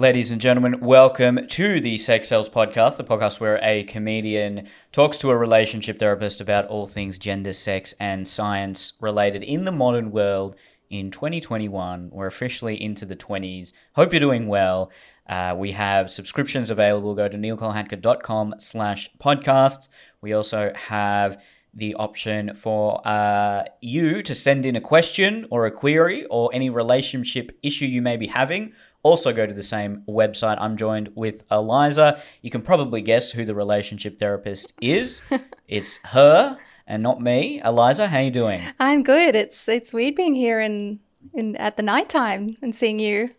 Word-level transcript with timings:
Ladies 0.00 0.32
and 0.32 0.40
gentlemen, 0.40 0.80
welcome 0.80 1.46
to 1.46 1.78
the 1.78 1.98
Sex 1.98 2.28
Sells 2.28 2.48
Podcast, 2.48 2.96
the 2.96 3.04
podcast 3.04 3.38
where 3.38 3.60
a 3.62 3.84
comedian 3.84 4.66
talks 4.92 5.18
to 5.18 5.28
a 5.28 5.36
relationship 5.36 5.98
therapist 5.98 6.40
about 6.40 6.66
all 6.68 6.86
things 6.86 7.18
gender, 7.18 7.52
sex, 7.52 7.92
and 8.00 8.26
science 8.26 8.94
related 8.98 9.42
in 9.42 9.66
the 9.66 9.72
modern 9.72 10.10
world 10.10 10.56
in 10.88 11.10
2021. 11.10 12.08
We're 12.14 12.28
officially 12.28 12.82
into 12.82 13.04
the 13.04 13.14
20s. 13.14 13.74
Hope 13.92 14.14
you're 14.14 14.20
doing 14.20 14.46
well. 14.46 14.90
Uh, 15.28 15.54
we 15.54 15.72
have 15.72 16.10
subscriptions 16.10 16.70
available. 16.70 17.14
Go 17.14 17.28
to 17.28 17.36
neelkolhatkar.com 17.36 18.54
slash 18.56 19.10
podcasts. 19.22 19.88
We 20.22 20.32
also 20.32 20.72
have 20.76 21.42
the 21.74 21.94
option 21.96 22.54
for 22.54 23.06
uh, 23.06 23.64
you 23.82 24.22
to 24.22 24.34
send 24.34 24.64
in 24.64 24.76
a 24.76 24.80
question 24.80 25.46
or 25.50 25.66
a 25.66 25.70
query 25.70 26.24
or 26.30 26.48
any 26.54 26.70
relationship 26.70 27.56
issue 27.62 27.84
you 27.84 28.00
may 28.00 28.16
be 28.16 28.28
having 28.28 28.72
also 29.02 29.32
go 29.32 29.46
to 29.46 29.54
the 29.54 29.62
same 29.62 30.02
website. 30.08 30.58
I'm 30.60 30.76
joined 30.76 31.10
with 31.14 31.44
Eliza. 31.50 32.20
You 32.42 32.50
can 32.50 32.62
probably 32.62 33.00
guess 33.00 33.32
who 33.32 33.44
the 33.44 33.54
relationship 33.54 34.18
therapist 34.18 34.72
is. 34.80 35.22
it's 35.68 35.98
her 35.98 36.58
and 36.86 37.02
not 37.02 37.20
me. 37.20 37.60
Eliza, 37.64 38.08
how 38.08 38.18
you 38.18 38.30
doing? 38.30 38.62
I'm 38.78 39.02
good. 39.02 39.34
It's 39.34 39.68
it's 39.68 39.92
weird 39.92 40.16
being 40.16 40.34
here 40.34 40.60
in, 40.60 41.00
in 41.32 41.56
at 41.56 41.76
the 41.76 41.82
nighttime 41.82 42.56
and 42.60 42.74
seeing 42.74 42.98
you. 42.98 43.30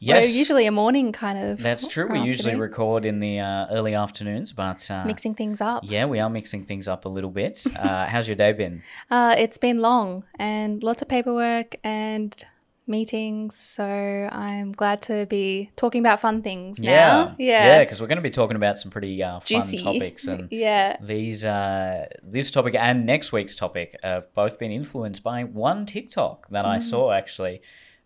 Yes. 0.00 0.24
We're 0.24 0.36
usually 0.38 0.66
a 0.66 0.72
morning 0.72 1.12
kind 1.12 1.38
of. 1.38 1.58
That's 1.60 1.86
true. 1.86 2.06
We 2.12 2.20
usually 2.20 2.56
record 2.56 3.06
in 3.06 3.20
the 3.20 3.40
uh, 3.40 3.66
early 3.70 3.94
afternoons, 3.94 4.52
but 4.52 4.90
uh, 4.90 5.04
mixing 5.06 5.34
things 5.34 5.62
up. 5.62 5.82
yeah, 5.86 6.04
we 6.04 6.20
are 6.20 6.28
mixing 6.28 6.66
things 6.66 6.86
up 6.88 7.06
a 7.06 7.08
little 7.08 7.30
bit. 7.30 7.64
Uh, 7.74 8.06
how's 8.08 8.28
your 8.28 8.36
day 8.36 8.52
been? 8.52 8.82
Uh, 9.10 9.34
it's 9.38 9.56
been 9.56 9.78
long 9.78 10.24
and 10.38 10.82
lots 10.82 11.00
of 11.00 11.08
paperwork 11.08 11.76
and 11.82 12.44
meetings. 12.86 13.56
So 13.56 13.84
I'm 14.30 14.72
glad 14.72 15.02
to 15.02 15.26
be 15.26 15.70
talking 15.76 16.00
about 16.00 16.20
fun 16.20 16.42
things 16.42 16.78
now. 16.78 17.34
yeah, 17.38 17.76
Yeah. 17.76 17.78
because 17.84 18.00
we're 18.00 18.06
going 18.06 18.16
to 18.16 18.22
be 18.22 18.30
talking 18.30 18.56
about 18.56 18.78
some 18.78 18.90
pretty 18.90 19.22
uh, 19.22 19.30
fun 19.32 19.42
Juicy. 19.44 19.82
topics 19.82 20.26
and. 20.26 20.48
yeah. 20.50 20.96
These, 21.00 21.44
uh, 21.44 22.06
this 22.22 22.50
topic 22.50 22.74
and 22.74 23.06
next 23.06 23.32
week's 23.32 23.56
topic 23.56 23.96
have 24.02 24.32
both 24.34 24.58
been 24.58 24.70
influenced 24.72 25.22
by 25.22 25.44
one 25.44 25.86
TikTok 25.86 26.48
that 26.50 26.64
Mm. 26.64 26.68
I 26.68 26.78
saw 26.80 27.12
actually. 27.12 27.62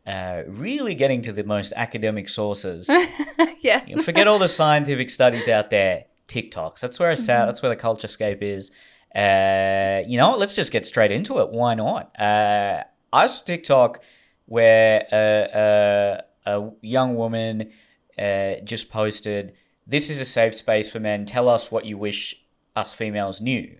Uh, 0.07 0.43
really 0.47 0.95
getting 0.95 1.21
to 1.21 1.33
the 1.35 1.45
most 1.45 1.71
academic 1.77 2.31
sources. 2.31 2.89
yeah. 3.61 3.85
You 3.87 3.97
know, 3.97 4.03
Forget 4.03 4.27
all 4.27 4.39
the 4.39 4.49
scientific 4.49 5.11
studies 5.11 5.49
out 5.49 5.69
there. 5.69 6.05
TikToks. 6.29 6.81
That's 6.81 6.99
where 6.99 7.11
I 7.11 7.15
sat. 7.15 7.41
Mm-hmm. 7.41 7.47
That's 7.49 7.63
where 7.63 7.69
the 7.69 7.77
culture 7.77 8.09
scape 8.09 8.43
is. 8.43 8.71
Uh, 9.15 10.03
you 10.07 10.17
know, 10.17 10.35
let's 10.37 10.55
just 10.55 10.73
get 10.73 10.87
straight 10.87 11.11
into 11.13 11.41
it. 11.41 11.51
Why 11.51 11.75
not? 11.75 12.19
Uh, 12.19 12.85
I 13.13 13.27
saw 13.27 13.45
TikTok 13.45 14.01
where 14.49 15.07
a, 15.13 16.23
a, 16.47 16.59
a 16.59 16.71
young 16.81 17.17
woman 17.17 17.71
uh, 18.19 18.55
just 18.65 18.91
posted, 18.91 19.53
"This 19.87 20.11
is 20.11 20.21
a 20.21 20.25
safe 20.25 20.55
space 20.55 20.91
for 20.91 21.01
men. 21.01 21.27
Tell 21.27 21.49
us 21.49 21.71
what 21.71 21.85
you 21.85 21.99
wish 21.99 22.35
us 22.75 22.93
females 22.93 23.41
knew." 23.41 23.77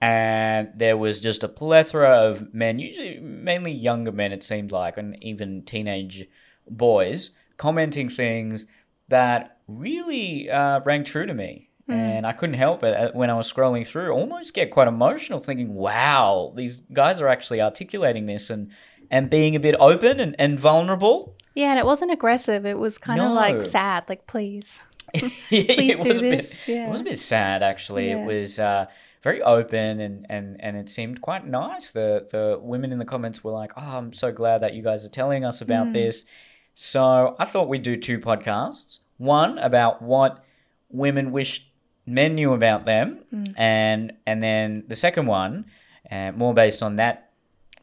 And 0.00 0.70
there 0.76 0.96
was 0.96 1.20
just 1.20 1.42
a 1.42 1.48
plethora 1.48 2.10
of 2.10 2.54
men, 2.54 2.78
usually 2.78 3.18
mainly 3.18 3.72
younger 3.72 4.12
men, 4.12 4.32
it 4.32 4.44
seemed 4.44 4.70
like, 4.70 4.96
and 4.96 5.22
even 5.22 5.62
teenage 5.62 6.26
boys, 6.68 7.30
commenting 7.56 8.08
things 8.08 8.66
that 9.08 9.58
really 9.66 10.48
uh, 10.48 10.80
rang 10.84 11.02
true 11.02 11.26
to 11.26 11.34
me. 11.34 11.68
And 11.90 12.26
I 12.26 12.32
couldn't 12.32 12.56
help 12.56 12.84
it 12.84 12.94
uh, 12.94 13.10
when 13.12 13.30
I 13.30 13.34
was 13.34 13.50
scrolling 13.50 13.86
through, 13.86 14.12
almost 14.12 14.52
get 14.52 14.70
quite 14.70 14.88
emotional, 14.88 15.40
thinking, 15.40 15.72
wow, 15.74 16.52
these 16.54 16.82
guys 16.92 17.20
are 17.22 17.28
actually 17.28 17.62
articulating 17.62 18.26
this 18.26 18.50
and, 18.50 18.70
and 19.10 19.30
being 19.30 19.54
a 19.56 19.60
bit 19.60 19.74
open 19.78 20.20
and, 20.20 20.34
and 20.38 20.58
vulnerable. 20.58 21.34
Yeah, 21.54 21.70
and 21.70 21.78
it 21.78 21.86
wasn't 21.86 22.12
aggressive. 22.12 22.64
It 22.66 22.78
was 22.78 22.98
kind 22.98 23.20
of 23.20 23.32
like 23.32 23.62
sad, 23.62 24.08
like 24.08 24.26
please. 24.26 24.82
Please 25.48 25.96
do 25.96 26.12
this, 26.12 26.20
Bit, 26.20 26.58
yeah. 26.66 26.86
It 26.88 26.90
was 26.90 27.00
a 27.00 27.04
bit 27.04 27.18
sad, 27.18 27.62
actually. 27.62 28.08
Yeah. 28.10 28.18
It 28.22 28.26
was 28.26 28.58
uh, 28.58 28.84
very 29.22 29.40
open 29.40 30.00
and, 30.00 30.26
and, 30.28 30.60
and 30.60 30.76
it 30.76 30.90
seemed 30.90 31.22
quite 31.22 31.46
nice. 31.46 31.92
The, 31.92 32.28
the 32.30 32.58
women 32.60 32.92
in 32.92 32.98
the 32.98 33.06
comments 33.06 33.42
were 33.42 33.52
like, 33.52 33.72
oh, 33.78 33.96
I'm 33.96 34.12
so 34.12 34.30
glad 34.32 34.60
that 34.60 34.74
you 34.74 34.82
guys 34.82 35.06
are 35.06 35.08
telling 35.08 35.46
us 35.46 35.62
about 35.62 35.86
Hmm. 35.86 35.92
this. 35.94 36.26
So 36.74 37.34
I 37.38 37.46
thought 37.46 37.68
we'd 37.68 37.82
do 37.82 37.96
two 37.96 38.18
podcasts 38.18 39.00
one 39.16 39.58
about 39.58 40.02
what 40.02 40.44
women 40.90 41.32
wish 41.32 41.66
men 42.06 42.34
knew 42.34 42.52
about 42.52 42.84
them, 42.84 43.24
and, 43.56 44.12
and 44.26 44.42
then 44.42 44.84
the 44.88 44.94
second 44.94 45.26
one, 45.26 45.64
uh, 46.10 46.32
more 46.32 46.54
based 46.54 46.82
on 46.82 46.96
that 46.96 47.27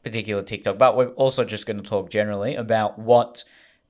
particular 0.05 0.43
TikTok, 0.43 0.77
but 0.77 0.95
we're 0.95 1.09
also 1.09 1.43
just 1.43 1.65
going 1.65 1.77
to 1.77 1.83
talk 1.83 2.09
generally 2.09 2.55
about 2.55 2.97
what 2.97 3.43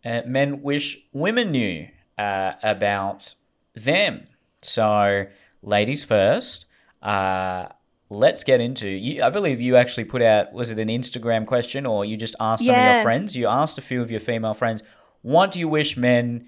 uh, 0.03 0.21
men 0.25 0.63
wish 0.63 0.97
women 1.13 1.51
knew 1.51 1.87
uh, 2.17 2.53
about 2.63 3.35
them. 3.75 4.27
So, 4.61 5.25
ladies 5.61 6.03
first. 6.03 6.65
Uh, 7.01 7.67
let's 8.09 8.43
get 8.43 8.61
into. 8.61 8.87
You, 8.87 9.23
I 9.23 9.29
believe 9.29 9.61
you 9.61 9.75
actually 9.75 10.05
put 10.05 10.21
out. 10.21 10.53
Was 10.53 10.71
it 10.71 10.79
an 10.79 10.87
Instagram 10.87 11.45
question, 11.45 11.85
or 11.85 12.05
you 12.05 12.17
just 12.17 12.35
asked 12.39 12.65
some 12.65 12.73
of 12.75 12.93
your 12.95 13.03
friends? 13.03 13.35
You 13.35 13.47
asked 13.47 13.77
a 13.77 13.81
few 13.81 14.01
of 14.01 14.09
your 14.09 14.21
female 14.21 14.53
friends, 14.53 14.81
"What 15.21 15.51
do 15.51 15.59
you 15.59 15.67
wish 15.67 15.97
men 15.97 16.47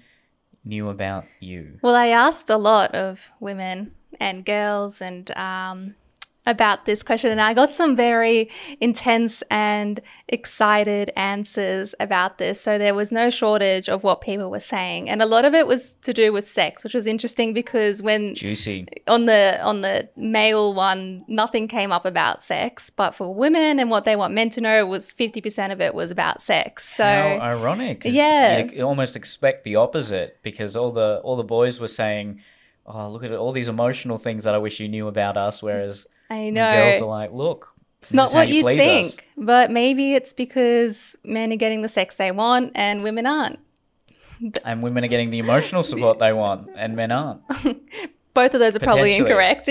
knew 0.64 0.88
about 0.88 1.26
you?" 1.40 1.78
Well, 1.82 1.94
I 1.94 2.08
asked 2.08 2.50
a 2.50 2.56
lot 2.56 2.94
of 2.94 3.30
women 3.38 3.92
and 4.18 4.44
girls 4.44 5.00
and 5.00 5.30
um, 5.36 5.94
about 6.48 6.86
this 6.86 7.02
question, 7.02 7.30
and 7.30 7.40
I 7.40 7.54
got 7.54 7.72
some 7.72 7.94
very 7.94 8.50
intense 8.80 9.42
and 9.50 10.00
excited 10.28 11.12
answers 11.14 11.94
about 12.00 12.38
this. 12.38 12.60
So 12.60 12.78
there 12.78 12.94
was 12.94 13.12
no 13.12 13.30
shortage 13.30 13.88
of 13.88 14.02
what 14.02 14.20
people 14.20 14.50
were 14.50 14.58
saying, 14.58 15.08
and 15.08 15.22
a 15.22 15.26
lot 15.26 15.44
of 15.44 15.54
it 15.54 15.66
was 15.66 15.92
to 16.02 16.12
do 16.12 16.32
with 16.32 16.48
sex, 16.48 16.82
which 16.82 16.94
was 16.94 17.06
interesting 17.06 17.52
because 17.52 18.02
when 18.02 18.34
Juicy. 18.34 18.86
on 19.06 19.26
the 19.26 19.60
on 19.62 19.82
the 19.82 20.08
male 20.16 20.74
one, 20.74 21.24
nothing 21.28 21.68
came 21.68 21.92
up 21.92 22.04
about 22.04 22.42
sex, 22.42 22.90
but 22.90 23.12
for 23.12 23.32
women 23.34 23.78
and 23.78 23.90
what 23.90 24.04
they 24.04 24.16
want 24.16 24.34
men 24.34 24.50
to 24.50 24.60
know 24.60 24.86
was 24.86 25.12
fifty 25.12 25.40
percent 25.40 25.72
of 25.72 25.80
it 25.80 25.94
was 25.94 26.10
about 26.10 26.42
sex. 26.42 26.88
So 26.88 27.04
How 27.04 27.38
ironic. 27.40 28.02
Yeah. 28.04 28.58
you'd 28.58 28.80
almost 28.80 29.14
expect 29.14 29.64
the 29.64 29.76
opposite 29.76 30.38
because 30.42 30.74
all 30.74 30.90
the 30.90 31.20
all 31.22 31.36
the 31.36 31.44
boys 31.44 31.78
were 31.78 31.88
saying, 31.88 32.40
"Oh, 32.88 33.10
look 33.10 33.22
at 33.22 33.32
all 33.32 33.52
these 33.52 33.68
emotional 33.68 34.18
things 34.18 34.44
that 34.44 34.54
I 34.54 34.58
wish 34.58 34.80
you 34.80 34.88
knew 34.88 35.06
about 35.08 35.36
us," 35.36 35.62
whereas 35.62 36.06
I 36.30 36.44
the 36.46 36.50
know 36.52 36.72
girls 36.72 37.02
are 37.02 37.06
like, 37.06 37.32
"Look, 37.32 37.68
It's 38.00 38.12
not 38.14 38.32
what 38.32 38.48
you 38.48 38.64
think, 38.64 39.06
us." 39.06 39.16
but 39.36 39.70
maybe 39.70 40.14
it's 40.14 40.32
because 40.32 41.16
men 41.24 41.52
are 41.52 41.56
getting 41.56 41.82
the 41.82 41.88
sex 41.88 42.16
they 42.16 42.30
want 42.32 42.72
and 42.74 43.02
women 43.02 43.26
aren't. 43.26 43.58
and 44.64 44.82
women 44.82 45.04
are 45.04 45.08
getting 45.08 45.30
the 45.30 45.38
emotional 45.40 45.82
support 45.82 46.18
they 46.18 46.32
want, 46.32 46.68
and 46.76 46.96
men 46.96 47.12
aren't." 47.12 47.42
Both 48.38 48.54
of 48.54 48.60
those 48.60 48.76
are 48.76 48.78
probably 48.78 49.16
incorrect. 49.16 49.68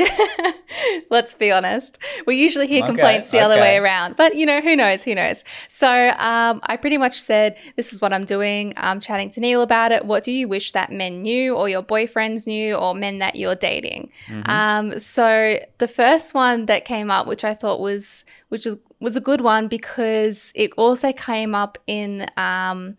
Let's 1.09 1.35
be 1.35 1.53
honest. 1.53 1.97
We 2.25 2.35
usually 2.35 2.67
hear 2.67 2.83
Okay, 2.83 2.87
complaints 2.87 3.31
the 3.31 3.39
other 3.39 3.55
way 3.55 3.77
around, 3.77 4.17
but 4.17 4.35
you 4.35 4.45
know, 4.45 4.59
who 4.59 4.75
knows? 4.75 5.03
Who 5.03 5.15
knows? 5.15 5.45
So 5.69 6.09
um, 6.17 6.59
I 6.63 6.75
pretty 6.75 6.97
much 6.97 7.21
said, 7.21 7.57
This 7.77 7.93
is 7.93 8.01
what 8.01 8.11
I'm 8.11 8.25
doing. 8.25 8.73
I'm 8.75 8.99
chatting 8.99 9.29
to 9.31 9.39
Neil 9.39 9.61
about 9.61 9.93
it. 9.93 10.03
What 10.03 10.21
do 10.21 10.33
you 10.33 10.49
wish 10.49 10.73
that 10.73 10.91
men 10.91 11.21
knew, 11.21 11.55
or 11.55 11.69
your 11.69 11.81
boyfriends 11.81 12.45
knew, 12.45 12.73
or 12.75 12.93
men 12.93 13.19
that 13.19 13.37
you're 13.37 13.55
dating? 13.55 14.11
Um, 14.47 14.99
so 14.99 15.55
the 15.77 15.87
first 15.87 16.33
one 16.33 16.65
that 16.65 16.83
came 16.83 17.09
up, 17.09 17.25
which 17.25 17.45
I 17.45 17.53
thought 17.53 17.79
was, 17.79 18.25
which 18.49 18.65
was, 18.65 18.75
was 18.99 19.15
a 19.15 19.21
good 19.21 19.39
one 19.39 19.69
because 19.69 20.51
it 20.55 20.71
also 20.75 21.13
came 21.13 21.55
up 21.55 21.77
in 21.87 22.27
um, 22.35 22.97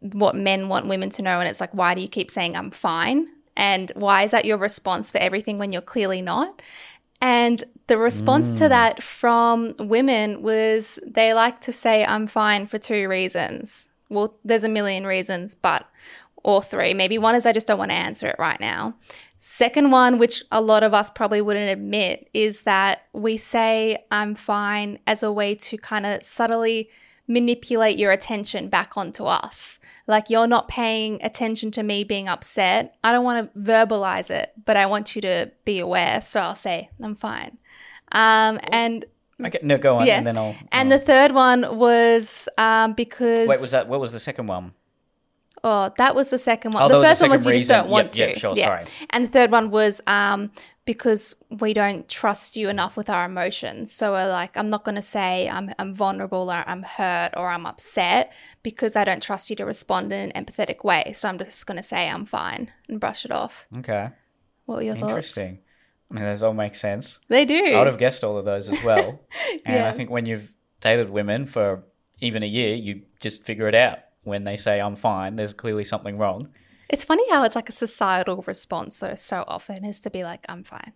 what 0.00 0.36
men 0.36 0.68
want 0.68 0.88
women 0.88 1.08
to 1.08 1.22
know. 1.22 1.40
And 1.40 1.48
it's 1.48 1.58
like, 1.58 1.72
why 1.72 1.94
do 1.94 2.02
you 2.02 2.08
keep 2.08 2.30
saying 2.30 2.54
I'm 2.54 2.70
fine? 2.70 3.28
And 3.60 3.92
why 3.94 4.22
is 4.22 4.30
that 4.30 4.46
your 4.46 4.56
response 4.56 5.10
for 5.10 5.18
everything 5.18 5.58
when 5.58 5.70
you're 5.70 5.82
clearly 5.82 6.22
not? 6.22 6.62
And 7.20 7.62
the 7.88 7.98
response 7.98 8.52
to 8.52 8.64
mm. 8.64 8.68
that 8.70 9.02
from 9.02 9.74
women 9.78 10.40
was 10.40 10.98
they 11.06 11.34
like 11.34 11.60
to 11.60 11.72
say, 11.72 12.02
I'm 12.02 12.26
fine 12.26 12.66
for 12.66 12.78
two 12.78 13.06
reasons. 13.06 13.86
Well, 14.08 14.38
there's 14.46 14.64
a 14.64 14.68
million 14.70 15.06
reasons, 15.06 15.54
but, 15.54 15.86
or 16.42 16.62
three. 16.62 16.94
Maybe 16.94 17.18
one 17.18 17.34
is 17.34 17.44
I 17.44 17.52
just 17.52 17.66
don't 17.66 17.78
want 17.78 17.90
to 17.90 17.96
answer 17.96 18.28
it 18.28 18.36
right 18.38 18.58
now. 18.58 18.94
Second 19.38 19.90
one, 19.90 20.18
which 20.18 20.42
a 20.50 20.62
lot 20.62 20.82
of 20.82 20.94
us 20.94 21.10
probably 21.10 21.42
wouldn't 21.42 21.70
admit, 21.70 22.30
is 22.32 22.62
that 22.62 23.02
we 23.12 23.36
say, 23.36 24.06
I'm 24.10 24.34
fine 24.34 25.00
as 25.06 25.22
a 25.22 25.30
way 25.30 25.54
to 25.56 25.76
kind 25.76 26.06
of 26.06 26.24
subtly 26.24 26.88
manipulate 27.30 27.96
your 27.96 28.10
attention 28.10 28.68
back 28.68 28.96
onto 28.96 29.24
us. 29.24 29.78
Like 30.06 30.28
you're 30.30 30.48
not 30.48 30.66
paying 30.66 31.22
attention 31.22 31.70
to 31.72 31.82
me 31.84 32.02
being 32.04 32.26
upset. 32.28 32.96
I 33.04 33.12
don't 33.12 33.24
want 33.24 33.52
to 33.54 33.58
verbalize 33.58 34.30
it, 34.30 34.52
but 34.64 34.76
I 34.76 34.86
want 34.86 35.14
you 35.14 35.22
to 35.22 35.50
be 35.64 35.78
aware. 35.78 36.20
So 36.22 36.40
I'll 36.40 36.56
say, 36.56 36.90
I'm 37.00 37.14
fine. 37.14 37.56
Um, 38.12 38.58
and 38.64 39.04
Okay, 39.42 39.60
no, 39.62 39.78
go 39.78 39.96
on, 39.96 40.06
Yeah. 40.06 40.18
and 40.18 40.26
then 40.26 40.36
I'll. 40.36 40.54
and 40.70 40.90
the 40.92 40.98
third 40.98 41.32
one 41.32 41.78
was 41.78 42.46
um, 42.58 42.92
because 42.92 43.48
wait, 43.48 43.60
was 43.60 43.70
that 43.70 43.88
what 43.88 43.98
was 44.00 44.12
the 44.12 44.20
second 44.20 44.48
one? 44.48 44.74
Oh, 45.62 45.90
that 45.98 46.14
was 46.14 46.30
the 46.30 46.38
second 46.38 46.72
one. 46.74 46.82
Oh, 46.82 46.88
the 46.88 46.94
was 46.94 47.02
the 47.02 47.08
first 47.08 47.20
one 47.22 47.30
was 47.30 47.46
you 47.46 47.52
just 47.52 47.68
don't 47.68 47.88
want 47.88 48.06
Yep, 48.06 48.10
to. 48.12 48.18
yep, 48.32 48.38
sure, 48.38 48.56
sorry. 48.56 48.84
And 49.10 49.24
the 49.24 49.28
third 49.28 49.50
one 49.50 49.70
was 49.70 50.00
um, 50.06 50.50
because 50.90 51.36
we 51.60 51.72
don't 51.72 52.08
trust 52.08 52.56
you 52.56 52.68
enough 52.68 52.96
with 52.96 53.08
our 53.08 53.24
emotions. 53.24 53.92
So 53.92 54.10
we're 54.10 54.28
like, 54.28 54.56
I'm 54.56 54.70
not 54.70 54.82
going 54.82 54.96
to 54.96 55.02
say 55.02 55.48
I'm, 55.48 55.72
I'm 55.78 55.94
vulnerable 55.94 56.50
or 56.50 56.64
I'm 56.66 56.82
hurt 56.82 57.30
or 57.36 57.48
I'm 57.48 57.64
upset 57.64 58.32
because 58.64 58.96
I 58.96 59.04
don't 59.04 59.22
trust 59.22 59.50
you 59.50 59.54
to 59.56 59.64
respond 59.64 60.12
in 60.12 60.32
an 60.32 60.44
empathetic 60.44 60.82
way. 60.82 61.12
So 61.14 61.28
I'm 61.28 61.38
just 61.38 61.64
going 61.64 61.76
to 61.76 61.84
say 61.84 62.10
I'm 62.10 62.26
fine 62.26 62.72
and 62.88 62.98
brush 62.98 63.24
it 63.24 63.30
off. 63.30 63.68
Okay. 63.78 64.08
What 64.66 64.78
were 64.78 64.82
your 64.82 64.96
thoughts? 64.96 65.10
Interesting. 65.12 65.58
I 66.10 66.14
mean, 66.14 66.24
those 66.24 66.42
all 66.42 66.54
make 66.54 66.74
sense. 66.74 67.20
They 67.28 67.44
do. 67.44 67.66
I 67.72 67.78
would 67.78 67.86
have 67.86 67.98
guessed 67.98 68.24
all 68.24 68.36
of 68.36 68.44
those 68.44 68.68
as 68.68 68.82
well. 68.82 69.20
And 69.64 69.76
Yeah. 69.76 69.88
I 69.88 69.92
think 69.92 70.10
when 70.10 70.26
you've 70.26 70.52
dated 70.80 71.08
women 71.08 71.46
for 71.46 71.84
even 72.18 72.42
a 72.42 72.46
year, 72.46 72.74
you 72.74 73.02
just 73.20 73.44
figure 73.44 73.68
it 73.68 73.76
out. 73.76 74.00
When 74.24 74.42
they 74.42 74.56
say 74.56 74.80
I'm 74.80 74.96
fine, 74.96 75.36
there's 75.36 75.52
clearly 75.52 75.84
something 75.84 76.18
wrong. 76.18 76.48
It's 76.90 77.04
funny 77.04 77.22
how 77.30 77.44
it's 77.44 77.54
like 77.54 77.68
a 77.68 77.72
societal 77.72 78.44
response, 78.46 78.98
though, 79.00 79.14
so 79.14 79.44
often 79.46 79.84
is 79.84 80.00
to 80.00 80.10
be 80.10 80.24
like, 80.24 80.44
I'm 80.48 80.64
fine. 80.64 80.92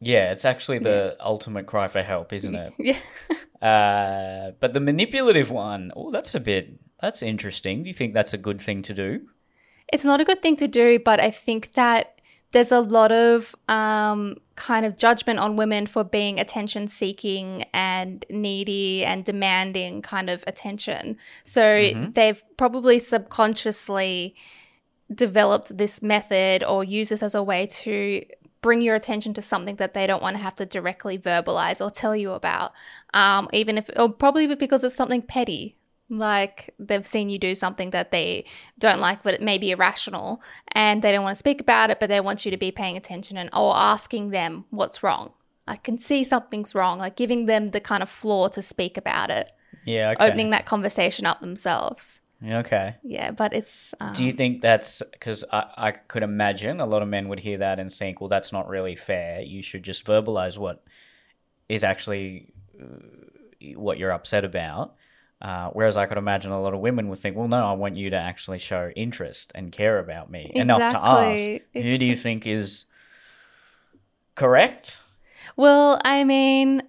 Yeah, 0.00 0.32
it's 0.32 0.44
actually 0.44 0.78
the 0.78 1.16
ultimate 1.20 1.66
cry 1.66 1.88
for 1.88 2.02
help, 2.02 2.32
isn't 2.32 2.54
it? 2.54 2.72
Yeah. 2.78 2.98
Uh, 3.60 4.52
but 4.60 4.74
the 4.74 4.80
manipulative 4.80 5.50
one, 5.50 5.90
oh, 5.96 6.10
that's 6.10 6.34
a 6.34 6.40
bit, 6.40 6.78
that's 7.00 7.22
interesting. 7.22 7.82
Do 7.82 7.88
you 7.88 7.94
think 7.94 8.14
that's 8.14 8.34
a 8.34 8.38
good 8.38 8.60
thing 8.60 8.82
to 8.82 8.94
do? 8.94 9.26
it's 9.92 10.04
not 10.04 10.20
a 10.20 10.24
good 10.24 10.42
thing 10.42 10.56
to 10.56 10.68
do, 10.68 10.98
but 10.98 11.20
I 11.20 11.30
think 11.30 11.74
that 11.74 12.20
there's 12.52 12.72
a 12.72 12.80
lot 12.80 13.12
of 13.12 13.54
um, 13.68 14.36
kind 14.54 14.86
of 14.86 14.96
judgment 14.96 15.38
on 15.38 15.56
women 15.56 15.86
for 15.86 16.04
being 16.04 16.40
attention 16.40 16.88
seeking 16.88 17.64
and 17.74 18.24
needy 18.30 19.04
and 19.04 19.24
demanding 19.24 20.00
kind 20.00 20.30
of 20.30 20.42
attention. 20.46 21.18
So 21.44 22.10
they've 22.14 22.42
probably 22.56 22.98
subconsciously 22.98 24.34
developed 25.14 25.76
this 25.76 26.02
method 26.02 26.64
or 26.64 26.82
use 26.82 27.10
this 27.10 27.22
as 27.22 27.34
a 27.34 27.42
way 27.42 27.66
to 27.66 28.24
bring 28.60 28.82
your 28.82 28.96
attention 28.96 29.32
to 29.34 29.42
something 29.42 29.76
that 29.76 29.94
they 29.94 30.06
don't 30.06 30.22
want 30.22 30.36
to 30.36 30.42
have 30.42 30.54
to 30.56 30.66
directly 30.66 31.16
verbalize 31.18 31.84
or 31.84 31.90
tell 31.90 32.16
you 32.16 32.32
about. 32.32 32.72
Um, 33.14 33.48
even 33.52 33.78
if 33.78 33.88
or 33.96 34.12
probably 34.12 34.52
because 34.54 34.82
it's 34.82 34.94
something 34.94 35.22
petty 35.22 35.76
like 36.08 36.74
they've 36.78 37.06
seen 37.06 37.28
you 37.28 37.38
do 37.38 37.54
something 37.54 37.90
that 37.90 38.12
they 38.12 38.44
don't 38.78 39.00
like 39.00 39.24
but 39.24 39.34
it 39.34 39.42
may 39.42 39.58
be 39.58 39.72
irrational 39.72 40.40
and 40.72 41.02
they 41.02 41.10
don't 41.10 41.24
want 41.24 41.34
to 41.34 41.38
speak 41.38 41.60
about 41.60 41.90
it 41.90 41.98
but 41.98 42.08
they 42.08 42.20
want 42.20 42.44
you 42.44 42.50
to 42.52 42.56
be 42.56 42.70
paying 42.70 42.96
attention 42.96 43.36
and 43.36 43.50
or 43.52 43.76
asking 43.76 44.30
them 44.30 44.64
what's 44.70 45.02
wrong. 45.02 45.32
I 45.66 45.76
can 45.76 45.98
see 45.98 46.22
something's 46.22 46.74
wrong 46.74 46.98
like 46.98 47.16
giving 47.16 47.46
them 47.46 47.70
the 47.70 47.80
kind 47.80 48.02
of 48.02 48.08
floor 48.08 48.48
to 48.50 48.62
speak 48.62 48.96
about 48.96 49.30
it. 49.30 49.50
Yeah, 49.84 50.12
okay. 50.16 50.26
opening 50.26 50.50
that 50.50 50.66
conversation 50.66 51.26
up 51.26 51.40
themselves 51.40 52.20
Okay. 52.44 52.96
yeah 53.02 53.30
but 53.30 53.54
it's 53.54 53.94
um, 54.00 54.12
Do 54.12 54.24
you 54.24 54.32
think 54.32 54.60
that's 54.60 55.02
because 55.12 55.44
I, 55.52 55.64
I 55.76 55.90
could 55.92 56.22
imagine 56.22 56.80
a 56.80 56.86
lot 56.86 57.02
of 57.02 57.08
men 57.08 57.28
would 57.28 57.40
hear 57.40 57.58
that 57.58 57.78
and 57.78 57.92
think, 57.92 58.20
well, 58.20 58.28
that's 58.28 58.52
not 58.52 58.68
really 58.68 58.94
fair. 58.96 59.40
You 59.40 59.62
should 59.62 59.82
just 59.82 60.04
verbalize 60.04 60.58
what 60.58 60.84
is 61.68 61.82
actually 61.82 62.52
uh, 62.80 62.84
what 63.74 63.98
you're 63.98 64.12
upset 64.12 64.44
about. 64.44 64.94
Uh, 65.40 65.68
whereas 65.70 65.96
I 65.96 66.06
could 66.06 66.18
imagine 66.18 66.50
a 66.50 66.60
lot 66.60 66.72
of 66.72 66.80
women 66.80 67.08
would 67.08 67.18
think, 67.18 67.36
well, 67.36 67.48
no, 67.48 67.64
I 67.64 67.72
want 67.72 67.96
you 67.96 68.10
to 68.10 68.16
actually 68.16 68.58
show 68.58 68.90
interest 68.96 69.52
and 69.54 69.70
care 69.70 69.98
about 69.98 70.30
me 70.30 70.50
enough 70.54 70.80
to 70.80 70.98
ask. 70.98 71.62
Who 71.74 71.98
do 71.98 72.04
you 72.04 72.16
think 72.16 72.46
is 72.46 72.86
correct? 74.34 75.00
Well, 75.56 76.00
I 76.04 76.24
mean, 76.24 76.82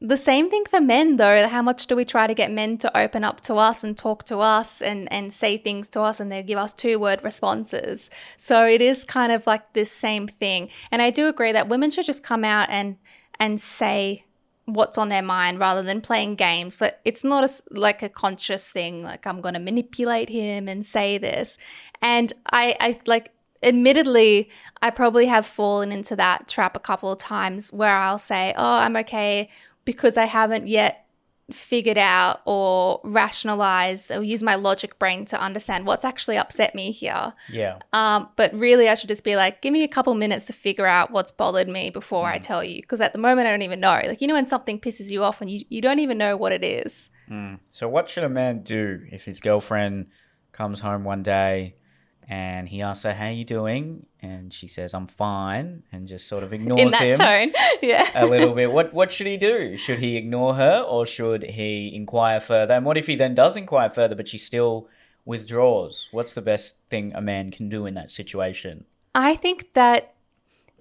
the 0.00 0.16
same 0.16 0.48
thing 0.48 0.64
for 0.70 0.80
men 0.80 1.16
though. 1.16 1.48
How 1.48 1.62
much 1.62 1.86
do 1.86 1.96
we 1.96 2.04
try 2.04 2.26
to 2.26 2.34
get 2.34 2.52
men 2.52 2.78
to 2.78 2.96
open 2.96 3.24
up 3.24 3.40
to 3.42 3.56
us 3.56 3.82
and 3.82 3.98
talk 3.98 4.24
to 4.24 4.38
us 4.38 4.80
and, 4.80 5.10
and 5.12 5.32
say 5.32 5.58
things 5.58 5.88
to 5.90 6.00
us 6.02 6.20
and 6.20 6.30
they 6.30 6.42
give 6.42 6.58
us 6.58 6.72
two 6.72 6.98
word 6.98 7.22
responses? 7.24 8.08
So 8.36 8.64
it 8.64 8.80
is 8.80 9.04
kind 9.04 9.32
of 9.32 9.46
like 9.46 9.72
this 9.72 9.90
same 9.90 10.28
thing. 10.28 10.68
And 10.92 11.02
I 11.02 11.10
do 11.10 11.26
agree 11.26 11.52
that 11.52 11.68
women 11.68 11.90
should 11.90 12.06
just 12.06 12.22
come 12.22 12.44
out 12.44 12.68
and 12.70 12.96
and 13.40 13.60
say 13.60 14.24
what's 14.66 14.98
on 14.98 15.08
their 15.08 15.22
mind 15.22 15.58
rather 15.58 15.82
than 15.82 16.00
playing 16.00 16.34
games 16.34 16.76
but 16.76 17.00
it's 17.02 17.24
not 17.24 17.42
a, 17.42 17.62
like 17.70 18.02
a 18.02 18.08
conscious 18.08 18.70
thing 18.70 19.02
like 19.02 19.26
i'm 19.26 19.40
going 19.40 19.54
to 19.54 19.60
manipulate 19.60 20.28
him 20.28 20.68
and 20.68 20.84
say 20.84 21.16
this 21.16 21.56
and 22.02 22.34
i 22.52 22.76
i 22.78 23.00
like 23.06 23.32
admittedly 23.62 24.46
i 24.82 24.90
probably 24.90 25.24
have 25.24 25.46
fallen 25.46 25.90
into 25.90 26.14
that 26.14 26.46
trap 26.46 26.76
a 26.76 26.80
couple 26.80 27.10
of 27.10 27.18
times 27.18 27.72
where 27.72 27.96
i'll 27.96 28.18
say 28.18 28.52
oh 28.58 28.78
i'm 28.80 28.94
okay 28.94 29.48
because 29.90 30.16
i 30.16 30.26
haven't 30.26 30.66
yet 30.66 30.92
figured 31.50 31.96
out 31.96 32.42
or 32.44 33.00
rationalize 33.04 34.10
or 34.10 34.22
use 34.22 34.42
my 34.42 34.54
logic 34.54 34.98
brain 34.98 35.24
to 35.24 35.40
understand 35.40 35.86
what's 35.86 36.04
actually 36.04 36.36
upset 36.36 36.74
me 36.74 36.90
here 36.90 37.32
Yeah. 37.48 37.78
um, 37.94 38.28
but 38.36 38.52
really, 38.52 38.86
I 38.88 38.94
should 38.94 39.08
just 39.08 39.24
be 39.24 39.34
like, 39.34 39.62
give 39.62 39.72
me 39.72 39.82
a 39.82 39.88
couple 39.88 40.14
minutes 40.14 40.44
to 40.46 40.52
figure 40.52 40.84
out 40.84 41.10
what's 41.10 41.32
bothered 41.32 41.68
me 41.68 41.88
before 41.88 42.26
I 42.26 42.36
tell 42.36 42.62
you. 42.62 42.82
Because 42.82 43.00
at 43.00 43.14
the 43.14 43.18
moment, 43.18 43.46
I 43.48 43.50
don't 43.50 43.62
even 43.62 43.80
know. 43.80 43.98
Like, 44.10 44.20
you 44.20 44.28
know, 44.28 44.34
when 44.34 44.46
something 44.46 44.78
pisses 44.78 45.08
you 45.10 45.24
off 45.24 45.40
and 45.40 45.48
you, 45.50 45.64
you 45.70 45.80
don't 45.80 46.00
even 46.00 46.18
know 46.18 46.36
what 46.36 46.52
it 46.52 46.62
is. 46.62 47.08
So, 47.72 47.88
what 47.88 48.10
should 48.10 48.24
a 48.24 48.28
man 48.28 48.62
do 48.62 49.06
if 49.10 49.24
his 49.24 49.40
girlfriend 49.40 50.08
comes 50.52 50.80
home 50.80 51.02
one 51.04 51.22
day 51.22 51.76
and 52.28 52.68
he 52.68 52.82
asks 52.82 53.04
her, 53.04 53.14
How 53.14 53.28
you 53.28 53.44
doing? 53.44 54.06
And 54.20 54.52
she 54.52 54.68
says, 54.68 54.92
I'm 54.92 55.06
fine, 55.06 55.82
and 55.90 56.06
just 56.06 56.28
sort 56.28 56.42
of 56.42 56.52
ignores 56.52 56.80
in 56.80 56.90
that 56.90 57.02
him 57.02 57.18
tone. 57.18 57.52
yeah. 57.82 58.10
a 58.14 58.26
little 58.26 58.54
bit. 58.54 58.70
What, 58.70 58.92
what 58.92 59.10
should 59.10 59.26
he 59.26 59.36
do? 59.36 59.76
Should 59.76 60.00
he 60.00 60.16
ignore 60.16 60.54
her 60.54 60.80
or 60.80 61.06
should 61.06 61.42
he 61.42 61.94
inquire 61.94 62.40
further? 62.40 62.74
And 62.74 62.84
what 62.84 62.98
if 62.98 63.06
he 63.06 63.16
then 63.16 63.34
does 63.34 63.56
inquire 63.56 63.88
further, 63.88 64.14
but 64.14 64.28
she 64.28 64.38
still 64.38 64.88
withdraws? 65.24 66.08
What's 66.10 66.34
the 66.34 66.42
best 66.42 66.76
thing 66.90 67.12
a 67.14 67.22
man 67.22 67.50
can 67.50 67.68
do 67.68 67.86
in 67.86 67.94
that 67.94 68.10
situation? 68.10 68.84
I 69.14 69.34
think 69.34 69.72
that 69.72 70.14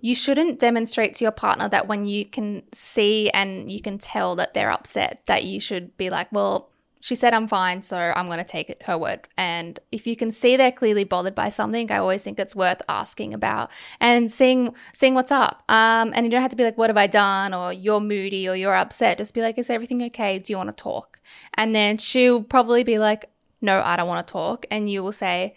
you 0.02 0.14
shouldn't 0.14 0.60
demonstrate 0.60 1.14
to 1.16 1.26
your 1.26 1.32
partner 1.32 1.70
that 1.70 1.88
when 1.88 2.06
you 2.06 2.26
can 2.26 2.64
see 2.72 3.30
and 3.32 3.72
you 3.72 3.82
can 3.82 3.98
tell 3.98 4.36
that 4.36 4.54
they're 4.54 4.72
upset, 4.72 5.22
that 5.26 5.44
you 5.44 5.60
should 5.60 5.96
be 5.98 6.10
like, 6.10 6.32
well, 6.32 6.70
she 7.02 7.16
said 7.16 7.34
I'm 7.34 7.48
fine, 7.48 7.84
so 7.84 7.98
I'm 8.16 8.28
going 8.28 8.40
to 8.40 8.44
take 8.44 8.84
her 8.84 8.98
word. 8.98 9.28
And 9.38 9.80
if 9.92 10.08
you 10.08 10.16
can 10.16 10.32
see 10.32 10.58
they're 10.58 10.72
clearly 10.72 11.04
bothered 11.04 11.36
by 11.36 11.50
something, 11.50 11.92
I 11.92 11.98
always 11.98 12.24
think 12.24 12.40
it's 12.40 12.56
worth 12.56 12.82
asking 12.90 13.34
about 13.34 13.72
and 14.00 14.32
seeing 14.32 14.74
seeing 14.94 15.14
what's 15.14 15.32
up. 15.32 15.64
Um, 15.70 16.12
and 16.16 16.26
you 16.26 16.32
don't 16.32 16.42
have 16.42 16.52
to 16.52 16.58
be 16.58 16.64
like, 16.64 16.78
"What 16.78 16.90
have 16.90 16.98
I 16.98 17.08
done?" 17.08 17.54
or 17.54 17.72
"You're 17.72 18.02
moody" 18.02 18.48
or 18.48 18.56
"You're 18.56 18.76
upset." 18.76 19.18
Just 19.18 19.34
be 19.34 19.42
like, 19.42 19.58
"Is 19.58 19.70
everything 19.70 20.02
okay? 20.04 20.40
Do 20.40 20.54
you 20.54 20.58
want 20.58 20.76
to 20.76 20.84
talk?" 20.84 21.20
And 21.54 21.76
then 21.76 21.98
she'll 21.98 22.44
probably 22.44 22.84
be 22.84 23.00
like, 23.00 23.30
"No, 23.62 23.82
I 23.84 23.96
don't 23.96 24.08
want 24.08 24.26
to 24.26 24.32
talk," 24.32 24.66
and 24.72 24.90
you 24.90 25.04
will 25.04 25.12
say, 25.14 25.54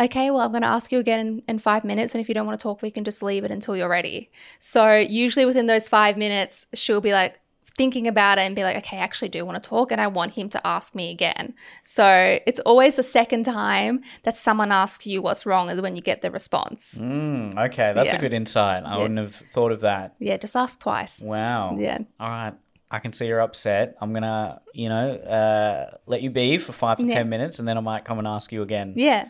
okay, 0.00 0.30
well, 0.30 0.40
I'm 0.40 0.50
going 0.50 0.62
to 0.62 0.68
ask 0.68 0.90
you 0.90 0.98
again 0.98 1.20
in, 1.20 1.42
in 1.46 1.58
five 1.58 1.84
minutes. 1.84 2.14
And 2.14 2.20
if 2.20 2.28
you 2.28 2.34
don't 2.34 2.46
want 2.46 2.58
to 2.58 2.62
talk, 2.62 2.82
we 2.82 2.90
can 2.90 3.04
just 3.04 3.22
leave 3.22 3.44
it 3.44 3.50
until 3.50 3.76
you're 3.76 3.88
ready. 3.88 4.30
So, 4.58 4.96
usually 4.96 5.44
within 5.44 5.66
those 5.66 5.88
five 5.88 6.16
minutes, 6.16 6.66
she'll 6.74 7.00
be 7.00 7.12
like 7.12 7.38
thinking 7.76 8.06
about 8.06 8.38
it 8.38 8.42
and 8.42 8.54
be 8.56 8.62
like, 8.62 8.76
okay, 8.78 8.98
I 8.98 9.00
actually 9.00 9.28
do 9.28 9.44
want 9.44 9.62
to 9.62 9.68
talk. 9.68 9.92
And 9.92 10.00
I 10.00 10.06
want 10.06 10.32
him 10.32 10.48
to 10.50 10.66
ask 10.66 10.94
me 10.94 11.10
again. 11.10 11.54
So, 11.82 12.38
it's 12.46 12.60
always 12.60 12.96
the 12.96 13.02
second 13.02 13.44
time 13.44 14.02
that 14.24 14.36
someone 14.36 14.72
asks 14.72 15.06
you 15.06 15.22
what's 15.22 15.46
wrong 15.46 15.70
is 15.70 15.80
when 15.80 15.96
you 15.96 16.02
get 16.02 16.22
the 16.22 16.30
response. 16.30 16.96
Mm, 17.00 17.58
okay, 17.66 17.92
that's 17.94 18.08
Yeah. 18.10 18.16
a 18.16 18.20
good 18.20 18.32
insight. 18.32 18.84
I 18.84 18.96
Yeah. 18.96 19.02
wouldn't 19.02 19.18
have 19.18 19.34
thought 19.52 19.72
of 19.72 19.80
that. 19.80 20.14
Yeah, 20.18 20.36
just 20.36 20.56
ask 20.56 20.80
twice. 20.80 21.20
Wow. 21.20 21.76
Yeah. 21.78 21.98
All 22.20 22.28
right. 22.28 22.54
I 22.90 22.98
can 22.98 23.14
see 23.14 23.26
you're 23.26 23.40
upset. 23.40 23.96
I'm 24.02 24.12
going 24.12 24.22
to, 24.22 24.60
you 24.74 24.90
know, 24.90 25.14
uh, 25.14 25.96
let 26.06 26.20
you 26.20 26.28
be 26.28 26.58
for 26.58 26.72
five 26.72 26.98
to 26.98 27.04
Yeah. 27.06 27.14
10 27.14 27.30
minutes 27.30 27.58
and 27.58 27.66
then 27.66 27.78
I 27.78 27.80
might 27.80 28.04
come 28.04 28.18
and 28.18 28.28
ask 28.28 28.52
you 28.52 28.60
again. 28.60 28.92
Yeah. 28.96 29.28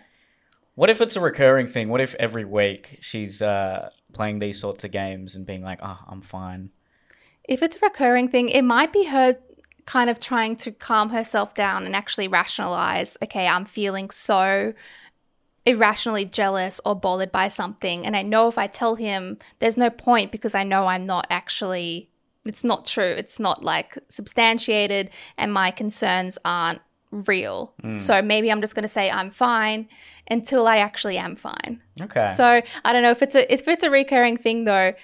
What 0.74 0.90
if 0.90 1.00
it's 1.00 1.14
a 1.16 1.20
recurring 1.20 1.68
thing? 1.68 1.88
What 1.88 2.00
if 2.00 2.16
every 2.18 2.44
week 2.44 2.98
she's 3.00 3.40
uh, 3.42 3.90
playing 4.12 4.40
these 4.40 4.58
sorts 4.58 4.82
of 4.84 4.90
games 4.90 5.36
and 5.36 5.46
being 5.46 5.62
like, 5.62 5.78
oh, 5.82 5.98
I'm 6.08 6.22
fine? 6.22 6.70
If 7.48 7.62
it's 7.62 7.76
a 7.76 7.80
recurring 7.80 8.28
thing, 8.28 8.48
it 8.48 8.62
might 8.62 8.92
be 8.92 9.04
her 9.06 9.36
kind 9.86 10.08
of 10.08 10.20
trying 10.20 10.56
to 10.56 10.70
calm 10.70 11.10
herself 11.10 11.54
down 11.54 11.84
and 11.86 11.96
actually 11.96 12.28
rationalize, 12.28 13.16
okay, 13.22 13.46
I'm 13.46 13.64
feeling 13.64 14.10
so 14.10 14.74
irrationally 15.64 16.24
jealous 16.24 16.80
or 16.84 16.94
bothered 16.94 17.32
by 17.32 17.48
something. 17.48 18.06
And 18.06 18.16
I 18.16 18.22
know 18.22 18.48
if 18.48 18.58
I 18.58 18.66
tell 18.66 18.96
him, 18.96 19.38
there's 19.58 19.76
no 19.76 19.90
point 19.90 20.32
because 20.32 20.54
I 20.54 20.64
know 20.64 20.86
I'm 20.86 21.06
not 21.06 21.26
actually, 21.30 22.10
it's 22.44 22.64
not 22.64 22.84
true. 22.84 23.04
It's 23.04 23.38
not 23.38 23.64
like 23.64 23.98
substantiated 24.08 25.10
and 25.36 25.52
my 25.52 25.70
concerns 25.70 26.38
aren't 26.44 26.80
real. 27.10 27.74
Hmm. 27.80 27.92
So 27.92 28.22
maybe 28.22 28.50
I'm 28.50 28.60
just 28.60 28.74
going 28.74 28.82
to 28.84 28.88
say 28.88 29.10
I'm 29.10 29.30
fine 29.30 29.88
until 30.30 30.66
I 30.66 30.78
actually 30.78 31.18
am 31.18 31.36
fine. 31.36 31.82
Okay. 32.00 32.32
So 32.36 32.62
I 32.84 32.92
don't 32.92 33.02
know 33.02 33.10
if 33.10 33.22
it's 33.22 33.34
a 33.34 33.52
if 33.52 33.68
it's 33.68 33.84
a 33.84 33.90
recurring 33.90 34.36
thing 34.36 34.64
though, 34.64 34.94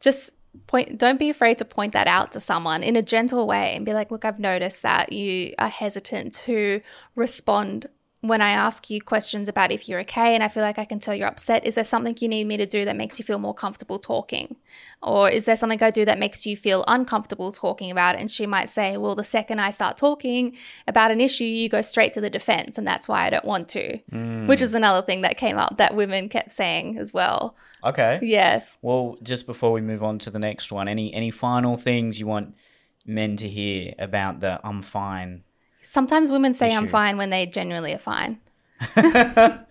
just 0.00 0.30
point 0.66 0.98
don't 0.98 1.18
be 1.18 1.30
afraid 1.30 1.58
to 1.58 1.64
point 1.64 1.92
that 1.92 2.06
out 2.06 2.32
to 2.32 2.40
someone 2.40 2.82
in 2.82 2.96
a 2.96 3.02
gentle 3.02 3.46
way 3.46 3.74
and 3.74 3.84
be 3.84 3.92
like, 3.92 4.10
look, 4.10 4.24
I've 4.24 4.40
noticed 4.40 4.82
that 4.82 5.12
you 5.12 5.54
are 5.58 5.68
hesitant 5.68 6.34
to 6.34 6.80
respond 7.14 7.88
when 8.20 8.42
I 8.42 8.50
ask 8.50 8.90
you 8.90 9.00
questions 9.00 9.48
about 9.48 9.70
if 9.70 9.88
you're 9.88 10.00
okay 10.00 10.34
and 10.34 10.42
I 10.42 10.48
feel 10.48 10.64
like 10.64 10.78
I 10.78 10.84
can 10.84 10.98
tell 10.98 11.14
you're 11.14 11.28
upset, 11.28 11.64
is 11.64 11.76
there 11.76 11.84
something 11.84 12.16
you 12.20 12.28
need 12.28 12.48
me 12.48 12.56
to 12.56 12.66
do 12.66 12.84
that 12.84 12.96
makes 12.96 13.16
you 13.18 13.24
feel 13.24 13.38
more 13.38 13.54
comfortable 13.54 14.00
talking? 14.00 14.56
Or 15.00 15.30
is 15.30 15.44
there 15.44 15.56
something 15.56 15.80
I 15.80 15.92
do 15.92 16.04
that 16.04 16.18
makes 16.18 16.44
you 16.44 16.56
feel 16.56 16.84
uncomfortable 16.88 17.52
talking 17.52 17.92
about 17.92 18.16
it? 18.16 18.20
And 18.20 18.28
she 18.28 18.44
might 18.44 18.70
say, 18.70 18.96
Well, 18.96 19.14
the 19.14 19.22
second 19.22 19.60
I 19.60 19.70
start 19.70 19.96
talking 19.96 20.56
about 20.88 21.12
an 21.12 21.20
issue, 21.20 21.44
you 21.44 21.68
go 21.68 21.80
straight 21.80 22.12
to 22.14 22.20
the 22.20 22.28
defense. 22.28 22.76
And 22.76 22.86
that's 22.86 23.08
why 23.08 23.24
I 23.24 23.30
don't 23.30 23.44
want 23.44 23.68
to, 23.70 23.98
which 24.46 24.60
was 24.60 24.72
mm. 24.72 24.76
another 24.76 25.06
thing 25.06 25.20
that 25.20 25.36
came 25.36 25.56
up 25.56 25.76
that 25.76 25.94
women 25.94 26.28
kept 26.28 26.50
saying 26.50 26.98
as 26.98 27.14
well. 27.14 27.56
Okay. 27.84 28.18
Yes. 28.20 28.78
Well, 28.82 29.16
just 29.22 29.46
before 29.46 29.70
we 29.70 29.80
move 29.80 30.02
on 30.02 30.18
to 30.20 30.30
the 30.30 30.40
next 30.40 30.72
one, 30.72 30.88
any 30.88 31.14
any 31.14 31.30
final 31.30 31.76
things 31.76 32.18
you 32.18 32.26
want 32.26 32.56
men 33.06 33.36
to 33.36 33.48
hear 33.48 33.94
about 33.96 34.40
the 34.40 34.60
I'm 34.64 34.82
fine? 34.82 35.44
Sometimes 35.88 36.30
women 36.30 36.52
say 36.52 36.74
I'm 36.74 36.86
fine 36.86 37.16
when 37.16 37.30
they 37.30 37.46
genuinely 37.46 37.94
are 37.94 37.98
fine. 37.98 38.38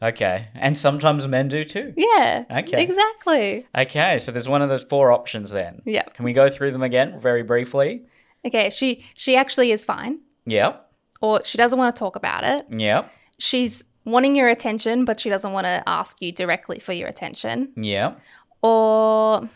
Okay. 0.00 0.48
And 0.54 0.78
sometimes 0.78 1.26
men 1.26 1.48
do 1.48 1.62
too. 1.64 1.92
Yeah. 1.96 2.44
Okay. 2.50 2.82
Exactly. 2.82 3.66
Okay, 3.76 4.18
so 4.18 4.32
there's 4.32 4.48
one 4.48 4.62
of 4.62 4.68
those 4.70 4.84
four 4.84 5.12
options 5.12 5.50
then. 5.50 5.82
Yeah. 5.84 6.04
Can 6.14 6.24
we 6.24 6.32
go 6.32 6.48
through 6.48 6.70
them 6.70 6.82
again 6.82 7.20
very 7.20 7.42
briefly? 7.42 8.04
Okay. 8.46 8.70
She 8.70 9.04
she 9.14 9.36
actually 9.36 9.72
is 9.72 9.84
fine, 9.84 10.20
Yep. 10.46 10.90
or 11.20 11.44
she 11.44 11.58
doesn't 11.58 11.78
want 11.78 11.94
to 11.94 11.98
talk 11.98 12.16
about 12.16 12.44
it. 12.44 12.66
Yep. 12.80 13.10
She's 13.38 13.84
wanting 14.06 14.36
your 14.36 14.48
attention, 14.48 15.04
but 15.04 15.20
she 15.20 15.28
doesn't 15.28 15.52
want 15.52 15.66
to 15.66 15.82
ask 15.86 16.22
you 16.22 16.32
directly 16.32 16.78
for 16.78 16.92
your 16.94 17.08
attention, 17.08 17.72
Yep. 17.76 18.20
or 18.62 19.48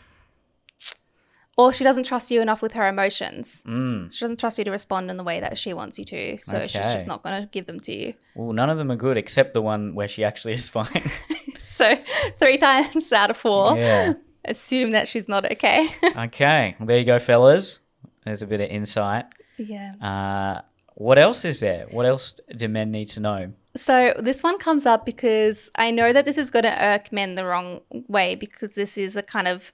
or 1.57 1.71
she 1.71 1.83
doesn't 1.83 2.05
trust 2.05 2.31
you 2.31 2.41
enough 2.41 2.61
with 2.61 2.73
her 2.73 2.87
emotions. 2.87 3.61
Mm. 3.67 4.11
She 4.11 4.21
doesn't 4.21 4.39
trust 4.39 4.57
you 4.57 4.63
to 4.63 4.71
respond 4.71 5.09
in 5.11 5.17
the 5.17 5.23
way 5.23 5.39
that 5.39 5.57
she 5.57 5.73
wants 5.73 5.99
you 5.99 6.05
to, 6.05 6.37
so 6.39 6.61
she's 6.67 6.81
just 6.81 7.07
not 7.07 7.21
going 7.23 7.41
to 7.41 7.47
give 7.49 7.65
them 7.67 7.79
to 7.81 7.93
you. 7.93 8.13
Well, 8.35 8.53
none 8.53 8.69
of 8.69 8.77
them 8.77 8.91
are 8.91 8.95
good 8.95 9.17
except 9.17 9.53
the 9.53 9.61
one 9.61 9.93
where 9.95 10.07
she 10.07 10.23
actually 10.23 10.53
is 10.53 10.69
fine. 10.77 10.87
So 11.59 11.95
three 12.39 12.57
times 12.57 13.11
out 13.11 13.31
of 13.31 13.37
four, 13.37 13.75
yeah. 13.77 14.13
assume 14.45 14.91
that 14.91 15.07
she's 15.07 15.27
not 15.27 15.49
okay. 15.53 15.87
Okay. 16.15 16.75
Well, 16.79 16.85
there 16.85 16.99
you 16.99 17.05
go, 17.05 17.17
fellas. 17.17 17.79
There's 18.25 18.43
a 18.43 18.47
bit 18.47 18.61
of 18.61 18.69
insight. 18.69 19.25
yeah. 19.57 19.91
Uh, 19.99 20.61
what 20.95 21.17
else 21.17 21.43
is 21.45 21.59
there? 21.61 21.87
What 21.89 22.05
else 22.05 22.39
do 22.55 22.67
men 22.67 22.91
need 22.91 23.05
to 23.09 23.19
know? 23.19 23.53
So 23.75 24.13
this 24.19 24.43
one 24.43 24.59
comes 24.59 24.85
up 24.85 25.03
because 25.03 25.71
I 25.75 25.89
know 25.89 26.13
that 26.13 26.25
this 26.25 26.37
is 26.37 26.51
going 26.51 26.63
to 26.63 26.85
irk 26.85 27.11
men 27.11 27.33
the 27.33 27.45
wrong 27.45 27.81
way 28.07 28.35
because 28.35 28.75
this 28.75 28.95
is 28.97 29.15
a 29.15 29.23
kind 29.23 29.47
of 29.47 29.71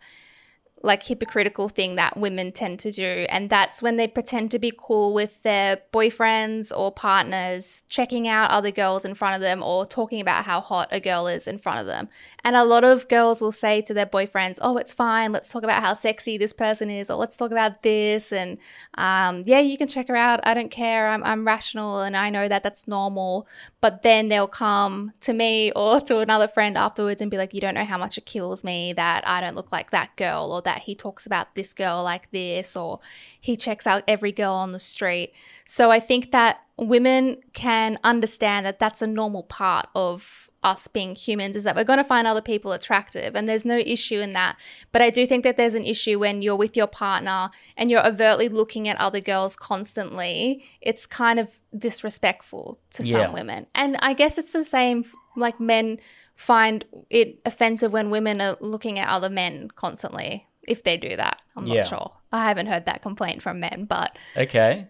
like 0.81 1.03
hypocritical 1.03 1.67
thing 1.67 1.95
that 1.95 2.15
women 2.15 2.51
tend 2.51 2.79
to 2.79 2.91
do 2.91 3.25
and 3.29 3.49
that's 3.49 3.81
when 3.81 3.97
they 3.97 4.07
pretend 4.07 4.49
to 4.49 4.57
be 4.57 4.71
cool 4.77 5.13
with 5.13 5.41
their 5.43 5.81
boyfriends 5.91 6.71
or 6.75 6.91
partners 6.91 7.83
checking 7.89 8.27
out 8.27 8.49
other 8.49 8.71
girls 8.71 9.03
in 9.03 9.13
front 9.13 9.35
of 9.35 9.41
them 9.41 9.61
or 9.61 9.85
talking 9.85 10.21
about 10.21 10.45
how 10.45 10.61
hot 10.61 10.87
a 10.91 10.99
girl 10.99 11.27
is 11.27 11.47
in 11.47 11.57
front 11.57 11.79
of 11.79 11.85
them. 11.85 12.07
And 12.45 12.55
a 12.55 12.63
lot 12.63 12.85
of 12.85 13.09
girls 13.09 13.41
will 13.41 13.51
say 13.51 13.81
to 13.81 13.93
their 13.93 14.05
boyfriends 14.05 14.57
oh 14.61 14.77
it's 14.77 14.93
fine 14.93 15.31
let's 15.31 15.51
talk 15.51 15.63
about 15.63 15.83
how 15.83 15.93
sexy 15.93 16.37
this 16.37 16.53
person 16.53 16.89
is 16.89 17.11
or 17.11 17.17
let's 17.17 17.35
talk 17.35 17.51
about 17.51 17.83
this 17.83 18.31
and 18.31 18.57
um, 18.95 19.43
yeah 19.45 19.59
you 19.59 19.77
can 19.77 19.87
check 19.87 20.07
her 20.07 20.15
out 20.15 20.39
i 20.43 20.53
don't 20.53 20.71
care 20.71 21.09
I'm, 21.09 21.23
I'm 21.23 21.45
rational 21.45 22.01
and 22.01 22.15
i 22.15 22.29
know 22.29 22.47
that 22.47 22.63
that's 22.63 22.87
normal. 22.87 23.47
But 23.81 24.03
then 24.03 24.29
they'll 24.29 24.47
come 24.47 25.13
to 25.21 25.33
me 25.33 25.71
or 25.75 25.99
to 26.09 26.19
another 26.19 26.47
friend 26.47 26.77
afterwards 26.77 27.21
and 27.21 27.29
be 27.29 27.37
like 27.37 27.53
you 27.53 27.61
don't 27.61 27.75
know 27.75 27.85
how 27.85 27.97
much 27.97 28.17
it 28.17 28.25
kills 28.25 28.63
me 28.63 28.93
that 28.93 29.27
i 29.27 29.41
don't 29.41 29.55
look 29.55 29.71
like 29.71 29.91
that 29.91 30.15
girl 30.15 30.51
or 30.51 30.61
that 30.61 30.68
he 30.77 30.93
talks 30.95 31.25
about 31.25 31.55
this 31.55 31.73
girl 31.73 32.03
like 32.03 32.29
this 32.29 32.77
or 32.77 32.99
he 33.41 33.57
checks 33.57 33.87
out 33.87 34.03
every 34.07 34.31
girl 34.31 34.53
on 34.53 34.71
the 34.71 34.79
street. 34.79 35.33
So 35.65 35.89
i 35.91 35.99
think 35.99 36.31
that 36.31 36.59
women 36.77 37.41
can 37.53 37.99
understand 38.03 38.65
that 38.65 38.79
that's 38.79 39.01
a 39.01 39.07
normal 39.07 39.43
part 39.43 39.87
of 39.95 40.45
us 40.61 40.87
being 40.89 41.15
humans 41.15 41.55
is 41.55 41.63
that 41.63 41.73
we're 41.75 41.85
going 41.85 41.97
to 41.97 42.03
find 42.03 42.27
other 42.27 42.41
people 42.41 42.73
attractive 42.73 43.33
and 43.33 43.47
there's 43.47 43.63
no 43.63 43.77
issue 43.77 44.19
in 44.19 44.33
that. 44.33 44.57
But 44.91 45.01
i 45.01 45.09
do 45.09 45.25
think 45.25 45.43
that 45.45 45.55
there's 45.57 45.73
an 45.73 45.85
issue 45.85 46.19
when 46.19 46.41
you're 46.41 46.55
with 46.55 46.75
your 46.77 46.87
partner 46.87 47.49
and 47.77 47.89
you're 47.89 48.05
overtly 48.05 48.49
looking 48.49 48.87
at 48.89 48.97
other 48.99 49.21
girls 49.21 49.55
constantly. 49.55 50.63
It's 50.81 51.05
kind 51.05 51.39
of 51.39 51.47
disrespectful 51.77 52.79
to 52.91 53.03
Yeah. 53.03 53.25
some 53.25 53.33
women. 53.33 53.67
And 53.73 53.95
i 54.01 54.13
guess 54.13 54.37
it's 54.37 54.51
the 54.51 54.65
same 54.65 55.05
like 55.35 55.59
men 55.59 55.99
find 56.35 56.85
it 57.09 57.39
offensive 57.45 57.93
when 57.93 58.09
women 58.09 58.41
are 58.41 58.57
looking 58.59 58.99
at 58.99 59.07
other 59.07 59.29
men 59.29 59.69
constantly 59.75 60.47
if 60.67 60.83
they 60.83 60.97
do 60.97 61.15
that 61.15 61.41
i'm 61.55 61.65
not 61.65 61.75
Yeah. 61.75 61.83
sure 61.83 62.11
i 62.31 62.47
haven't 62.47 62.67
heard 62.67 62.85
that 62.85 63.01
complaint 63.01 63.41
from 63.41 63.59
men 63.59 63.85
but 63.87 64.17
Okay. 64.37 64.87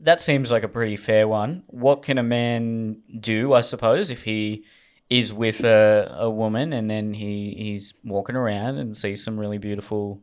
That 0.00 0.22
seems 0.22 0.52
like 0.52 0.62
a 0.62 0.68
pretty 0.68 0.96
fair 0.96 1.26
one. 1.26 1.64
What 1.66 2.02
can 2.02 2.18
a 2.18 2.22
man 2.22 2.98
do, 3.18 3.52
I 3.52 3.62
suppose, 3.62 4.10
if 4.12 4.22
he 4.22 4.64
is 5.10 5.32
with 5.32 5.64
a, 5.64 6.14
a 6.20 6.30
woman 6.30 6.72
and 6.72 6.88
then 6.88 7.14
he, 7.14 7.54
he's 7.58 7.94
walking 8.04 8.36
around 8.36 8.76
and 8.76 8.96
sees 8.96 9.24
some 9.24 9.40
really 9.40 9.58
beautiful 9.58 10.22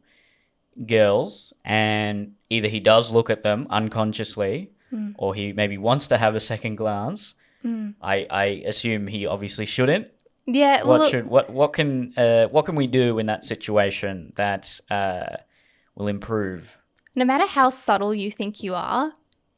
girls 0.85 1.51
and 1.65 2.35
either 2.49 2.67
he 2.69 2.79
does 2.79 3.11
look 3.11 3.29
at 3.29 3.43
them 3.43 3.67
unconsciously 3.69 4.71
hmm. 4.91 5.11
or 5.17 5.33
he 5.35 5.51
maybe 5.53 5.77
wants 5.77 6.07
to 6.07 6.17
have 6.17 6.35
a 6.35 6.39
second 6.39 6.75
glance. 6.77 7.33
Hmm. 7.61 7.91
I, 8.01 8.27
I 8.29 8.45
assume 8.65 9.07
he 9.07 9.25
obviously 9.25 9.65
shouldn't. 9.65 10.07
Yeah 10.45 10.83
well 10.83 10.99
what 10.99 11.11
should 11.11 11.27
what 11.27 11.49
what 11.49 11.73
can 11.73 12.13
uh, 12.17 12.45
what 12.47 12.65
can 12.65 12.75
we 12.75 12.87
do 12.87 13.19
in 13.19 13.25
that 13.25 13.43
situation 13.43 14.33
that 14.35 14.79
uh, 14.89 15.37
will 15.95 16.07
improve? 16.07 16.77
no 17.15 17.25
matter 17.25 17.47
how 17.47 17.69
subtle 17.69 18.13
you 18.13 18.29
think 18.29 18.61
you 18.61 18.75
are, 18.75 19.13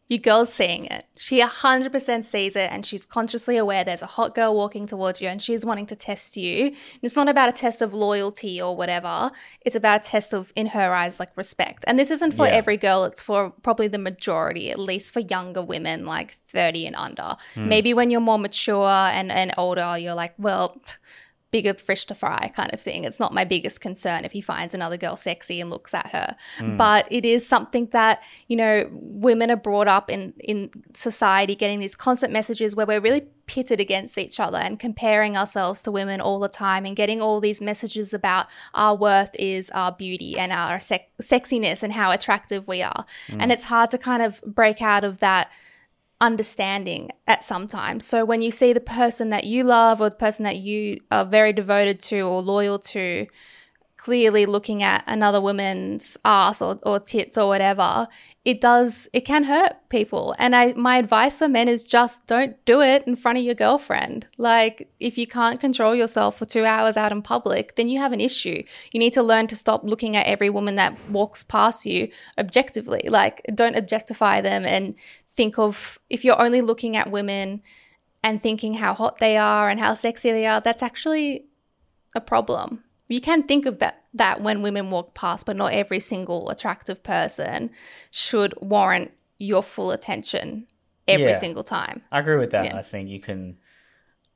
your 0.09 0.19
girl's 0.19 0.53
seeing 0.53 0.85
it. 0.85 1.05
She 1.17 1.41
100% 1.41 2.23
sees 2.23 2.55
it 2.55 2.71
and 2.71 2.85
she's 2.85 3.05
consciously 3.05 3.57
aware 3.57 3.83
there's 3.83 4.01
a 4.01 4.05
hot 4.07 4.33
girl 4.35 4.55
walking 4.55 4.87
towards 4.87 5.19
you 5.19 5.27
and 5.27 5.41
she's 5.41 5.65
wanting 5.65 5.85
to 5.87 5.95
test 5.97 6.37
you. 6.37 6.67
And 6.67 6.75
it's 7.03 7.15
not 7.17 7.27
about 7.27 7.49
a 7.49 7.51
test 7.51 7.81
of 7.81 7.93
loyalty 7.93 8.61
or 8.61 8.75
whatever. 8.75 9.31
It's 9.65 9.75
about 9.75 10.05
a 10.05 10.09
test 10.09 10.33
of, 10.33 10.53
in 10.55 10.67
her 10.67 10.93
eyes, 10.93 11.19
like 11.19 11.35
respect. 11.35 11.83
And 11.87 11.99
this 11.99 12.09
isn't 12.11 12.33
for 12.35 12.45
Yeah. 12.45 12.53
every 12.53 12.77
girl, 12.77 13.03
it's 13.03 13.21
for 13.21 13.49
probably 13.63 13.89
the 13.89 13.97
majority, 13.97 14.71
at 14.71 14.79
least 14.79 15.11
for 15.13 15.19
younger 15.19 15.61
women, 15.61 16.05
like 16.05 16.37
30 16.47 16.85
and 16.87 16.95
under. 16.95 17.35
Hmm. 17.55 17.67
Maybe 17.67 17.93
when 17.93 18.09
you're 18.09 18.21
more 18.21 18.39
mature 18.39 18.87
and, 18.87 19.29
and 19.29 19.53
older, 19.57 19.97
you're 19.97 20.15
like, 20.15 20.35
well, 20.37 20.81
bigger 21.51 21.73
fish 21.73 22.05
to 22.05 22.15
fry 22.15 22.51
kind 22.55 22.73
of 22.73 22.81
thing. 22.81 23.05
It's 23.05 23.19
not 23.19 23.33
my 23.33 23.45
biggest 23.45 23.79
concern 23.79 24.25
if 24.25 24.33
he 24.33 24.41
finds 24.41 24.73
another 24.73 24.97
girl 24.97 25.15
sexy 25.15 25.61
and 25.61 25.69
looks 25.69 25.93
at 25.93 26.07
her. 26.07 26.35
Hmm. 26.57 26.75
But 26.77 27.07
it 27.09 27.25
is 27.25 27.47
something 27.47 27.87
that, 27.87 28.21
you 28.47 28.57
know, 28.57 28.89
women 28.91 29.49
are 29.49 29.55
brought 29.55 29.87
up 29.87 30.09
in 30.09 30.33
in 30.39 30.69
society 30.93 31.55
getting 31.55 31.79
these 31.79 31.95
constant 31.95 32.33
messages 32.33 32.75
where 32.75 32.85
we're 32.85 32.99
really 32.99 33.27
pitted 33.45 33.79
against 33.79 34.17
each 34.17 34.41
other 34.41 34.57
and 34.57 34.77
comparing 34.77 35.37
ourselves 35.37 35.81
to 35.81 35.91
women 35.91 36.19
all 36.19 36.39
the 36.39 36.49
time 36.49 36.85
and 36.85 36.97
getting 36.97 37.21
all 37.21 37.39
these 37.39 37.61
messages 37.61 38.13
about 38.13 38.47
our 38.73 38.93
worth 38.93 39.33
is 39.39 39.69
our 39.69 39.93
beauty 39.93 40.37
and 40.37 40.51
our 40.51 40.79
sexiness 40.79 41.81
and 41.81 41.93
how 41.93 42.11
attractive 42.11 42.67
we 42.67 42.81
are. 42.81 43.05
Hmm. 43.27 43.41
And 43.41 43.51
it's 43.53 43.63
hard 43.65 43.89
to 43.91 43.97
kind 43.97 44.21
of 44.21 44.41
break 44.41 44.81
out 44.81 45.05
of 45.05 45.19
that 45.19 45.49
understanding 46.19 47.12
at 47.27 47.43
some 47.43 47.67
time. 47.67 48.00
So 48.00 48.25
when 48.25 48.41
you 48.41 48.51
see 48.51 48.74
the 48.74 48.79
person 48.79 49.29
that 49.29 49.43
you 49.43 49.63
love 49.63 50.01
or 50.01 50.09
the 50.09 50.15
person 50.15 50.43
that 50.45 50.57
you 50.57 51.00
are 51.12 51.25
very 51.25 51.53
devoted 51.53 52.00
to 52.01 52.21
or 52.21 52.41
loyal 52.41 52.79
to 52.79 53.27
clearly 53.97 54.45
looking 54.45 54.83
at 54.83 55.03
another 55.07 55.41
woman's 55.41 56.17
ass 56.24 56.62
or, 56.62 56.79
or 56.83 57.00
tits 57.00 57.38
or 57.38 57.47
whatever, 57.47 58.07
it 58.45 58.62
does 58.62 59.09
it 59.12 59.21
can 59.21 59.43
hurt 59.43 59.74
people. 59.89 60.33
And 60.39 60.55
I 60.55 60.74
my 60.74 60.97
advice 60.97 61.39
for 61.39 61.50
men 61.50 61.67
is 61.67 61.83
just 61.83 62.25
don't 62.27 62.63
do 62.65 62.81
it 62.81 63.03
in 63.05 63.15
front 63.15 63.38
of 63.38 63.43
your 63.43 63.55
girlfriend. 63.55 64.27
Like 64.38 64.89
if 65.00 65.17
you 65.17 65.27
can't 65.27 65.59
control 65.59 65.93
yourself 65.93 66.38
for 66.38 66.45
two 66.45 66.63
hours 66.63 66.95
out 66.95 67.12
in 67.12 67.21
public, 67.21 67.75
then 67.75 67.89
you 67.89 68.00
have 68.00 68.13
an 68.13 68.21
issue. 68.21 68.63
You 68.91 69.00
need 69.00 69.13
to 69.13 69.24
learn 69.24 69.47
to 69.47 69.55
stop 69.55 69.83
looking 69.83 70.15
at 70.15 70.27
every 70.27 70.50
woman 70.50 70.75
that 70.75 70.97
walks 71.09 71.43
past 71.43 71.86
you 71.86 72.09
objectively. 72.38 73.01
Like 73.09 73.41
don't 73.53 73.75
objectify 73.75 74.41
them 74.41 74.65
and 74.65 74.95
think 75.38 75.58
of 75.58 75.98
if 76.10 76.25
you're 76.25 76.41
only 76.41 76.62
looking 76.62 76.98
at 76.98 77.10
women 77.12 77.62
and 78.24 78.41
thinking 78.44 78.74
how 78.74 78.94
hot 78.94 79.20
they 79.20 79.38
are 79.38 79.70
and 79.70 79.79
how 79.79 79.94
sexy 79.94 80.32
they 80.32 80.46
are, 80.46 80.60
that's 80.60 80.84
actually 80.84 81.46
a 82.15 82.20
problem. 82.22 82.84
You 83.08 83.22
can 83.22 83.44
think 83.44 83.65
of 83.65 83.79
that, 83.79 84.03
that 84.15 84.41
when 84.41 84.62
women 84.62 84.89
walk 84.89 85.13
past, 85.13 85.46
but 85.46 85.56
not 85.56 85.72
every 85.72 86.00
single 86.01 86.50
attractive 86.50 87.03
person 87.03 87.70
should 88.12 88.53
warrant 88.60 89.12
your 89.38 89.63
full 89.63 89.91
attention 89.91 90.67
every 91.08 91.27
Yeah. 91.32 91.38
single 91.38 91.63
time. 91.63 92.01
I 92.12 92.20
agree 92.20 92.38
with 92.38 92.51
that. 92.51 92.65
Yeah. 92.65 92.77
I 92.77 92.82
think 92.82 93.08
you 93.10 93.22
can. 93.22 93.58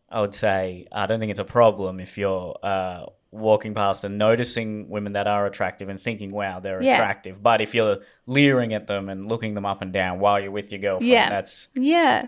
I 0.10 0.22
would 0.22 0.36
say 0.36 0.88
I 0.92 1.06
don't 1.06 1.20
think 1.20 1.32
it's 1.32 1.40
a 1.40 1.46
problem 1.46 2.00
if 2.00 2.18
you're 2.18 2.58
uh, 2.64 3.06
walking 3.32 3.74
past 3.74 4.04
and 4.04 4.18
noticing 4.18 4.90
women 4.90 5.14
that 5.14 5.26
are 5.28 5.46
attractive 5.46 5.88
and 5.90 6.00
thinking, 6.02 6.32
"Wow, 6.32 6.60
they're 6.60 6.82
Yeah. 6.84 6.96
attractive." 6.96 7.42
But 7.42 7.62
if 7.62 7.74
you're 7.74 7.98
leering 8.26 8.74
at 8.74 8.88
them 8.88 9.08
and 9.10 9.28
looking 9.30 9.54
them 9.54 9.66
up 9.66 9.82
and 9.82 9.94
down 9.94 10.20
while 10.20 10.40
you're 10.40 10.52
with 10.52 10.72
your 10.72 10.82
girlfriend, 10.82 11.12
Yeah. 11.12 11.30
that's 11.30 11.70
Yeah. 11.76 12.28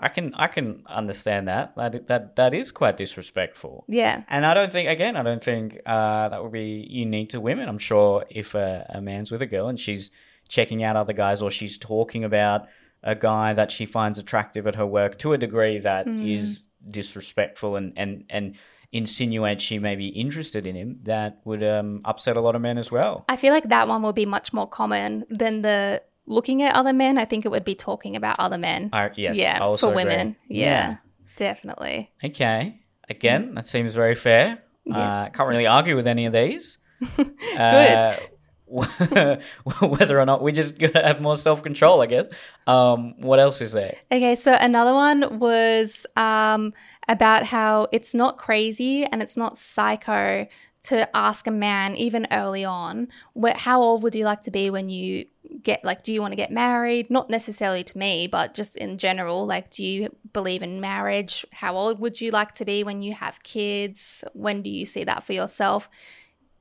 I 0.00 0.08
can 0.08 0.34
I 0.34 0.46
can 0.48 0.82
understand 0.86 1.48
that. 1.48 1.74
That 1.76 2.06
that 2.08 2.36
that 2.36 2.54
is 2.54 2.70
quite 2.72 2.96
disrespectful. 2.96 3.84
Yeah. 3.88 4.22
And 4.28 4.44
I 4.44 4.52
don't 4.54 4.72
think, 4.72 4.88
again, 4.88 5.16
I 5.16 5.22
don't 5.22 5.42
think 5.44 5.80
uh, 5.86 6.28
that 6.30 6.42
would 6.42 6.52
be 6.52 6.86
unique 6.90 7.30
to 7.30 7.40
women. 7.40 7.68
I'm 7.68 7.78
sure 7.78 8.24
if 8.30 8.54
a, 8.54 8.86
a 8.90 9.00
man's 9.00 9.30
with 9.30 9.42
a 9.42 9.46
girl 9.46 9.68
and 9.68 9.78
she's 9.78 10.10
checking 10.48 10.82
out 10.82 10.96
other 10.96 11.12
guys 11.12 11.40
or 11.40 11.50
she's 11.50 11.78
talking 11.78 12.24
about 12.24 12.66
a 13.02 13.14
guy 13.14 13.52
that 13.52 13.70
she 13.70 13.86
finds 13.86 14.18
attractive 14.18 14.66
at 14.66 14.74
her 14.76 14.86
work 14.86 15.18
to 15.18 15.32
a 15.32 15.38
degree 15.38 15.78
that 15.78 16.06
Mm. 16.06 16.36
is 16.36 16.66
disrespectful 16.90 17.76
and 17.76 17.92
and 17.96 18.24
and 18.30 18.56
insinuates 18.92 19.62
she 19.62 19.78
may 19.78 19.96
be 19.96 20.08
interested 20.08 20.66
in 20.66 20.76
him, 20.76 21.00
that 21.04 21.40
would 21.44 21.64
um, 21.64 22.02
upset 22.04 22.36
a 22.36 22.40
lot 22.40 22.54
of 22.54 22.62
men 22.62 22.78
as 22.78 22.90
well. 22.90 23.24
I 23.28 23.36
feel 23.36 23.52
like 23.52 23.68
that 23.70 23.88
one 23.88 24.02
will 24.02 24.12
be 24.12 24.26
much 24.26 24.52
more 24.52 24.68
common 24.68 25.24
than 25.30 25.62
the 25.62 26.02
looking 26.26 26.62
at 26.62 26.74
other 26.74 26.92
men. 26.92 27.18
I 27.18 27.24
think 27.24 27.44
it 27.44 27.50
would 27.50 27.64
be 27.64 27.74
talking 27.74 28.16
about 28.16 28.36
other 28.38 28.58
men. 28.58 28.90
I, 28.92 29.10
yes, 29.16 29.36
yeah, 29.36 29.58
I 29.60 29.64
also 29.64 29.88
for 29.88 29.94
women. 29.96 30.36
Yeah, 30.48 30.96
definitely. 31.36 32.10
Okay. 32.22 32.78
Again, 33.08 33.54
that 33.54 33.66
seems 33.66 33.94
very 33.94 34.14
fair. 34.14 34.62
Yeah. 34.84 34.98
Uh, 34.98 35.28
can't 35.30 35.48
really 35.48 35.66
argue 35.66 35.96
with 35.96 36.06
any 36.06 36.26
of 36.26 36.32
these. 36.32 36.78
Uh, 37.56 38.16
whether 39.82 40.18
or 40.18 40.24
not 40.24 40.42
we 40.42 40.50
just 40.50 40.78
gotta 40.78 41.02
have 41.02 41.20
more 41.20 41.36
self 41.36 41.62
control, 41.62 42.00
I 42.00 42.06
guess. 42.06 42.26
Um, 42.66 43.20
what 43.20 43.38
else 43.38 43.60
is 43.60 43.72
there? 43.72 43.96
Okay, 44.10 44.34
so 44.34 44.56
another 44.58 44.94
one 44.94 45.38
was 45.38 46.06
um, 46.16 46.72
about 47.08 47.46
how 47.46 47.88
it's 47.92 48.14
not 48.14 48.38
crazy 48.38 49.04
and 49.04 49.22
it's 49.22 49.36
not 49.36 49.56
psycho 49.56 50.46
to 50.82 51.16
ask 51.16 51.46
a 51.46 51.50
man 51.50 51.94
even 51.94 52.26
early 52.32 52.64
on, 52.64 53.08
wh- 53.40 53.56
how 53.56 53.80
old 53.80 54.02
would 54.02 54.14
you 54.14 54.24
like 54.24 54.42
to 54.42 54.50
be 54.50 54.68
when 54.68 54.88
you 54.88 55.26
get 55.62 55.84
like, 55.84 56.02
do 56.02 56.12
you 56.12 56.20
want 56.20 56.32
to 56.32 56.36
get 56.36 56.50
married? 56.50 57.08
Not 57.08 57.30
necessarily 57.30 57.84
to 57.84 57.98
me, 57.98 58.26
but 58.26 58.54
just 58.54 58.76
in 58.76 58.98
general, 58.98 59.46
like, 59.46 59.70
do 59.70 59.84
you 59.84 60.14
believe 60.32 60.62
in 60.62 60.80
marriage? 60.80 61.46
How 61.52 61.76
old 61.76 62.00
would 62.00 62.20
you 62.20 62.32
like 62.32 62.52
to 62.54 62.64
be 62.64 62.82
when 62.82 63.00
you 63.00 63.14
have 63.14 63.42
kids? 63.44 64.24
When 64.32 64.62
do 64.62 64.70
you 64.70 64.86
see 64.86 65.04
that 65.04 65.24
for 65.24 65.32
yourself? 65.32 65.88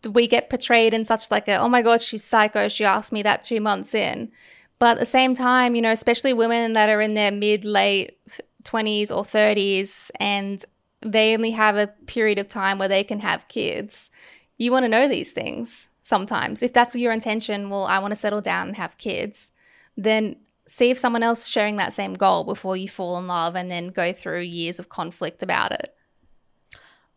we 0.10 0.28
get 0.28 0.50
portrayed 0.50 0.94
in 0.94 1.06
such 1.06 1.30
like 1.30 1.48
a 1.48 1.58
oh 1.58 1.70
my 1.70 1.82
god 1.82 2.02
she's 2.02 2.24
psycho 2.24 2.68
she 2.68 2.84
asked 2.84 3.12
me 3.12 3.22
that 3.22 3.44
two 3.44 3.62
months 3.62 3.94
in 3.94 4.32
but 4.80 4.94
at 4.94 5.00
the 5.00 5.06
same 5.06 5.36
time 5.36 5.76
you 5.76 5.82
know 5.82 5.92
especially 5.92 6.34
women 6.34 6.74
that 6.74 6.90
are 6.90 7.02
in 7.02 7.14
their 7.14 7.32
mid 7.32 7.64
late 7.64 8.18
20s 8.64 9.12
or 9.12 9.24
30s 9.24 10.12
and 10.20 10.66
they 11.02 11.34
only 11.34 11.52
have 11.52 11.78
a 11.78 11.88
period 12.06 12.38
of 12.38 12.48
time 12.48 12.78
where 12.78 12.88
they 12.88 13.04
can 13.04 13.20
have 13.20 13.48
kids 13.48 14.10
you 14.58 14.72
want 14.72 14.84
to 14.84 14.90
know 14.90 15.08
these 15.08 15.32
things 15.32 15.88
sometimes 16.04 16.62
if 16.62 16.74
that's 16.74 16.96
your 16.96 17.12
intention 17.12 17.70
well 17.70 17.86
i 17.86 17.98
want 18.00 18.12
to 18.12 18.20
settle 18.20 18.42
down 18.42 18.68
and 18.68 18.78
have 18.78 18.98
kids 18.98 19.52
then 19.98 20.36
see 20.68 20.90
if 20.90 20.98
someone 20.98 21.24
else 21.24 21.48
sharing 21.48 21.78
that 21.78 21.94
same 21.94 22.14
goal 22.14 22.44
before 22.44 22.78
you 22.78 22.88
fall 22.88 23.18
in 23.18 23.28
love 23.28 23.56
and 23.56 23.70
then 23.70 23.88
go 23.88 24.14
through 24.14 24.40
years 24.40 24.80
of 24.80 24.90
conflict 24.90 25.42
about 25.42 25.72
it 25.72 25.96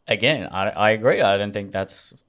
Again, 0.07 0.49
I, 0.51 0.69
I 0.69 0.91
agree. 0.91 1.23
I 1.23 1.39
don't 1.39 1.53
think 1.53 1.73
that's 1.73 2.25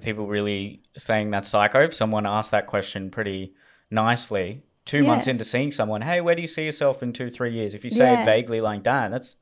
people 0.00 0.26
really 0.26 0.82
saying 0.96 1.30
that's 1.30 1.48
psycho. 1.48 1.80
If 1.80 1.94
someone 1.94 2.26
asked 2.26 2.52
that 2.52 2.66
question 2.66 3.10
pretty 3.10 3.54
nicely, 3.90 4.62
two 4.88 4.98
Yeah. 4.98 5.02
months 5.10 5.26
into 5.28 5.44
seeing 5.44 5.70
someone, 5.70 6.00
hey, 6.02 6.20
where 6.20 6.34
do 6.34 6.40
you 6.40 6.48
see 6.48 6.64
yourself 6.64 7.02
in 7.04 7.12
two, 7.12 7.30
three 7.30 7.52
years? 7.52 7.74
If 7.74 7.84
you 7.84 7.90
say 7.90 8.10
Yeah. 8.12 8.22
it 8.22 8.24
vaguely 8.24 8.60
like 8.60 8.82
that, 8.84 9.10
that's 9.12 9.36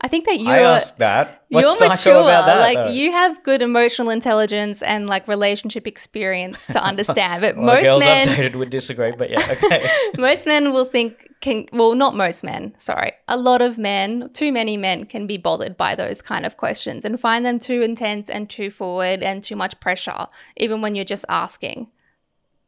i 0.00 0.06
think 0.06 0.24
that 0.26 0.38
you're 0.40 0.52
I 0.52 0.80
that. 0.98 1.42
What's 1.48 1.80
you're 1.80 1.88
mature. 1.88 2.12
about 2.20 2.46
that? 2.46 2.60
like 2.60 2.76
though? 2.86 2.92
you 2.92 3.10
have 3.10 3.42
good 3.42 3.62
emotional 3.62 4.10
intelligence 4.10 4.80
and 4.80 5.08
like 5.08 5.26
relationship 5.26 5.88
experience 5.88 6.66
to 6.66 6.80
understand. 6.90 7.42
But 7.42 7.56
Well, 7.56 7.66
most 7.74 7.82
girls 7.82 8.04
men, 8.04 8.28
updated 8.28 8.54
would 8.54 8.70
disagree, 8.70 9.10
but 9.10 9.28
yeah, 9.30 9.44
okay. 9.50 9.88
most 10.18 10.46
men 10.46 10.72
will 10.72 10.84
think 10.84 11.28
can 11.40 11.66
well, 11.72 11.94
not 11.96 12.14
most 12.14 12.44
men. 12.44 12.74
Sorry, 12.78 13.12
a 13.26 13.36
lot 13.36 13.60
of 13.60 13.76
men, 13.76 14.30
too 14.32 14.52
many 14.52 14.76
men, 14.76 15.04
can 15.04 15.26
be 15.26 15.36
bothered 15.36 15.76
by 15.76 15.96
those 15.96 16.22
kind 16.22 16.46
of 16.46 16.56
questions 16.56 17.04
and 17.04 17.18
find 17.20 17.44
them 17.44 17.58
too 17.58 17.82
intense 17.82 18.30
and 18.30 18.48
too 18.48 18.70
forward 18.70 19.20
and 19.22 19.42
too 19.42 19.56
much 19.56 19.74
pressure, 19.80 20.26
even 20.56 20.80
when 20.80 20.94
you're 20.94 21.04
just 21.16 21.24
asking. 21.28 21.88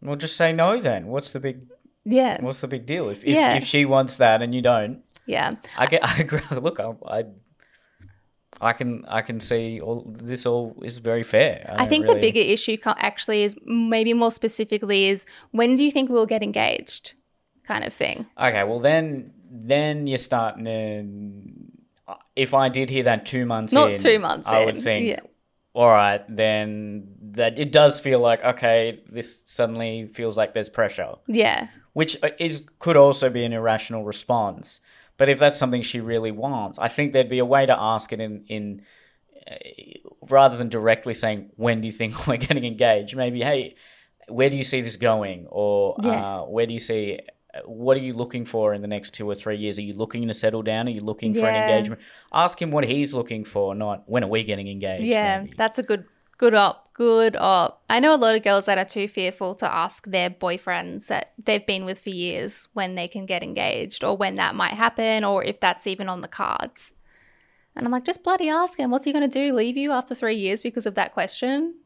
Well, 0.02 0.16
just 0.16 0.37
say 0.37 0.52
no 0.52 0.80
then. 0.80 1.07
What's 1.07 1.33
the 1.33 1.40
big 1.40 1.66
Yeah, 2.04 2.40
What's 2.42 2.61
the 2.61 2.69
big 2.69 2.87
deal? 2.87 3.09
If 3.11 3.23
if, 3.25 3.35
Yeah. 3.35 3.54
if 3.57 3.64
she 3.64 3.85
wants 3.85 4.16
that 4.16 4.42
and 4.42 4.54
you 4.54 4.62
don't, 4.62 5.02
yeah. 5.26 5.54
I 5.76 5.87
get. 5.87 6.00
I 6.09 6.19
agree. 6.19 6.40
Look, 6.50 6.80
I, 6.80 6.92
I, 7.07 7.25
I 8.61 8.73
can 8.73 9.04
I 9.09 9.23
can 9.23 9.40
see 9.40 9.80
all 9.80 10.04
this. 10.19 10.45
All 10.47 10.76
is 10.83 10.99
very 10.99 11.23
fair. 11.23 11.64
I 11.69 11.76
don't 11.78 11.88
think 11.88 12.07
the 12.07 12.14
bigger 12.16 12.40
issue 12.40 12.76
actually 12.85 13.42
is 13.42 13.57
maybe 13.64 14.12
more 14.14 14.30
specifically 14.30 15.07
is 15.09 15.26
when 15.52 15.75
do 15.76 15.85
you 15.85 15.90
think 15.90 16.11
we'll 16.11 16.26
get 16.26 16.42
engaged, 16.42 17.14
kind 17.64 17.85
of 17.85 17.92
thing. 17.92 18.26
Okay, 18.38 18.64
well 18.64 18.80
then, 18.80 19.33
then 19.50 20.07
you're 20.07 20.19
starting 20.19 20.64
to. 20.64 22.14
If 22.35 22.54
I 22.54 22.69
did 22.69 22.90
hear 22.90 23.04
that 23.04 23.25
two 23.25 23.47
months 23.47 23.73
Not 23.73 23.92
in, 23.92 23.99
two 23.99 24.19
months 24.19 24.49
I 24.49 24.61
in. 24.61 24.66
would 24.66 24.83
think, 24.83 25.07
Yeah. 25.07 25.21
All 25.72 25.88
right, 25.88 26.22
then 26.28 27.06
that 27.32 27.58
it 27.58 27.70
does 27.72 28.00
feel 28.00 28.20
like 28.20 28.42
okay, 28.44 29.02
this 29.08 29.42
suddenly 29.46 30.06
feels 30.12 30.36
like 30.36 30.52
there's 30.54 30.68
pressure, 30.70 31.14
Yeah. 31.26 31.68
which 31.92 32.16
uh, 32.22 32.30
is 32.38 32.64
could 32.78 32.96
also 32.96 33.30
be 33.30 33.44
an 33.44 33.52
irrational 33.52 34.04
response. 34.04 34.80
But 35.16 35.28
if 35.28 35.38
that's 35.38 35.58
something 35.58 35.82
she 35.82 36.00
really 36.00 36.30
wants, 36.32 36.78
I 36.78 36.88
think 36.88 37.12
there'd 37.12 37.28
be 37.28 37.40
a 37.40 37.44
way 37.44 37.66
to 37.66 37.78
ask 37.78 38.12
it 38.12 38.20
in 38.20 38.44
in 38.48 38.82
uh, 39.50 39.54
rather 40.28 40.56
than 40.56 40.68
directly 40.68 41.14
saying 41.14 41.50
when 41.56 41.80
do 41.80 41.86
you 41.88 41.92
think 41.92 42.26
we're 42.26 42.36
getting 42.36 42.64
engaged. 42.64 43.16
Maybe 43.16 43.40
hey, 43.42 43.76
where 44.28 44.50
do 44.50 44.56
you 44.56 44.62
see 44.64 44.80
this 44.80 44.97
going, 44.97 45.47
or 45.50 45.97
Yeah. 46.02 46.10
uh, 46.10 46.42
where 46.45 46.66
do 46.66 46.73
you 46.73 46.78
see 46.80 47.18
what 47.65 47.97
are 47.97 48.00
you 48.00 48.13
looking 48.13 48.45
for 48.45 48.75
in 48.75 48.82
the 48.82 48.89
next 48.89 49.15
two 49.15 49.28
or 49.28 49.34
three 49.34 49.56
years? 49.56 49.78
Are 49.78 49.82
you 49.82 49.95
looking 49.95 50.28
to 50.28 50.34
settle 50.34 50.63
down? 50.63 50.86
Are 50.89 50.93
you 50.93 51.00
looking 51.00 51.34
for 51.34 51.47
an 51.47 51.71
engagement? 51.71 52.00
Ask 52.32 52.60
him 52.60 52.71
what 52.71 52.84
he's 52.84 53.15
looking 53.15 53.45
for, 53.45 53.75
not 53.75 54.04
when 54.06 54.25
are 54.25 54.28
we 54.28 54.45
getting 54.45 54.69
engaged. 54.69 55.04
Yeah, 55.04 55.43
maybe. 55.43 55.54
that's 55.56 55.78
a 55.78 55.82
good 55.82 56.04
good 56.39 56.54
op. 56.54 56.93
Good 56.95 57.36
op. 57.36 57.82
I 57.91 58.00
know 58.00 58.15
a 58.15 58.17
lot 58.17 58.34
of 58.34 58.43
girls 58.43 58.67
that 58.67 58.78
are 58.78 58.84
too 58.84 59.08
fearful 59.08 59.54
to 59.56 59.73
ask 59.73 60.06
their 60.06 60.30
boyfriends 60.30 61.06
that 61.08 61.32
they've 61.43 61.67
been 61.67 61.84
with 61.84 61.99
for 61.99 62.10
years 62.10 62.69
when 62.73 62.95
they 62.95 63.08
can 63.08 63.26
get 63.26 63.43
engaged 63.43 64.04
or 64.04 64.17
when 64.17 64.36
that 64.36 64.54
might 64.54 64.73
happen 64.73 65.25
or 65.25 65.45
if 65.45 65.60
that's 65.60 65.86
even 65.86 66.08
on 66.08 66.21
the 66.21 66.28
cards. 66.28 66.93
And 67.76 67.86
I'm 67.86 67.93
like, 67.93 68.04
just 68.04 68.25
bloody 68.25 68.49
ask 68.49 68.78
him. 68.78 68.91
What's 68.91 69.04
he 69.04 69.13
going 69.13 69.28
to 69.28 69.47
do? 69.47 69.52
Leave 69.52 69.76
you 69.76 69.93
after 69.93 70.15
three 70.15 70.36
years 70.36 70.63
because 70.63 70.86
of 70.86 70.95
that 70.95 71.13
question? 71.13 71.76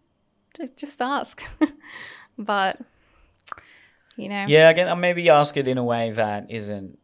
Just 0.76 1.02
ask. 1.02 1.42
but, 2.38 2.80
you 4.16 4.28
know, 4.28 4.44
Yeah, 4.48 4.68
again, 4.70 4.98
maybe 5.00 5.28
ask 5.30 5.56
it 5.56 5.68
in 5.68 5.78
a 5.78 5.84
way 5.84 6.10
that 6.12 6.50
isn't 6.50 6.98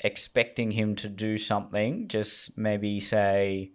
expecting 0.00 0.70
him 0.72 0.96
to 0.96 1.08
do 1.08 1.38
something. 1.38 2.08
Just 2.08 2.56
maybe 2.58 3.00
say, 3.00 3.72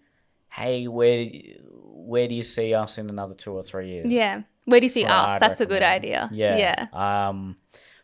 "Hey, 0.51 0.87
where 0.87 1.25
where 1.71 2.27
do 2.27 2.35
you 2.35 2.41
see 2.43 2.73
us 2.73 2.97
in 2.97 3.09
another 3.09 3.33
two 3.35 3.53
or 3.53 3.63
three 3.63 3.89
years?" 3.89 4.11
yeah. 4.11 4.43
Where 4.65 4.79
do 4.79 4.85
you 4.85 4.89
see 4.89 5.03
What 5.03 5.11
us? 5.11 5.31
I'd 5.31 5.41
That's 5.41 5.61
a 5.61 5.65
good 5.65 5.81
idea. 5.81 6.29
Yeah. 6.31 6.57
Yeah. 6.93 7.27
Um, 7.29 7.57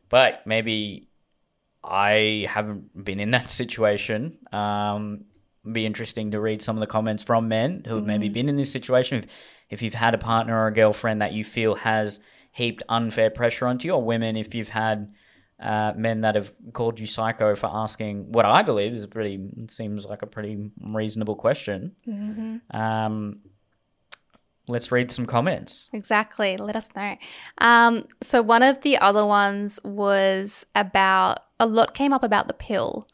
but 0.10 0.48
maybe 0.48 1.10
I 1.84 2.48
haven't 2.50 3.04
been 3.06 3.20
in 3.20 3.32
that 3.32 3.50
situation. 3.62 4.40
Um, 4.52 5.26
be 5.72 5.86
interesting 5.86 6.32
to 6.32 6.40
read 6.40 6.62
some 6.62 6.76
of 6.76 6.80
the 6.80 6.88
comments 6.88 7.24
from 7.24 7.48
men 7.48 7.84
who 7.86 7.96
have 7.96 8.00
Mm-hmm. 8.04 8.08
maybe 8.08 8.30
been 8.30 8.50
in 8.50 8.56
this 8.56 8.72
situation. 8.72 9.18
If, 9.20 9.26
if 9.70 9.82
you've 9.82 9.94
had 9.94 10.14
a 10.14 10.18
partner 10.18 10.60
or 10.60 10.68
a 10.68 10.74
girlfriend 10.74 11.22
that 11.22 11.34
you 11.34 11.44
feel 11.44 11.76
has 11.76 12.20
heaped 12.56 12.82
unfair 12.88 13.30
pressure 13.30 13.68
onto 13.68 13.90
you, 13.90 13.94
or 13.94 14.02
women, 14.02 14.38
if 14.38 14.56
you've 14.56 14.70
had 14.70 15.14
uh, 15.60 15.92
men 15.98 16.22
that 16.22 16.36
have 16.36 16.54
called 16.72 17.00
you 17.02 17.06
psycho 17.06 17.54
for 17.54 17.70
asking 17.72 18.32
what 18.32 18.46
I 18.46 18.62
believe 18.62 18.94
is 18.94 19.04
a 19.04 19.10
pretty 19.10 19.46
seems 19.68 20.06
like 20.06 20.22
a 20.22 20.26
pretty 20.26 20.72
reasonable 20.82 21.36
question. 21.36 21.98
Mm-hmm. 22.08 22.76
Um, 22.76 23.40
let's 24.70 24.90
read 24.90 25.12
some 25.12 25.26
comments. 25.26 25.90
Exactly. 25.92 26.56
Let 26.56 26.78
us 26.78 26.88
know. 26.96 27.18
Um, 27.58 28.06
so 28.22 28.42
one 28.42 28.64
of 28.64 28.82
the 28.82 29.00
other 29.00 29.26
ones 29.26 29.82
was 29.84 30.66
about 30.76 31.40
a 31.60 31.66
lot 31.66 31.94
came 31.94 32.14
up 32.14 32.24
about 32.24 32.48
the 32.48 32.54
pill 32.54 33.06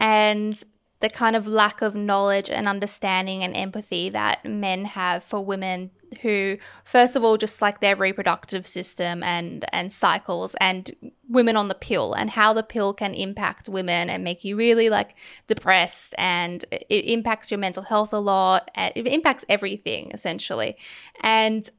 and 0.00 0.60
the 0.98 1.10
kind 1.10 1.36
of 1.36 1.46
lack 1.46 1.80
of 1.80 1.94
knowledge 1.94 2.50
and 2.50 2.66
understanding 2.66 3.44
and 3.44 3.56
empathy 3.56 4.10
that 4.10 4.44
men 4.44 4.84
have 4.84 5.22
for 5.22 5.44
women 5.44 5.92
who 6.22 6.56
first 6.84 7.16
of 7.16 7.24
all 7.24 7.36
just 7.36 7.62
like 7.62 7.80
their 7.80 7.96
reproductive 7.96 8.66
system 8.66 9.22
and 9.22 9.64
and 9.72 9.92
cycles 9.92 10.54
and 10.60 10.90
women 11.28 11.56
on 11.56 11.68
the 11.68 11.74
pill 11.74 12.12
and 12.14 12.30
how 12.30 12.52
the 12.52 12.62
pill 12.62 12.92
can 12.92 13.14
impact 13.14 13.68
women 13.68 14.10
and 14.10 14.24
make 14.24 14.44
you 14.44 14.56
really 14.56 14.90
like 14.90 15.14
depressed 15.46 16.14
and 16.18 16.64
it 16.70 17.04
impacts 17.06 17.50
your 17.50 17.58
mental 17.58 17.84
health 17.84 18.12
a 18.12 18.18
lot 18.18 18.70
it 18.76 19.06
impacts 19.06 19.44
everything 19.48 20.10
essentially 20.12 20.76
and 21.22 21.70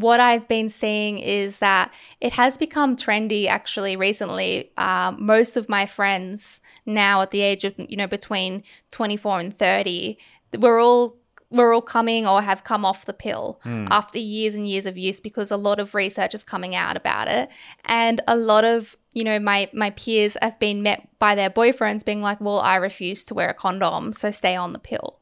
what 0.00 0.20
I've 0.20 0.48
been 0.48 0.70
seeing 0.70 1.18
is 1.18 1.58
that 1.58 1.92
it 2.20 2.32
has 2.32 2.56
become 2.56 2.96
trendy 2.96 3.46
actually 3.46 3.94
recently. 3.94 4.72
Um, 4.78 5.18
most 5.20 5.58
of 5.58 5.68
my 5.68 5.84
friends 5.84 6.62
now 6.86 7.20
at 7.20 7.30
the 7.30 7.42
age 7.42 7.64
of, 7.64 7.74
you 7.76 7.96
know, 7.98 8.06
between 8.06 8.62
24 8.90 9.40
and 9.40 9.58
30, 9.58 10.18
we're 10.58 10.82
all 10.82 11.18
we're 11.52 11.74
all 11.74 11.82
coming 11.82 12.26
or 12.26 12.42
have 12.42 12.64
come 12.64 12.84
off 12.84 13.04
the 13.04 13.12
pill 13.12 13.60
hmm. 13.62 13.86
after 13.90 14.18
years 14.18 14.54
and 14.54 14.68
years 14.68 14.86
of 14.86 14.96
use 14.96 15.20
because 15.20 15.50
a 15.50 15.56
lot 15.56 15.78
of 15.78 15.94
research 15.94 16.34
is 16.34 16.42
coming 16.42 16.74
out 16.74 16.96
about 16.96 17.28
it. 17.28 17.50
And 17.84 18.20
a 18.26 18.36
lot 18.36 18.64
of 18.64 18.96
you 19.12 19.24
know 19.24 19.38
my 19.38 19.68
my 19.72 19.90
peers 19.90 20.36
have 20.40 20.58
been 20.58 20.82
met 20.82 21.08
by 21.18 21.34
their 21.34 21.50
boyfriends 21.50 22.02
being 22.02 22.22
like 22.22 22.40
well 22.40 22.60
i 22.60 22.76
refuse 22.76 23.26
to 23.26 23.34
wear 23.34 23.50
a 23.50 23.54
condom 23.54 24.14
so 24.14 24.30
stay 24.30 24.56
on 24.56 24.72
the 24.72 24.78
pill. 24.78 25.20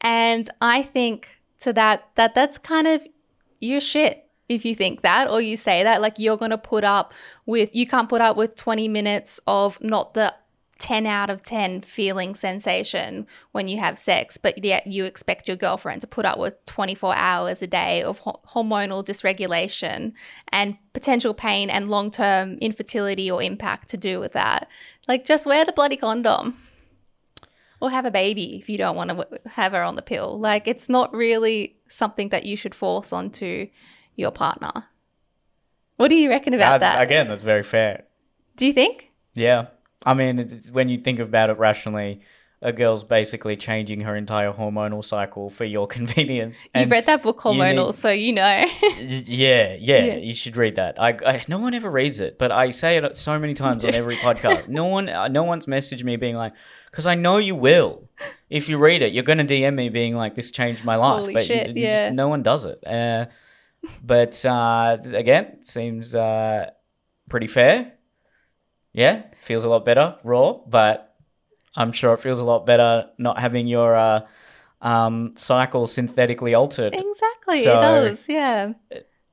And 0.00 0.50
i 0.60 0.82
think 0.82 1.40
to 1.60 1.72
that 1.72 2.08
that 2.16 2.34
that's 2.34 2.58
kind 2.58 2.86
of 2.86 3.06
your 3.60 3.80
shit 3.80 4.28
if 4.48 4.64
you 4.64 4.74
think 4.74 5.02
that 5.02 5.28
or 5.28 5.40
you 5.40 5.56
say 5.56 5.82
that. 5.82 6.00
Like 6.00 6.18
you're 6.18 6.36
going 6.36 6.50
to 6.50 6.58
put 6.58 6.84
up 6.84 7.12
with 7.46 7.74
you 7.74 7.86
can't 7.86 8.08
put 8.08 8.20
up 8.20 8.36
with 8.36 8.56
20 8.56 8.88
minutes 8.88 9.40
of 9.46 9.82
not 9.82 10.14
the 10.14 10.34
10 10.78 11.06
out 11.06 11.28
of 11.28 11.42
10 11.42 11.80
feeling 11.80 12.34
sensation 12.36 13.26
when 13.52 13.66
you 13.66 13.78
have 13.78 13.98
sex, 13.98 14.36
but 14.36 14.64
yet 14.64 14.86
you 14.86 15.04
expect 15.04 15.48
your 15.48 15.56
girlfriend 15.56 16.00
to 16.02 16.06
put 16.06 16.24
up 16.24 16.38
with 16.38 16.54
24 16.66 17.14
hours 17.16 17.62
a 17.62 17.66
day 17.66 18.02
of 18.02 18.20
ho- 18.20 18.40
hormonal 18.54 19.04
dysregulation 19.04 20.12
and 20.52 20.76
potential 20.92 21.34
pain 21.34 21.68
and 21.68 21.88
long 21.88 22.10
term 22.10 22.58
infertility 22.60 23.28
or 23.30 23.42
impact 23.42 23.88
to 23.88 23.96
do 23.96 24.20
with 24.20 24.32
that. 24.32 24.68
Like, 25.08 25.24
just 25.24 25.46
wear 25.46 25.64
the 25.64 25.72
bloody 25.72 25.96
condom 25.96 26.56
or 27.80 27.90
have 27.90 28.04
a 28.04 28.10
baby 28.10 28.56
if 28.58 28.68
you 28.68 28.78
don't 28.78 28.96
want 28.96 29.10
to 29.10 29.26
have 29.50 29.72
her 29.72 29.82
on 29.82 29.96
the 29.96 30.02
pill. 30.02 30.38
Like, 30.38 30.68
it's 30.68 30.88
not 30.88 31.12
really 31.14 31.76
something 31.88 32.28
that 32.28 32.44
you 32.44 32.56
should 32.56 32.74
force 32.74 33.12
onto 33.12 33.68
your 34.14 34.30
partner. 34.30 34.84
What 35.96 36.08
do 36.08 36.14
you 36.14 36.28
reckon 36.28 36.54
about 36.54 36.78
That- 36.80 36.98
that? 36.98 37.02
Again, 37.02 37.26
that's 37.28 37.42
very 37.42 37.62
fair. 37.64 38.04
Do 38.56 38.64
you 38.66 38.72
think? 38.72 39.10
Yeah. 39.34 39.66
I 40.10 40.14
mean, 40.14 40.38
it's, 40.38 40.70
when 40.70 40.88
you 40.88 40.98
think 40.98 41.18
about 41.18 41.50
it 41.50 41.58
rationally, 41.58 42.20
a 42.60 42.72
girl's 42.72 43.04
basically 43.04 43.56
changing 43.56 44.00
her 44.00 44.16
entire 44.16 44.52
hormonal 44.52 45.04
cycle 45.04 45.48
for 45.50 45.64
your 45.64 45.86
convenience. 45.96 46.64
You've 46.64 46.70
And 46.74 46.90
read 46.90 47.06
that 47.06 47.22
book, 47.22 47.40
you 47.44 47.50
Hormonal, 47.52 47.86
need- 47.86 47.94
so 47.94 48.10
you 48.10 48.32
know. 48.32 48.64
yeah, 48.98 49.76
yeah, 49.78 50.04
Yeah. 50.04 50.16
you 50.16 50.34
should 50.34 50.56
read 50.56 50.74
that. 50.76 51.00
I, 51.00 51.10
I, 51.24 51.42
no 51.46 51.58
one 51.60 51.74
ever 51.74 51.90
reads 51.90 52.18
it, 52.20 52.38
but 52.38 52.50
I 52.50 52.70
say 52.72 52.96
it 52.96 53.16
so 53.16 53.38
many 53.38 53.54
times 53.54 53.84
on 53.84 53.94
every 53.94 54.16
podcast. 54.16 54.66
No 54.68 54.86
one, 54.86 55.08
uh, 55.08 55.28
no 55.28 55.44
one's 55.44 55.66
messaged 55.66 56.02
me 56.02 56.16
being 56.16 56.34
like, 56.34 56.52
because 56.90 57.06
I 57.06 57.14
know 57.14 57.36
you 57.36 57.54
will. 57.54 58.08
If 58.50 58.68
you 58.68 58.78
read 58.78 59.02
it, 59.02 59.12
you're 59.12 59.22
gonna 59.22 59.44
DM 59.44 59.74
me 59.74 59.88
being 59.90 60.16
like, 60.16 60.34
"This 60.34 60.50
changed 60.50 60.84
my 60.84 60.96
life," 60.96 61.20
Holy 61.20 61.34
but 61.34 61.44
shit, 61.44 61.68
you, 61.68 61.74
you 61.76 61.82
yeah. 61.86 62.06
just, 62.06 62.14
no 62.14 62.28
one 62.28 62.42
does 62.42 62.64
it. 62.64 62.84
Uh, 62.84 63.26
but 64.02 64.44
uh, 64.44 64.96
again, 65.12 65.58
seems 65.64 66.14
uh, 66.14 66.70
pretty 67.28 67.46
fair. 67.46 67.92
Yeah, 68.92 69.22
feels 69.42 69.64
a 69.64 69.68
lot 69.68 69.84
better 69.84 70.16
raw, 70.24 70.54
but 70.66 71.14
I'm 71.76 71.92
sure 71.92 72.14
it 72.14 72.20
feels 72.20 72.40
a 72.40 72.44
lot 72.44 72.66
better 72.66 73.06
not 73.18 73.38
having 73.38 73.66
your 73.66 73.94
uh, 73.94 74.20
um, 74.80 75.34
cycle 75.36 75.86
synthetically 75.86 76.54
altered. 76.54 76.94
exactly, 76.94 77.62
So- 77.62 77.78
it 77.78 77.82
does. 77.82 78.28
Yeah. 78.28 78.72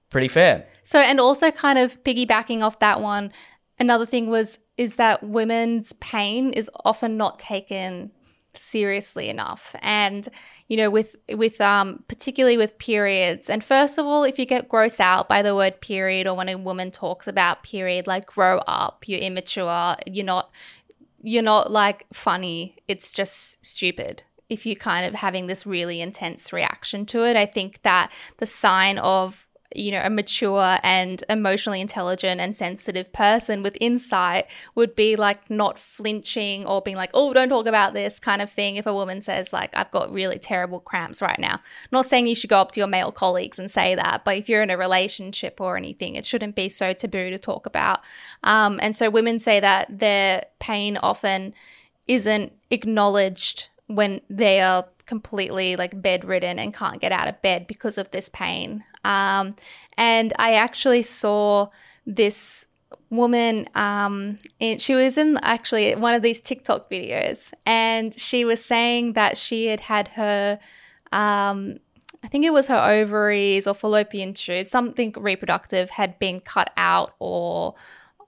Pretty 0.10 0.28
fair. 0.28 0.68
So, 0.84 1.00
and 1.00 1.20
also 1.20 1.52
kind 1.52 1.78
of 1.80 2.02
piggybacking 2.04 2.62
off 2.62 2.80
that 2.80 3.02
one, 3.02 3.34
another 3.80 4.06
thing 4.06 4.28
was 4.28 4.60
is 4.78 4.98
that 4.98 5.24
women's 5.24 5.94
pain 5.94 6.52
is 6.52 6.70
often 6.84 7.18
not 7.18 7.40
taken 7.40 8.12
seriously 8.58 9.30
enough. 9.30 9.76
And 9.82 10.28
you 10.68 10.78
know 10.78 10.90
with 10.90 11.16
with 11.34 11.62
um 11.62 12.04
particularly 12.08 12.58
with 12.58 12.78
periods 12.78 13.50
and 13.50 13.64
first 13.64 13.98
of 13.98 14.06
all 14.06 14.24
if 14.24 14.40
you 14.40 14.46
get 14.46 14.70
grossed 14.70 15.00
out 15.00 15.30
by 15.30 15.42
the 15.42 15.56
word 15.56 15.80
period 15.82 16.28
or 16.28 16.36
when 16.36 16.50
a 16.50 16.58
woman 16.58 16.92
talks 16.92 17.28
about 17.28 17.64
period 17.64 18.08
like 18.08 18.26
grow 18.26 18.58
up 18.68 19.08
you're 19.08 19.20
immature 19.20 19.96
you're 20.08 20.26
not 20.26 20.52
you're 21.22 21.44
not 21.44 21.72
like 21.72 22.06
funny 22.14 22.76
it's 22.88 23.14
just 23.14 23.64
stupid. 23.66 24.24
If 24.48 24.64
you're 24.68 24.76
kind 24.76 25.08
of 25.08 25.16
having 25.16 25.48
this 25.48 25.66
really 25.66 26.02
intense 26.02 26.54
reaction 26.54 27.06
to 27.08 27.24
it 27.24 27.36
i 27.36 27.46
think 27.46 27.82
that 27.82 28.12
the 28.38 28.46
sign 28.46 29.00
of 29.00 29.48
you 29.74 29.92
know 29.92 30.02
a 30.04 30.10
mature 30.10 30.78
and 30.84 31.24
emotionally 31.30 31.82
intelligent 31.82 32.40
and 32.40 32.56
sensitive 32.56 33.12
person 33.12 33.64
with 33.64 33.78
insight 33.82 34.46
would 34.76 34.96
be 34.96 35.16
like 35.16 35.50
not 35.50 35.80
flinching 35.80 36.66
or 36.66 36.82
being 36.82 36.96
like 36.96 37.10
oh 37.14 37.34
don't 37.34 37.50
talk 37.50 37.66
about 37.66 37.94
this 37.94 38.20
kind 38.20 38.42
of 38.42 38.50
thing 38.50 38.76
if 38.76 38.86
a 38.86 38.94
woman 38.94 39.22
says 39.22 39.52
like 39.52 39.76
i've 39.76 39.92
got 39.92 40.12
really 40.12 40.38
terrible 40.38 40.80
cramps 40.80 41.22
right 41.22 41.40
now 41.40 41.60
not 41.92 42.06
saying 42.06 42.28
you 42.28 42.36
should 42.36 42.50
go 42.50 42.60
up 42.60 42.72
to 42.72 42.80
your 42.80 42.88
male 42.88 43.12
colleagues 43.12 43.58
and 43.58 43.72
say 43.72 43.96
that 43.96 44.24
but 44.24 44.38
if 44.38 44.48
you're 44.48 44.64
in 44.64 44.70
a 44.70 44.78
relationship 44.78 45.60
or 45.60 45.78
anything 45.78 46.16
it 46.16 46.26
shouldn't 46.26 46.56
be 46.56 46.70
so 46.70 46.94
taboo 46.94 47.30
to 47.30 47.40
talk 47.40 47.66
about 47.66 48.00
um, 48.44 48.80
and 48.82 48.96
so 48.96 49.10
women 49.10 49.40
say 49.40 49.60
that 49.60 49.88
their 50.00 50.44
pain 50.60 50.98
often 50.98 51.54
isn't 52.08 52.54
acknowledged 52.70 53.70
when 53.88 54.22
they 54.30 54.60
are 54.60 54.86
completely 55.06 55.76
like 55.76 56.02
bedridden 56.02 56.60
and 56.60 56.74
can't 56.74 57.02
get 57.02 57.12
out 57.12 57.28
of 57.28 57.42
bed 57.42 57.68
because 57.68 57.98
of 57.98 58.12
this 58.12 58.30
pain. 58.30 58.84
Um, 59.06 59.56
and 59.98 60.34
I 60.38 60.56
actually 60.56 61.04
saw 61.04 61.70
this 62.06 62.66
woman 63.10 63.68
um 63.76 64.38
she 64.78 64.94
was 64.94 65.18
in 65.18 65.38
actually 65.42 65.96
one 65.96 66.14
of 66.16 66.22
these 66.22 66.40
TikTok 66.40 66.90
videos 66.90 67.52
and 67.66 68.20
she 68.20 68.46
was 68.46 68.64
saying 68.64 69.14
that 69.14 69.38
she 69.38 69.68
had 69.68 69.80
had 69.80 70.08
her 70.10 70.60
um 71.12 71.78
I 72.24 72.28
think 72.28 72.46
it 72.46 72.54
was 72.54 72.68
her 72.68 72.78
ovaries 72.78 73.68
or 73.68 73.74
fallopian 73.74 74.34
tube 74.34 74.68
something 74.68 75.14
reproductive 75.18 75.92
had 75.92 76.18
been 76.20 76.40
cut 76.42 76.72
out 76.78 77.14
or 77.20 77.76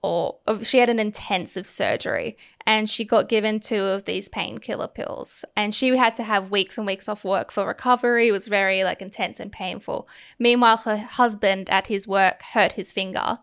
or 0.07 0.63
she 0.63 0.77
had 0.77 0.89
an 0.89 0.99
intensive 0.99 1.67
surgery 1.67 2.37
and 2.65 2.89
she 2.89 3.03
got 3.03 3.27
given 3.27 3.59
two 3.59 3.81
of 3.81 4.05
these 4.05 4.29
painkiller 4.29 4.87
pills. 4.87 5.43
And 5.57 5.75
she 5.75 5.97
had 5.97 6.15
to 6.15 6.23
have 6.23 6.49
weeks 6.49 6.77
and 6.77 6.87
weeks 6.87 7.09
off 7.09 7.25
work 7.25 7.51
for 7.51 7.67
recovery. 7.67 8.29
It 8.29 8.31
was 8.31 8.47
very 8.47 8.85
like 8.85 9.01
intense 9.01 9.37
and 9.37 9.51
painful. 9.51 10.07
Meanwhile 10.39 10.77
her 10.77 10.95
husband 10.97 11.69
at 11.69 11.87
his 11.87 12.07
work 12.07 12.41
hurt 12.53 12.73
his 12.73 12.93
finger 12.93 13.39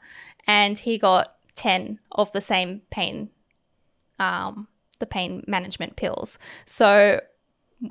and 0.47 0.79
he 0.79 0.97
got 0.97 1.35
10 1.55 2.01
of 2.13 2.33
the 2.33 2.41
same 2.41 2.81
pain 2.91 3.29
um, 4.19 4.69
the 5.01 5.07
pain 5.07 5.45
management 5.47 5.97
pills. 5.97 6.39
So 6.65 7.21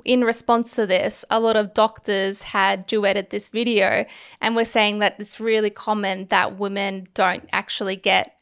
in 0.04 0.24
response 0.24 0.74
to 0.74 0.86
this, 0.86 1.24
a 1.30 1.38
lot 1.38 1.54
of 1.54 1.74
doctors 1.74 2.42
had 2.42 2.88
duetted 2.88 3.30
this 3.30 3.50
video 3.50 4.04
and 4.40 4.56
were 4.56 4.64
saying 4.64 4.98
that 4.98 5.16
it's 5.20 5.38
really 5.38 5.70
common 5.70 6.26
that 6.28 6.58
women 6.58 7.06
don't 7.14 7.48
actually 7.52 7.94
get 7.94 8.33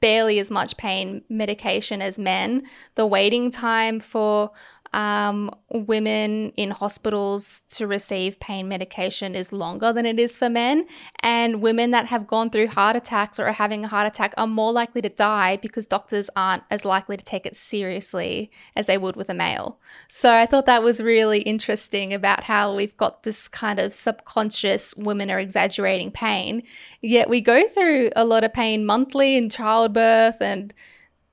barely 0.00 0.38
as 0.38 0.50
much 0.50 0.76
pain 0.76 1.24
medication 1.28 2.02
as 2.02 2.18
men. 2.18 2.62
The 2.94 3.06
waiting 3.06 3.50
time 3.50 4.00
for 4.00 4.50
um, 4.92 5.50
women 5.70 6.52
in 6.56 6.70
hospitals 6.70 7.62
to 7.70 7.86
receive 7.86 8.40
pain 8.40 8.68
medication 8.68 9.34
is 9.34 9.52
longer 9.52 9.92
than 9.92 10.06
it 10.06 10.18
is 10.18 10.38
for 10.38 10.48
men. 10.48 10.86
And 11.20 11.60
women 11.60 11.90
that 11.90 12.06
have 12.06 12.26
gone 12.26 12.50
through 12.50 12.68
heart 12.68 12.96
attacks 12.96 13.38
or 13.38 13.46
are 13.46 13.52
having 13.52 13.84
a 13.84 13.88
heart 13.88 14.06
attack 14.06 14.34
are 14.36 14.46
more 14.46 14.72
likely 14.72 15.02
to 15.02 15.08
die 15.08 15.56
because 15.56 15.86
doctors 15.86 16.30
aren't 16.36 16.62
as 16.70 16.84
likely 16.84 17.16
to 17.16 17.24
take 17.24 17.46
it 17.46 17.56
seriously 17.56 18.50
as 18.74 18.86
they 18.86 18.98
would 18.98 19.16
with 19.16 19.30
a 19.30 19.34
male. 19.34 19.78
So 20.08 20.32
I 20.32 20.46
thought 20.46 20.66
that 20.66 20.82
was 20.82 21.02
really 21.02 21.40
interesting 21.40 22.14
about 22.14 22.44
how 22.44 22.74
we've 22.74 22.96
got 22.96 23.22
this 23.22 23.48
kind 23.48 23.78
of 23.78 23.92
subconscious 23.92 24.94
women 24.96 25.30
are 25.30 25.40
exaggerating 25.40 26.10
pain, 26.10 26.62
yet 27.00 27.28
we 27.28 27.40
go 27.40 27.66
through 27.66 28.10
a 28.16 28.24
lot 28.24 28.44
of 28.44 28.52
pain 28.52 28.86
monthly 28.86 29.36
in 29.36 29.48
childbirth 29.48 30.40
and 30.40 30.72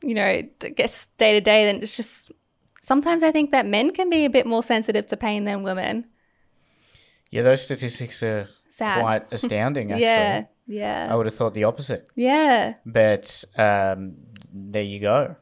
you 0.04 0.14
know, 0.14 0.26
I 0.26 0.50
guess 0.76 1.06
day 1.18 1.32
to 1.34 1.42
day, 1.42 1.66
then 1.66 1.78
it's 1.78 1.96
just 1.96 2.32
sometimes 2.84 3.24
I 3.24 3.32
think 3.32 3.50
that 3.52 3.66
men 3.66 3.92
can 3.92 4.10
be 4.10 4.26
a 4.26 4.30
bit 4.30 4.46
more 4.46 4.62
sensitive 4.62 5.08
to 5.08 5.18
pain 5.18 5.46
than 5.46 5.64
women. 5.64 6.06
Yeah, 7.32 7.42
those 7.42 7.64
statistics 7.64 8.22
are 8.22 8.48
Sad. 8.70 9.02
quite 9.02 9.24
astounding. 9.32 9.92
Actually, 9.92 10.04
yeah, 10.04 10.44
yeah, 10.68 11.08
I 11.10 11.16
would 11.16 11.26
have 11.26 11.34
thought 11.34 11.56
the 11.56 11.64
opposite, 11.64 12.08
yeah. 12.16 12.76
but 12.86 13.44
um, 13.58 14.18
there 14.54 14.84
you 14.84 15.00
go. 15.00 15.36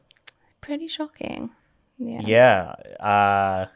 Pretty 0.62 0.88
shocking. 0.88 1.50
Yeah. 1.98 2.20
Yeah. 2.24 2.62
Uh, 2.98 3.66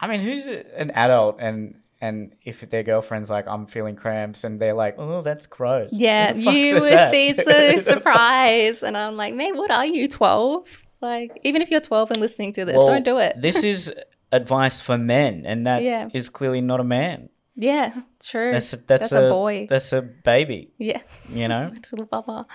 I 0.00 0.08
mean, 0.08 0.20
who's 0.20 0.46
an 0.48 0.90
adult 0.90 1.36
and 1.38 1.76
and 2.00 2.34
if 2.44 2.68
their 2.68 2.82
girlfriend's 2.82 3.30
like, 3.30 3.46
I'm 3.48 3.66
feeling 3.66 3.96
cramps, 3.96 4.44
and 4.44 4.60
they're 4.60 4.74
like, 4.74 4.96
oh, 4.98 5.22
that's 5.22 5.46
gross. 5.46 5.90
Yeah, 5.92 6.34
Who 6.34 6.40
the 6.40 6.44
fuck 6.44 6.54
you 6.54 6.74
would 6.74 6.92
that? 6.92 7.12
be 7.12 7.32
so 7.42 7.76
surprised. 7.76 8.82
And 8.82 8.96
I'm 8.96 9.16
like, 9.16 9.34
man, 9.34 9.56
what 9.56 9.70
are 9.70 9.86
you, 9.86 10.06
12? 10.06 10.85
Like, 11.00 11.40
even 11.44 11.62
if 11.62 11.70
you're 11.70 11.80
12 11.80 12.10
and 12.12 12.20
listening 12.20 12.52
to 12.54 12.64
this, 12.64 12.76
Well, 12.76 12.86
don't 12.86 13.04
do 13.04 13.18
it. 13.18 13.36
this 13.40 13.62
is 13.62 13.92
advice 14.32 14.80
for 14.80 14.96
men, 14.98 15.44
and 15.46 15.66
that 15.66 15.82
is 15.82 16.26
Yeah. 16.26 16.32
clearly 16.32 16.60
not 16.60 16.80
a 16.80 16.84
man. 16.84 17.28
yeah, 17.54 17.94
true. 18.20 18.52
That's 18.52 18.72
a, 18.72 18.76
that's, 18.76 19.10
That's 19.10 19.12
a 19.12 19.28
boy. 19.28 19.66
That's 19.68 19.92
a 19.92 20.02
baby. 20.02 20.72
yeah. 20.78 21.00
You 21.28 21.48
know. 21.48 21.70
Little 21.92 22.06
Bubba 22.06 22.46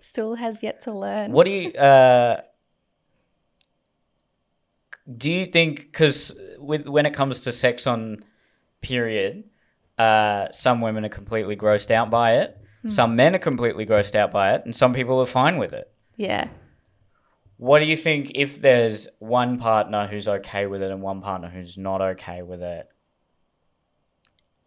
still 0.00 0.34
has 0.36 0.62
yet 0.62 0.80
to 0.82 0.92
learn. 0.92 1.32
What 1.32 1.46
do 1.46 1.50
you 1.52 1.72
uh 1.72 2.40
do 5.16 5.30
you 5.30 5.46
think 5.46 5.76
because 5.80 6.38
with 6.58 6.86
when 6.88 7.06
it 7.06 7.14
comes 7.14 7.40
to 7.40 7.52
sex 7.52 7.86
on 7.86 8.24
period, 8.80 9.44
uh, 9.98 10.48
some 10.50 10.80
women 10.80 11.04
are 11.04 11.08
completely 11.08 11.56
grossed 11.56 11.90
out 11.90 12.10
by 12.10 12.36
it, 12.36 12.56
Hmm. 12.82 12.88
some 12.88 13.16
men 13.16 13.34
are 13.34 13.38
completely 13.40 13.86
grossed 13.86 14.14
out 14.14 14.30
by 14.32 14.54
it, 14.54 14.64
and 14.64 14.74
some 14.74 14.92
people 14.92 15.20
are 15.20 15.26
fine 15.26 15.58
with 15.58 15.72
it. 15.72 15.90
Yeah. 16.16 16.48
What 17.58 17.78
do 17.78 17.86
you 17.86 17.96
think 17.96 18.32
if 18.34 18.60
there's 18.60 19.08
one 19.18 19.58
partner 19.58 20.06
who's 20.06 20.28
okay 20.28 20.66
with 20.66 20.82
it 20.82 20.90
and 20.90 21.00
one 21.00 21.22
partner 21.22 21.48
who's 21.48 21.78
not 21.78 22.00
okay 22.00 22.42
with 22.42 22.62
it? 22.62 22.88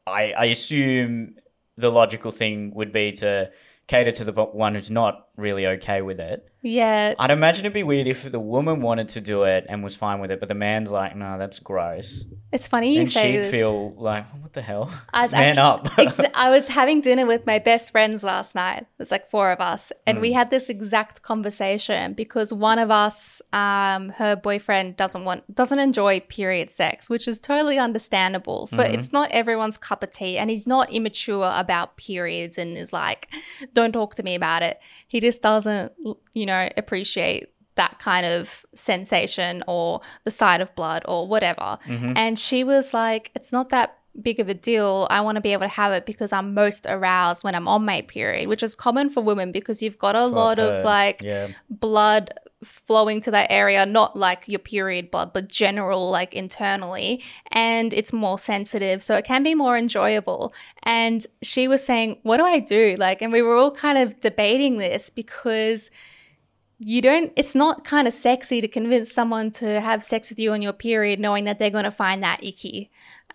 I 0.08 0.32
I 0.32 0.46
assume 0.46 1.36
the 1.78 1.92
logical 1.92 2.32
thing 2.32 2.74
would 2.74 2.92
be 2.92 3.12
to 3.14 3.52
cater 3.88 4.12
to 4.12 4.24
the 4.24 4.34
one 4.34 4.76
who's 4.76 4.92
not 4.92 5.28
really 5.40 5.66
okay 5.68 6.02
with 6.02 6.20
it. 6.20 6.46
Yeah. 6.62 7.14
I'd 7.18 7.32
imagine 7.32 7.64
it'd 7.64 7.74
be 7.74 7.84
weird 7.84 8.06
if 8.06 8.30
the 8.30 8.40
woman 8.40 8.82
wanted 8.82 9.08
to 9.10 9.22
do 9.22 9.44
it 9.44 9.66
and 9.70 9.82
was 9.82 9.96
fine 9.96 10.20
with 10.20 10.30
it, 10.30 10.42
but 10.42 10.50
the 10.50 10.56
man's 10.56 10.92
like, 10.92 11.16
no, 11.16 11.38
that's 11.38 11.58
gross. 11.60 12.26
It's 12.52 12.68
funny 12.68 12.96
you 12.96 13.02
and 13.02 13.10
say 13.10 13.32
she'd 13.32 13.38
this. 13.38 13.52
feel 13.52 13.94
like, 13.94 14.26
what 14.42 14.52
the 14.52 14.62
hell? 14.62 14.92
I 15.14 15.24
was 15.24 15.32
Man 15.44 15.58
actu- 15.58 15.62
up. 15.62 15.90
ex- 16.00 16.20
I 16.36 16.50
was 16.50 16.68
having 16.68 17.00
dinner 17.00 17.26
with 17.26 17.46
my 17.46 17.60
best 17.60 17.92
friends 17.94 18.24
last 18.26 18.56
night. 18.56 18.88
There's 18.98 19.12
like 19.12 19.30
four 19.30 19.52
of 19.52 19.62
us, 19.62 19.94
and 20.06 20.18
Hmm. 20.18 20.22
we 20.24 20.34
had 20.34 20.50
this 20.50 20.68
exact 20.68 21.22
conversation 21.22 22.12
because 22.14 22.52
one 22.52 22.78
of 22.80 22.92
us, 22.92 23.42
um, 23.54 24.10
her 24.10 24.36
boyfriend 24.36 24.98
doesn't 24.98 25.24
want, 25.24 25.56
doesn't 25.56 25.80
enjoy 25.80 26.20
period 26.22 26.72
sex, 26.72 27.10
which 27.10 27.26
is 27.28 27.40
totally 27.40 27.78
understandable. 27.78 28.68
For 28.68 28.78
Mm-hmm. 28.78 28.96
it's 28.96 29.14
not 29.14 29.32
everyone's 29.32 29.78
cup 29.78 30.04
of 30.04 30.12
tea, 30.12 30.38
and 30.38 30.50
he's 30.50 30.68
not 30.68 30.92
immature 30.92 31.52
about 31.56 31.96
periods 31.96 32.58
and 32.58 32.78
is 32.78 32.92
like, 32.92 33.30
"Don't 33.74 33.94
talk 33.94 34.16
to 34.16 34.24
me 34.24 34.36
about 34.36 34.62
it." 34.64 34.82
He 35.08 35.22
just 35.22 35.29
doesn't, 35.38 35.92
you 36.34 36.46
know, 36.46 36.70
appreciate 36.78 37.50
that 37.76 37.98
kind 38.00 38.26
of 38.26 38.66
sensation 38.76 39.64
or 39.68 40.02
the 40.26 40.32
sight 40.32 40.60
of 40.60 40.74
blood 40.76 41.04
or 41.08 41.28
whatever. 41.28 41.78
Mm-hmm. 41.86 42.14
And 42.16 42.38
she 42.38 42.64
was 42.64 42.94
like, 42.94 43.32
it's 43.36 43.52
not 43.52 43.70
that 43.70 43.98
big 44.22 44.40
of 44.40 44.50
a 44.50 44.54
deal. 44.54 45.08
I 45.10 45.22
want 45.22 45.36
to 45.36 45.42
be 45.42 45.54
able 45.54 45.62
to 45.62 45.70
have 45.70 45.94
it 45.94 46.06
because 46.06 46.34
I'm 46.34 46.54
most 46.54 46.86
aroused 46.90 47.44
when 47.44 47.56
I'm 47.56 47.68
on 47.68 47.86
my 47.86 48.02
period, 48.02 48.50
which 48.50 48.64
is 48.64 48.76
common 48.76 49.10
for 49.10 49.22
women 49.22 49.52
because 49.52 49.82
you've 49.82 49.98
got 49.98 50.16
a 50.16 50.20
That's 50.20 50.32
lot 50.32 50.60
of 50.60 50.84
like 50.84 51.22
yeah. 51.22 51.48
blood 51.70 52.34
flowing 52.64 53.22
to 53.22 53.32
that 53.32 53.48
area, 53.50 53.86
not 53.86 54.18
like 54.18 54.48
your 54.48 54.60
period 54.60 55.12
blood, 55.12 55.32
but 55.34 55.48
general, 55.48 56.10
like 56.10 56.34
internally. 56.34 57.24
And 57.52 57.94
it's 57.94 58.12
more 58.12 58.38
sensitive. 58.38 59.02
So 59.02 59.16
it 59.16 59.26
can 59.26 59.44
be 59.44 59.56
more 59.56 59.78
enjoyable. 59.78 60.54
And 60.84 61.26
she 61.42 61.68
was 61.68 61.84
saying, 61.84 62.18
What 62.24 62.38
do 62.38 62.44
I 62.44 62.60
do? 62.60 62.96
Like, 62.98 63.22
and 63.22 63.32
we 63.32 63.42
were 63.42 63.56
all 63.56 63.72
kind 63.72 63.98
of 63.98 64.20
debating 64.20 64.78
this 64.78 65.10
because 65.10 65.90
you 66.80 67.02
don't, 67.02 67.32
it's 67.36 67.56
not 67.56 67.84
kind 67.84 68.08
of 68.08 68.14
sexy 68.14 68.62
to 68.62 68.68
convince 68.68 69.12
someone 69.12 69.52
to 69.52 69.82
have 69.82 70.02
sex 70.04 70.30
with 70.30 70.40
you 70.40 70.54
on 70.54 70.62
your 70.62 70.74
period 70.74 71.20
knowing 71.20 71.44
that 71.44 71.60
they're 71.60 71.70
going 71.70 71.84
to 71.84 71.92
find 71.92 72.24
that 72.24 72.42
icky. 72.44 72.90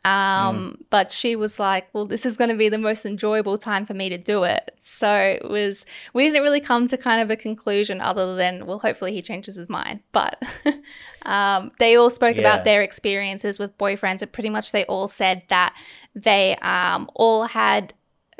Um, 0.05 0.85
But 0.91 1.11
she 1.13 1.35
was 1.35 1.59
like, 1.59 1.89
well, 1.95 2.05
this 2.07 2.27
is 2.27 2.37
going 2.37 2.51
to 2.51 2.57
be 2.57 2.69
the 2.69 2.79
most 2.79 3.07
enjoyable 3.07 3.57
time 3.57 3.87
for 3.87 3.95
me 3.95 4.09
to 4.11 4.19
do 4.19 4.45
it. 4.45 4.71
So 4.79 5.11
it 5.43 5.49
was, 5.49 5.87
we 6.13 6.25
didn't 6.25 6.43
really 6.43 6.61
come 6.61 6.89
to 6.89 6.99
kind 6.99 7.23
of 7.23 7.31
a 7.31 7.37
conclusion 7.37 8.01
other 8.03 8.37
than, 8.37 8.67
well, 8.67 8.79
hopefully 8.79 9.13
he 9.15 9.23
changes 9.23 9.55
his 9.57 9.69
mind. 9.71 10.01
But 10.13 10.43
um, 11.23 11.73
they 11.79 11.97
all 11.97 12.11
spoke 12.11 12.37
Yeah. 12.37 12.43
about 12.43 12.65
their 12.65 12.83
experiences 12.83 13.59
with 13.59 13.77
boyfriends, 13.79 14.21
and 14.21 14.31
pretty 14.33 14.51
much 14.51 14.73
they 14.73 14.85
all 14.87 15.09
said 15.09 15.43
that 15.49 15.75
they 16.15 16.57
um, 16.57 17.09
all 17.15 17.45
had 17.45 17.95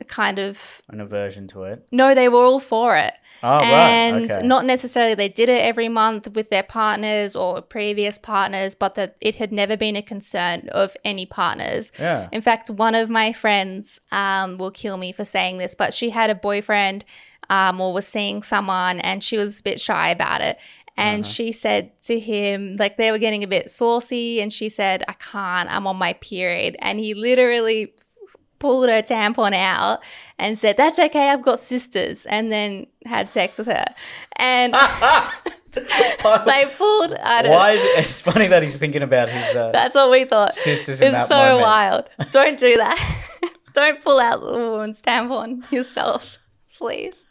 kind 0.09 0.39
of, 0.39 0.83
An 0.89 1.01
aversion 1.01 1.47
to 1.49 1.63
it. 1.65 1.87
no, 1.93 2.15
they 2.15 2.29
were 2.29 2.43
all 2.45 2.59
for 2.61 2.97
it 2.97 3.13
Oh, 3.43 3.59
and 3.59 4.29
right. 4.29 4.33
Okay. 4.39 4.47
not 4.47 4.65
necessarily 4.65 5.15
they 5.15 5.29
did 5.29 5.49
it 5.49 5.61
every 5.63 5.89
month 5.89 6.29
with 6.35 6.51
their 6.51 6.63
partners 6.63 7.37
or 7.37 7.61
previous 7.61 8.19
partners, 8.19 8.75
but 8.75 8.95
that 8.95 9.17
it 9.21 9.35
had 9.37 9.53
never 9.53 9.77
been 9.77 9.97
a 9.97 10.03
concern 10.03 10.69
of 10.71 10.97
any 11.05 11.27
partners. 11.27 11.93
yeah. 11.99 12.29
In 12.33 12.41
fact, 12.43 12.71
one 12.71 12.95
of 12.95 13.11
my 13.11 13.33
friends 13.33 14.01
um, 14.13 14.57
will 14.59 14.71
kill 14.71 14.97
me 14.97 15.13
for 15.13 15.25
saying 15.25 15.59
this, 15.59 15.75
but 15.75 15.93
she 15.95 16.11
had 16.11 16.31
a 16.31 16.35
boyfriend 16.35 17.05
um, 17.51 17.81
or 17.81 17.93
was 17.93 18.07
seeing 18.07 18.43
someone 18.43 18.99
and 19.01 19.23
she 19.23 19.37
was 19.37 19.61
a 19.61 19.63
bit 19.63 19.81
shy 19.81 20.09
about 20.09 20.41
it. 20.41 20.59
And 20.97 21.27
she 21.27 21.51
said 21.51 21.91
to 22.03 22.21
him, 22.21 22.77
like 22.79 22.97
they 22.99 23.11
were 23.11 23.19
getting 23.19 23.43
a 23.43 23.49
bit 23.49 23.69
saucy, 23.69 24.41
and 24.41 24.53
she 24.53 24.69
said, 24.69 25.03
I 25.09 25.15
can't, 25.15 25.69
I'm 25.69 25.89
on 25.89 25.97
my 25.97 26.13
period. 26.13 26.77
And 26.79 27.01
he 27.01 27.15
literally 27.15 27.95
pulled 28.59 28.89
her 28.89 29.03
tampon 29.03 29.53
out 29.53 30.01
and 30.39 30.57
said, 30.59 30.77
That's 30.77 30.99
okay, 30.99 31.31
I've 31.31 31.43
got 31.43 31.59
sisters, 31.59 32.27
and 32.27 32.51
then 32.53 32.87
had 33.07 33.29
sex 33.29 33.59
with 33.59 33.67
her. 33.69 33.85
And 34.37 34.75
they 35.75 36.67
pulled, 36.77 37.15
I 37.15 37.43
don't 37.43 37.53
Why 37.53 37.73
know. 37.73 37.79
is 37.79 37.85
it? 37.85 38.05
It's 38.07 38.21
funny 38.21 38.47
that 38.49 38.63
he's 38.63 38.79
thinking 38.79 39.03
about 39.03 39.29
his 39.29 39.57
uh, 39.57 39.71
That's 39.73 39.95
what 39.95 40.11
we 40.11 40.25
thought. 40.25 40.55
sisters 40.55 41.01
in 41.01 41.15
It's 41.15 41.29
so 41.29 41.37
moment. 41.37 41.61
wild. 41.63 42.11
Don't 42.31 42.59
do 42.59 42.77
that. 42.77 43.21
Don't 43.75 44.01
pull 44.03 44.21
out 44.21 44.41
the 44.41 44.47
woman's 44.53 45.03
tampon 45.03 45.71
yourself, 45.73 46.39
please. 46.79 47.25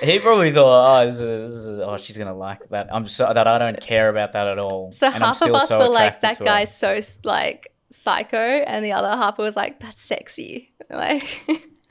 he 0.00 0.18
probably 0.20 0.52
thought, 0.52 1.02
oh, 1.02 1.04
this 1.06 1.14
is, 1.20 1.20
this 1.20 1.62
is, 1.64 1.78
oh, 1.80 1.96
she's 1.96 2.16
gonna 2.16 2.34
like 2.36 2.68
that. 2.70 2.88
I'm 2.92 3.08
so 3.08 3.32
that 3.32 3.46
I 3.46 3.58
don't 3.58 3.80
care 3.80 4.08
about 4.08 4.32
that 4.34 4.46
at 4.48 4.58
all. 4.58 4.92
So 4.92 5.06
And 5.06 5.16
I'm 5.16 5.20
half 5.22 5.42
of 5.42 5.52
us 5.54 5.68
so 5.68 5.78
were 5.78 5.88
like, 5.88 6.20
that 6.22 6.38
guy's 6.38 6.80
her." 6.80 7.02
so 7.02 7.18
like 7.24 7.72
psycho, 7.92 8.36
and 8.38 8.84
the 8.84 8.92
other 8.92 9.08
half 9.08 9.38
was 9.38 9.56
like, 9.56 9.80
that's 9.80 10.02
sexy. 10.02 10.70
Like, 10.90 11.42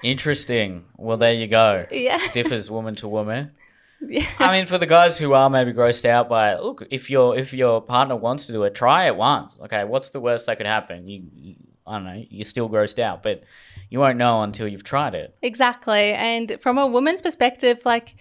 Interesting. 0.04 0.86
Well, 0.98 1.18
there 1.18 1.34
you 1.34 1.48
go. 1.48 1.88
yeah. 1.92 2.20
Differs 2.34 2.70
woman 2.70 2.94
to 2.96 3.08
woman. 3.08 3.52
yeah. 4.02 4.26
I 4.38 4.52
mean, 4.52 4.68
for 4.68 4.78
the 4.78 4.86
guys 4.86 5.18
who 5.18 5.34
are 5.34 5.50
maybe 5.50 5.74
grossed 5.74 6.06
out 6.06 6.30
by 6.30 6.54
it, 6.54 6.62
look, 6.62 6.86
if 6.92 7.10
your 7.10 7.36
if 7.38 7.54
your 7.54 7.82
partner 7.82 8.16
wants 8.16 8.46
to 8.48 8.54
do 8.54 8.64
it, 8.64 8.76
try 8.76 9.06
it 9.06 9.16
once. 9.16 9.58
Okay, 9.60 9.84
what's 9.84 10.10
the 10.12 10.20
worst 10.20 10.46
that 10.48 10.58
could 10.58 10.68
happen? 10.68 11.08
You, 11.08 11.24
you 11.36 11.56
I 11.86 11.94
don't 11.94 12.06
know, 12.06 12.24
you're 12.30 12.46
still 12.46 12.70
grossed 12.70 13.00
out, 13.00 13.24
but 13.24 13.44
you 13.90 14.00
won't 14.00 14.18
know 14.18 14.44
until 14.44 14.68
you've 14.68 14.84
tried 14.84 15.16
it. 15.16 15.36
Exactly. 15.42 16.14
And 16.14 16.58
from 16.62 16.78
a 16.78 16.88
woman's 16.88 17.22
perspective, 17.22 17.82
like 17.86 18.16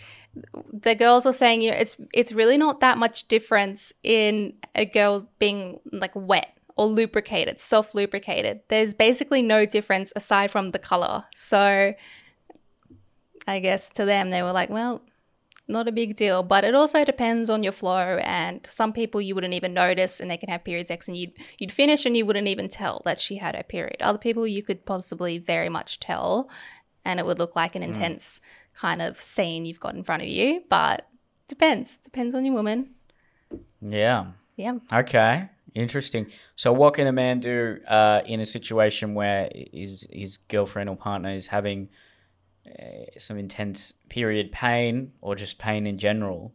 the 0.72 0.94
girls 0.94 1.24
were 1.24 1.32
saying, 1.32 1.62
you 1.62 1.70
know, 1.70 1.76
it's 1.76 1.96
it's 2.12 2.32
really 2.32 2.56
not 2.56 2.80
that 2.80 2.98
much 2.98 3.28
difference 3.28 3.92
in 4.02 4.54
a 4.74 4.84
girl 4.84 5.28
being 5.38 5.80
like 5.92 6.12
wet 6.14 6.56
or 6.80 6.86
lubricated, 6.86 7.60
self 7.60 7.94
lubricated. 7.94 8.62
There's 8.68 8.94
basically 8.94 9.42
no 9.42 9.66
difference 9.66 10.14
aside 10.16 10.50
from 10.50 10.70
the 10.70 10.78
color. 10.78 11.26
So 11.34 11.92
I 13.46 13.60
guess 13.60 13.90
to 13.90 14.06
them 14.06 14.30
they 14.30 14.42
were 14.42 14.52
like, 14.52 14.70
well, 14.70 15.02
not 15.68 15.88
a 15.88 15.92
big 15.92 16.16
deal. 16.16 16.42
But 16.42 16.64
it 16.64 16.74
also 16.74 17.04
depends 17.04 17.50
on 17.50 17.62
your 17.62 17.72
flow 17.72 18.18
and 18.22 18.66
some 18.66 18.94
people 18.94 19.20
you 19.20 19.34
wouldn't 19.34 19.52
even 19.52 19.74
notice 19.74 20.20
and 20.20 20.30
they 20.30 20.38
can 20.38 20.48
have 20.48 20.64
period 20.64 20.88
sex 20.88 21.06
and 21.06 21.18
you'd 21.18 21.34
you'd 21.58 21.70
finish 21.70 22.06
and 22.06 22.16
you 22.16 22.24
wouldn't 22.24 22.48
even 22.48 22.70
tell 22.70 23.02
that 23.04 23.20
she 23.20 23.36
had 23.36 23.54
her 23.54 23.62
period. 23.62 23.98
Other 24.00 24.18
people 24.18 24.46
you 24.46 24.62
could 24.62 24.86
possibly 24.86 25.36
very 25.36 25.68
much 25.68 26.00
tell 26.00 26.48
and 27.04 27.20
it 27.20 27.26
would 27.26 27.38
look 27.38 27.54
like 27.54 27.76
an 27.76 27.82
hmm. 27.82 27.90
intense 27.90 28.40
kind 28.72 29.02
of 29.02 29.18
scene 29.18 29.66
you've 29.66 29.80
got 29.80 29.94
in 29.94 30.02
front 30.02 30.22
of 30.22 30.28
you. 30.28 30.62
But 30.70 31.06
depends. 31.46 31.98
Depends 31.98 32.34
on 32.34 32.46
your 32.46 32.54
woman. 32.54 32.94
Yeah. 33.82 34.28
Yeah. 34.56 34.78
Okay. 34.90 35.50
Interesting. 35.74 36.26
So, 36.56 36.72
what 36.72 36.94
can 36.94 37.06
a 37.06 37.12
man 37.12 37.40
do 37.40 37.78
uh, 37.88 38.22
in 38.26 38.40
a 38.40 38.46
situation 38.46 39.14
where 39.14 39.50
his 39.72 40.06
his 40.10 40.36
girlfriend 40.36 40.88
or 40.88 40.96
partner 40.96 41.30
is 41.30 41.48
having 41.48 41.88
uh, 42.66 43.18
some 43.18 43.38
intense 43.38 43.92
period 44.08 44.52
pain 44.52 45.12
or 45.20 45.34
just 45.34 45.58
pain 45.58 45.86
in 45.86 45.98
general? 45.98 46.54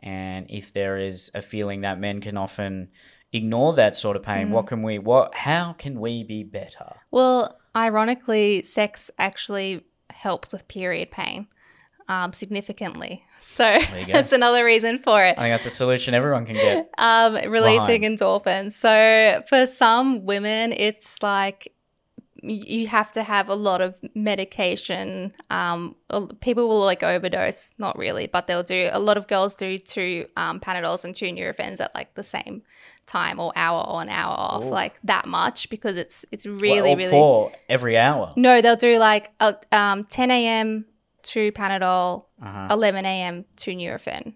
And 0.00 0.46
if 0.50 0.72
there 0.72 0.98
is 0.98 1.30
a 1.34 1.40
feeling 1.40 1.80
that 1.80 1.98
men 1.98 2.20
can 2.20 2.36
often 2.36 2.88
ignore 3.32 3.72
that 3.74 3.96
sort 3.96 4.16
of 4.16 4.22
pain, 4.22 4.50
what 4.50 4.66
can 4.66 4.82
we? 4.82 4.98
What? 4.98 5.34
How 5.34 5.72
can 5.72 5.98
we 5.98 6.22
be 6.22 6.44
better? 6.44 6.96
Well, 7.10 7.58
ironically, 7.74 8.62
sex 8.62 9.10
actually 9.18 9.84
helps 10.10 10.52
with 10.52 10.68
period 10.68 11.10
pain 11.10 11.48
um, 12.08 12.32
significantly. 12.32 13.22
So 13.54 13.78
that's 14.10 14.32
another 14.32 14.64
reason 14.64 14.98
for 14.98 15.22
it. 15.22 15.38
I 15.38 15.42
think 15.42 15.52
that's 15.52 15.66
a 15.66 15.70
solution 15.70 16.12
everyone 16.12 16.44
can 16.44 16.56
get. 16.56 16.90
um, 16.98 17.34
releasing 17.34 18.02
endorphins. 18.02 18.72
So 18.72 19.44
for 19.48 19.64
some 19.68 20.24
women, 20.24 20.72
it's 20.72 21.22
like 21.22 21.72
you 22.46 22.86
have 22.88 23.10
to 23.12 23.22
have 23.22 23.48
a 23.48 23.54
lot 23.54 23.80
of 23.80 23.94
medication. 24.14 25.32
Um, 25.50 25.96
people 26.40 26.68
will 26.68 26.84
like 26.84 27.02
overdose, 27.02 27.72
not 27.78 27.96
really, 27.96 28.26
but 28.26 28.46
they'll 28.46 28.62
do. 28.62 28.90
A 28.92 28.98
lot 28.98 29.16
of 29.16 29.26
girls 29.28 29.54
do 29.54 29.78
two 29.78 30.26
um, 30.36 30.60
Panadols 30.60 31.04
and 31.04 31.14
two 31.14 31.26
Nurofens 31.26 31.80
at 31.80 31.94
like 31.94 32.14
the 32.14 32.22
same 32.22 32.62
time, 33.06 33.38
or 33.40 33.52
hour 33.56 33.82
on, 33.86 34.08
hour 34.08 34.34
off, 34.36 34.64
Ooh. 34.64 34.68
like 34.68 34.98
that 35.04 35.26
much 35.26 35.70
because 35.70 35.96
it's 35.96 36.24
it's 36.32 36.44
really 36.44 36.92
or 36.92 36.96
really. 36.96 37.10
for 37.10 37.52
every 37.68 37.96
hour. 37.96 38.32
No, 38.36 38.60
they'll 38.60 38.76
do 38.76 38.98
like 38.98 39.30
a, 39.40 39.56
um, 39.72 40.04
10 40.04 40.30
a.m. 40.30 40.86
to 41.24 41.50
Panadol, 41.52 42.26
Uh-huh. 42.42 42.68
11 42.70 43.04
a.m. 43.04 43.44
to 43.56 43.74
Nurofen, 43.74 44.34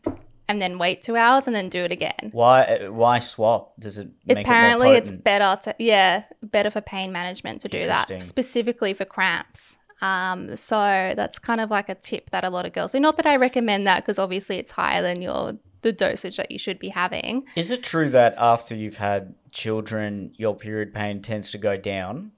and 0.49 0.61
then 0.63 0.79
wait 0.79 1.03
two 1.03 1.17
hours 1.17 1.47
and 1.47 1.55
then 1.55 1.69
do 1.69 1.85
it 1.85 1.93
again. 1.93 2.31
Why? 2.33 2.89
Why 2.89 3.19
swap? 3.19 3.75
Does 3.79 3.99
it 3.99 4.09
make 4.27 4.39
Apparently, 4.47 4.91
it 4.93 4.99
it's 5.05 5.13
better 5.13 5.61
to 5.63 5.75
yeah, 5.79 6.25
better 6.43 6.71
for 6.71 6.81
pain 6.81 7.13
management 7.13 7.61
to 7.63 7.69
do 7.69 7.85
that 7.85 8.23
specifically 8.23 8.95
for 8.95 9.05
cramps. 9.05 9.77
Um, 10.01 10.55
so 10.57 11.13
that's 11.17 11.39
kind 11.39 11.61
of 11.61 11.71
like 11.71 11.89
a 11.89 11.95
tip 11.95 12.31
that 12.31 12.45
a 12.45 12.51
lot 12.51 12.65
of 12.67 12.73
girls 12.73 12.93
do. 12.93 13.01
Not 13.01 13.17
that 13.17 13.27
I 13.27 13.37
recommend 13.37 13.87
that 13.87 14.03
because 14.03 14.19
obviously 14.19 14.59
it's 14.59 14.71
higher 14.71 15.03
than 15.03 15.21
your 15.23 15.59
the 15.83 15.93
dosage 15.93 16.37
that 16.37 16.51
you 16.51 16.59
should 16.59 16.79
be 16.79 16.89
having. 16.89 17.45
Is 17.57 17.71
it 17.71 17.83
true 17.83 18.09
that 18.11 18.35
after 18.39 18.75
you've 18.75 18.97
had 18.97 19.35
children, 19.53 20.33
your 20.37 20.55
period 20.57 20.93
pain 20.95 21.21
tends 21.23 21.51
to 21.53 21.59
go 21.59 21.77
down? 21.77 22.33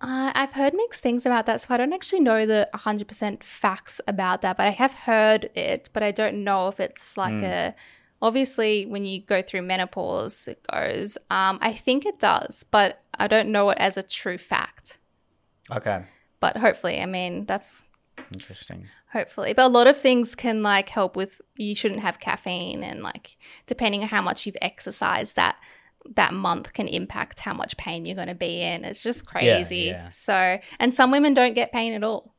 Uh, 0.00 0.30
I've 0.34 0.52
heard 0.52 0.74
mixed 0.74 1.02
things 1.02 1.24
about 1.24 1.46
that, 1.46 1.62
so 1.62 1.68
I 1.70 1.78
don't 1.78 1.92
actually 1.92 2.20
know 2.20 2.44
the 2.44 2.68
100% 2.74 3.42
facts 3.42 4.00
about 4.06 4.42
that, 4.42 4.56
but 4.56 4.66
I 4.66 4.70
have 4.70 4.92
heard 4.92 5.50
it, 5.54 5.88
but 5.92 6.02
I 6.02 6.10
don't 6.10 6.44
know 6.44 6.68
if 6.68 6.80
it's 6.80 7.16
like 7.16 7.42
a. 7.42 7.74
Obviously, 8.22 8.86
when 8.86 9.04
you 9.04 9.20
go 9.20 9.42
through 9.42 9.62
menopause, 9.62 10.48
it 10.48 10.66
goes. 10.72 11.18
Um, 11.30 11.58
I 11.60 11.72
think 11.72 12.06
it 12.06 12.18
does, 12.18 12.64
but 12.70 13.02
I 13.18 13.26
don't 13.26 13.50
know 13.52 13.68
it 13.70 13.78
as 13.78 13.96
a 13.98 14.02
true 14.02 14.38
fact. 14.38 14.98
Okay. 15.70 16.02
But 16.40 16.56
hopefully, 16.56 17.00
I 17.00 17.06
mean, 17.06 17.44
that's 17.44 17.82
Interesting. 18.32 18.86
hopefully. 19.12 19.52
But 19.54 19.66
a 19.66 19.68
lot 19.68 19.86
of 19.86 19.98
things 19.98 20.34
can 20.34 20.62
like 20.62 20.88
help 20.88 21.16
with 21.16 21.40
you 21.56 21.74
shouldn't 21.74 22.00
have 22.00 22.20
caffeine 22.20 22.82
and 22.82 23.02
like 23.02 23.36
depending 23.66 24.02
on 24.02 24.08
how 24.08 24.22
much 24.22 24.46
you've 24.46 24.56
exercised 24.62 25.36
that 25.36 25.56
that 26.14 26.32
month 26.32 26.72
can 26.72 26.86
impact 26.88 27.40
how 27.40 27.52
much 27.54 27.76
pain 27.76 28.06
you're 28.06 28.14
going 28.16 28.28
to 28.28 28.34
be 28.34 28.62
in. 28.62 28.84
It's 28.84 29.02
just 29.02 29.26
crazy. 29.26 29.76
yeah. 29.90 30.08
So, 30.10 30.58
and 30.78 30.94
some 30.94 31.10
women 31.10 31.34
don't 31.34 31.54
get 31.54 31.72
pain 31.72 31.92
at 31.94 32.04
all. 32.04 32.32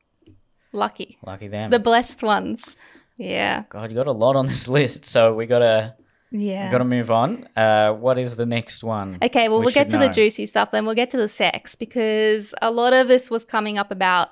Lucky. 0.74 1.18
Lucky 1.26 1.48
them. 1.48 1.70
The 1.72 1.80
blessed 1.80 2.24
ones. 2.24 2.76
Yeah. 3.18 3.64
God, 3.70 3.90
you 3.90 3.96
got 3.96 4.08
a 4.08 4.12
lot 4.12 4.36
on 4.36 4.46
this 4.48 4.68
list, 4.78 5.06
so 5.06 5.34
we 5.34 5.46
gotta 5.48 5.96
Yeah. 6.32 6.68
we 6.68 6.72
gotta 6.72 6.86
move 6.86 7.10
on. 7.10 7.48
Uh, 7.56 7.94
what 7.94 8.18
is 8.20 8.36
the 8.36 8.46
next 8.46 8.84
one? 8.84 9.18
Okay, 9.24 9.50
well, 9.50 9.60
We 9.60 9.66
we'll 9.66 9.74
get 9.74 9.90
to 9.90 9.98
the 9.98 10.10
juicy 10.10 10.46
stuff, 10.46 10.72
then 10.72 10.86
we'll 10.86 10.96
get 10.96 11.10
to 11.12 11.18
the 11.18 11.30
sex 11.30 11.76
because 11.76 12.54
a 12.62 12.70
lot 12.72 12.94
of 12.94 13.08
this 13.08 13.32
was 13.32 13.44
coming 13.46 13.78
up 13.78 13.92
about. 13.92 14.30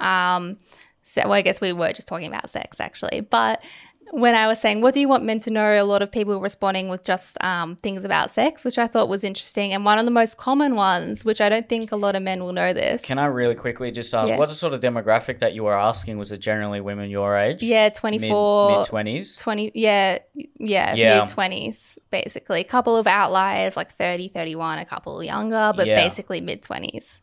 Um, 0.00 0.58
se- 1.02 1.22
well, 1.24 1.34
I 1.34 1.42
guess 1.42 1.60
we 1.60 1.72
were 1.72 1.92
just 1.92 2.08
talking 2.08 2.26
about 2.26 2.50
sex 2.50 2.80
actually, 2.80 3.20
but 3.20 3.62
when 4.12 4.34
I 4.34 4.46
was 4.46 4.60
saying, 4.60 4.80
"What 4.80 4.94
do 4.94 5.00
you 5.00 5.08
want 5.08 5.24
men 5.24 5.38
to 5.40 5.50
know?" 5.50 5.80
a 5.80 5.82
lot 5.84 6.02
of 6.02 6.10
people 6.12 6.34
were 6.34 6.40
responding 6.40 6.88
with 6.88 7.02
just 7.04 7.36
um, 7.42 7.76
things 7.76 8.04
about 8.04 8.30
sex, 8.30 8.64
which 8.64 8.78
I 8.78 8.86
thought 8.86 9.08
was 9.08 9.24
interesting. 9.24 9.72
And 9.72 9.84
one 9.84 9.98
of 9.98 10.04
the 10.04 10.10
most 10.10 10.38
common 10.38 10.76
ones, 10.76 11.24
which 11.24 11.40
I 11.40 11.48
don't 11.48 11.68
think 11.68 11.90
a 11.92 11.96
lot 11.96 12.14
of 12.16 12.22
men 12.22 12.42
will 12.42 12.52
know 12.52 12.72
this. 12.72 13.02
Can 13.02 13.18
I 13.18 13.26
really 13.26 13.54
quickly 13.54 13.90
just 13.90 14.14
ask 14.14 14.28
Yeah. 14.28 14.38
what's 14.38 14.52
the 14.52 14.58
sort 14.58 14.74
of 14.74 14.80
demographic 14.80 15.38
that 15.40 15.54
you 15.54 15.64
were 15.64 15.76
asking? 15.78 16.18
Was 16.18 16.32
it 16.32 16.38
generally 16.38 16.80
women 16.80 17.10
your 17.10 17.36
age? 17.36 17.62
yeah, 17.62 17.88
twenty 17.88 18.18
four. 18.28 18.78
mid 18.78 18.86
twenties. 18.86 19.36
20 19.36 19.72
yeah 19.74 20.18
yeah, 20.58 20.94
Yeah. 20.94 21.20
mid 21.20 21.28
20s 21.30 21.98
basically 22.10 22.60
a 22.60 22.64
couple 22.64 22.96
of 22.96 23.06
outliers 23.06 23.76
like 23.76 23.92
30 23.96 24.28
31 24.28 24.78
a 24.78 24.84
couple 24.84 25.22
younger 25.22 25.72
but 25.76 25.86
Yeah. 25.86 25.96
basically 26.02 26.40
mid 26.40 26.62
20s 26.62 27.20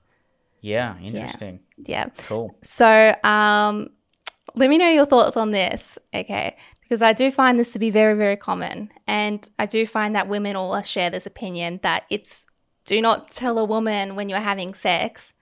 Yeah, 0.61 0.97
interesting. 1.01 1.59
yeah 1.77 2.05
Cool. 2.27 2.55
so 2.63 3.15
um 3.23 3.89
let 4.55 4.69
me 4.69 4.77
know 4.77 4.89
your 4.89 5.05
thoughts 5.05 5.37
on 5.37 5.51
this 5.51 5.97
okay 6.13 6.55
because 6.81 7.01
i 7.01 7.13
do 7.13 7.31
find 7.31 7.59
this 7.59 7.71
to 7.71 7.79
be 7.79 7.89
very 7.89 8.13
very 8.13 8.35
common 8.37 8.91
and 9.07 9.49
i 9.59 9.65
do 9.65 9.85
find 9.85 10.15
that 10.15 10.27
women 10.27 10.55
all 10.55 10.81
share 10.81 11.09
this 11.09 11.25
opinion 11.25 11.79
that 11.83 12.03
it's 12.09 12.45
do 12.85 13.01
not 13.01 13.29
tell 13.31 13.57
a 13.57 13.65
woman 13.65 14.15
when 14.15 14.29
you're 14.29 14.39
having 14.39 14.73
sex 14.73 15.33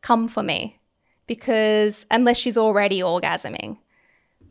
come 0.00 0.28
for 0.28 0.42
me 0.42 0.78
because 1.26 2.06
unless 2.10 2.36
she's 2.36 2.56
already 2.56 3.00
orgasming 3.00 3.78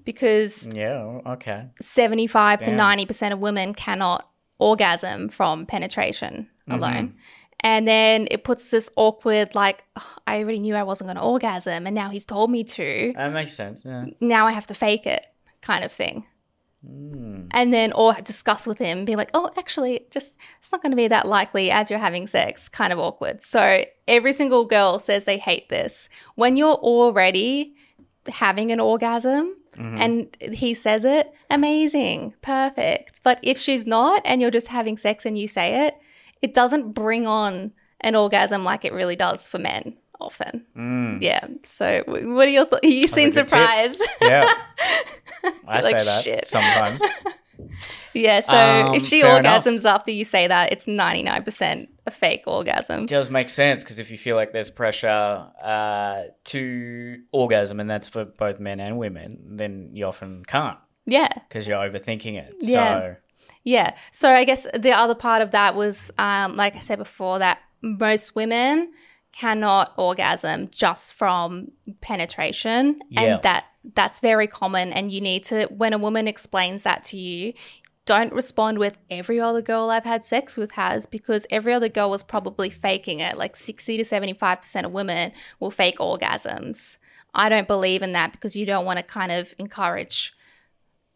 because 0.04 0.68
Yeah. 0.72 1.20
Okay. 1.26 1.66
75 1.82 2.62
to 2.62 2.72
90% 2.72 3.34
of 3.34 3.40
women 3.40 3.74
cannot 3.74 4.30
orgasm 4.60 5.30
from 5.30 5.66
penetration 5.66 6.50
Mm-hmm. 6.68 7.18
And 7.62 7.88
then 7.88 8.28
it 8.30 8.44
puts 8.44 8.70
this 8.70 8.90
awkward, 8.96 9.56
like, 9.56 9.84
"Oh, 9.96 10.16
I 10.28 10.40
already 10.40 10.60
knew 10.60 10.76
I 10.76 10.84
wasn't 10.84 11.08
going 11.08 11.18
to 11.18 11.24
orgasm, 11.24 11.88
and 11.88 11.96
now 11.96 12.10
he's 12.10 12.26
told 12.26 12.52
me 12.52 12.64
to. 12.64 13.14
That 13.16 13.34
makes 13.34 13.54
sense. 13.54 13.84
Yeah. 13.84 14.06
Now 14.20 14.46
I 14.46 14.52
have 14.52 14.68
to 14.68 14.76
fake 14.76 15.08
it, 15.08 15.26
kind 15.62 15.84
of 15.84 15.92
thing. 15.92 16.26
Mm. 16.88 17.48
And 17.52 17.74
then, 17.74 17.92
or 17.94 18.14
discuss 18.14 18.68
with 18.68 18.78
him, 18.78 19.06
be 19.06 19.16
like, 19.16 19.32
oh, 19.34 19.50
actually, 19.58 20.06
just 20.12 20.36
it's 20.60 20.72
not 20.72 20.82
going 20.84 20.92
to 20.92 20.96
be 20.96 21.08
that 21.08 21.26
likely 21.26 21.72
as 21.72 21.90
you're 21.90 21.98
having 21.98 22.28
sex, 22.28 22.70
kind 22.70 22.94
of 22.94 23.00
awkward. 23.00 23.42
So 23.42 23.84
every 24.08 24.34
single 24.34 24.66
girl 24.66 25.00
says 25.00 25.24
they 25.24 25.38
hate 25.40 25.70
this. 25.70 26.08
When 26.36 26.58
you're 26.58 26.76
already 26.76 27.76
having 28.28 28.72
an 28.72 28.80
orgasm, 28.80 29.56
Mm-hmm. 29.76 30.02
and 30.02 30.38
he 30.54 30.74
says 30.74 31.04
it, 31.04 31.34
amazing, 31.50 32.34
perfect. 32.42 33.20
But 33.24 33.40
if 33.44 33.58
she's 33.58 33.86
not 33.86 34.22
and 34.24 34.42
you're 34.42 34.50
just 34.50 34.68
having 34.68 34.96
sex 34.96 35.26
and 35.26 35.38
you 35.38 35.50
say 35.50 35.86
it, 35.88 35.98
it 36.42 36.54
doesn't 36.54 36.94
bring 36.94 37.26
on 37.28 37.72
an 38.02 38.16
orgasm 38.16 38.64
like 38.64 38.86
it 38.86 38.94
really 38.94 39.16
does 39.16 39.48
for 39.48 39.58
men 39.60 39.96
often. 40.20 40.66
Mm. 40.78 41.22
Yeah. 41.22 41.48
So, 41.64 42.04
what 42.08 42.48
are 42.48 42.52
your 42.52 42.66
thoughts? 42.66 42.88
You 42.88 43.08
seem 43.08 43.30
a 43.30 43.32
good 43.32 43.48
tip. 43.48 43.50
surprised. 43.50 44.02
Yeah. 44.22 44.54
I 45.68 45.80
Like, 45.82 46.00
say 46.00 46.06
that 46.06 46.24
shit. 46.24 46.48
sometimes. 46.48 47.00
yeah. 48.14 48.40
So, 48.42 48.54
Um, 48.54 48.96
if 48.96 49.06
she 49.06 49.22
fair 49.22 49.40
enough. 49.40 49.66
orgasms 49.66 49.86
after 49.90 50.12
you 50.12 50.26
say 50.26 50.48
that, 50.48 50.72
it's 50.72 50.86
99% 50.86 51.88
a 52.08 52.12
fake 52.12 52.44
orgasm. 52.48 53.04
It 53.04 53.10
does 53.10 53.30
make 53.30 53.50
sense 53.50 53.84
because 53.84 54.00
if 54.00 54.10
you 54.12 54.18
feel 54.18 54.36
like 54.36 54.54
there's 54.54 54.70
pressure 54.70 55.48
uh, 55.64 56.24
to 56.46 57.22
orgasm, 57.32 57.80
and 57.80 57.90
that's 57.90 58.08
for 58.08 58.26
both 58.26 58.60
men 58.60 58.80
and 58.80 58.98
women, 58.98 59.40
then 59.58 59.90
you 59.94 60.06
often 60.06 60.44
can't 60.46 60.78
Yeah. 61.06 61.30
because 61.50 61.68
you're 61.68 61.80
overthinking 61.80 62.36
it. 62.38 62.54
Yeah. 62.62 62.94
So 63.00 63.16
Yeah. 63.66 63.96
So 64.12 64.32
I 64.32 64.46
guess 64.46 64.66
the 64.74 64.92
other 64.92 65.16
part 65.16 65.42
of 65.42 65.52
that 65.52 65.76
was, 65.76 66.12
um, 66.18 66.56
like 66.56 66.76
I 66.78 66.80
said 66.80 67.00
before, 67.00 67.40
that 67.40 67.60
most 67.82 68.36
women 68.36 68.94
cannot 69.34 69.94
orgasm 69.98 70.70
just 70.70 71.14
from 71.14 71.72
penetration, 72.00 73.02
Yeah. 73.10 73.22
and 73.22 73.42
that 73.44 73.66
that's 73.94 74.20
very 74.20 74.48
common. 74.48 74.94
And 74.94 75.12
you 75.12 75.20
need 75.20 75.44
to, 75.46 75.66
when 75.66 75.94
a 75.94 75.98
woman 75.98 76.28
explains 76.28 76.84
that 76.84 77.04
to 77.06 77.18
you, 77.18 77.54
don't 78.06 78.34
respond 78.34 78.78
with 78.80 78.98
every 79.12 79.40
other 79.40 79.62
girl 79.62 79.90
I've 79.90 80.06
had 80.06 80.24
sex 80.24 80.58
with 80.58 80.72
has 80.74 81.06
because 81.06 81.46
every 81.50 81.74
other 81.74 81.90
girl 81.90 82.10
was 82.10 82.24
probably 82.24 82.70
faking 82.70 83.20
it. 83.20 83.36
Like 83.36 83.56
60 83.56 83.98
to 83.98 84.04
75% 84.04 84.86
of 84.86 84.92
women 84.92 85.32
will 85.60 85.72
fake 85.72 85.98
orgasms. 85.98 86.98
I 87.34 87.50
don't 87.50 87.68
believe 87.68 88.02
in 88.04 88.14
that 88.14 88.32
because 88.32 88.56
you 88.56 88.66
don't 88.66 88.86
want 88.86 88.98
to 88.98 89.04
kind 89.04 89.32
of 89.32 89.54
encourage 89.58 90.34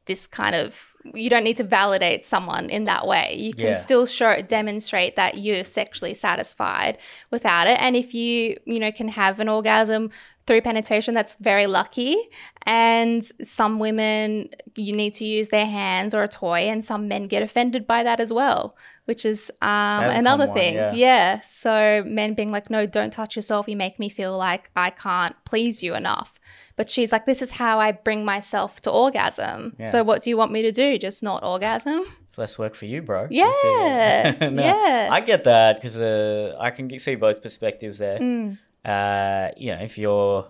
this 0.05 0.27
kind 0.27 0.55
of 0.55 0.88
you 1.13 1.29
don't 1.29 1.43
need 1.43 1.57
to 1.57 1.63
validate 1.63 2.25
someone 2.25 2.69
in 2.69 2.83
that 2.85 3.07
way. 3.07 3.35
You 3.37 3.53
can 3.53 3.67
Yeah. 3.67 3.73
still 3.75 4.05
show 4.05 4.41
demonstrate 4.41 5.15
that 5.15 5.37
you're 5.37 5.63
sexually 5.63 6.13
satisfied 6.13 6.97
without 7.31 7.67
it. 7.67 7.77
And 7.81 7.95
if 7.95 8.13
you, 8.13 8.59
you 8.65 8.79
know, 8.79 8.91
can 8.91 9.07
have 9.09 9.39
an 9.39 9.47
orgasm 9.49 10.11
through 10.49 10.61
penetration, 10.61 11.13
that's 11.13 11.35
very 11.35 11.67
lucky. 11.67 12.17
And 12.65 13.23
some 13.39 13.77
women 13.77 14.49
you 14.75 14.95
need 14.95 15.13
to 15.13 15.23
use 15.23 15.49
their 15.49 15.67
hands 15.67 16.15
or 16.15 16.23
a 16.23 16.27
toy, 16.27 16.61
and 16.61 16.83
some 16.83 17.07
men 17.07 17.27
get 17.27 17.43
offended 17.43 17.85
by 17.85 18.01
that 18.01 18.19
as 18.19 18.33
well, 18.33 18.75
which 19.05 19.25
is 19.25 19.51
um, 19.61 20.05
another 20.05 20.45
common 20.45 20.49
one, 20.49 20.57
thing. 20.57 20.73
yeah. 20.73 20.93
yeah. 20.95 21.41
So 21.41 22.03
men 22.07 22.33
being 22.33 22.51
like, 22.51 22.71
no, 22.71 22.87
don't 22.87 23.13
touch 23.13 23.35
yourself. 23.35 23.67
You 23.67 23.77
make 23.77 23.99
me 23.99 24.09
feel 24.09 24.35
like 24.35 24.71
I 24.75 24.89
can't 24.89 25.35
please 25.45 25.83
you 25.83 25.93
enough. 25.93 26.39
But 26.75 26.89
she's 26.89 27.11
like, 27.11 27.27
this 27.27 27.43
is 27.43 27.51
how 27.51 27.79
I 27.79 27.91
bring 27.91 28.25
myself 28.25 28.81
to 28.81 28.89
orgasm. 28.89 29.75
Yeah. 29.77 29.85
So 29.85 30.03
what 30.03 30.23
do 30.23 30.31
you 30.31 30.37
want 30.37 30.51
me 30.51 30.63
to 30.63 30.71
do? 30.71 30.97
Just 30.97 31.21
not 31.21 31.43
orgasm? 31.43 32.05
it's 32.23 32.37
less 32.37 32.57
work 32.57 32.73
for 32.73 32.85
you, 32.85 33.03
bro. 33.03 33.27
Yeah, 33.29 34.35
No, 34.49 34.63
yeah. 34.63 35.09
I 35.11 35.19
get 35.21 35.43
that 35.43 35.75
because 35.75 36.01
uh, 36.01 36.55
I 36.59 36.71
can 36.71 36.97
see 36.97 37.15
both 37.15 37.43
perspectives 37.43 37.99
there. 37.99 38.17
Mm. 38.17 38.57
Uh, 38.85 39.49
you 39.57 39.75
know, 39.75 39.81
if 39.81 39.97
you're 39.97 40.47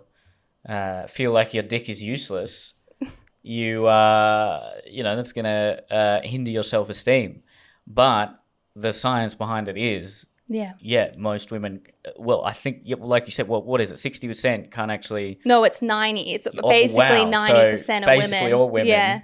uh, 0.68 1.08
feel 1.08 1.32
like 1.32 1.54
your 1.54 1.64
dick 1.64 1.90
is 1.90 2.02
useless, 2.04 2.74
you 3.42 3.88
uh, 3.88 4.72
you 4.90 5.04
know 5.04 5.16
that's 5.16 5.32
gonna 5.32 5.82
uh, 5.90 6.20
hinder 6.24 6.52
your 6.52 6.64
self 6.64 6.90
esteem. 6.90 7.42
But 7.88 8.38
the 8.76 8.94
science 8.94 9.34
behind 9.34 9.68
it 9.68 9.78
is 9.78 10.28
Yeah. 10.48 10.74
yeah, 10.80 11.12
most 11.18 11.52
women. 11.52 11.82
Well, 12.18 12.44
I 12.46 12.54
think, 12.54 12.82
yeah, 12.84 12.98
like 13.00 13.26
you 13.26 13.32
said, 13.32 13.48
well, 13.48 13.64
what 13.64 13.82
is 13.82 13.92
it? 13.92 13.98
Sixty 13.98 14.28
percent 14.28 14.70
can't 14.72 14.92
actually. 14.92 15.40
No, 15.46 15.64
it's 15.64 15.82
90. 15.82 16.22
It's 16.34 16.48
Oh, 16.48 16.70
basically 16.70 17.26
wow. 17.26 17.32
90% 17.48 17.80
So 17.80 17.98
of 17.98 18.06
basically 18.06 18.38
women. 18.42 18.54
all 18.54 18.70
women 18.70 18.88
Yeah. 18.88 19.22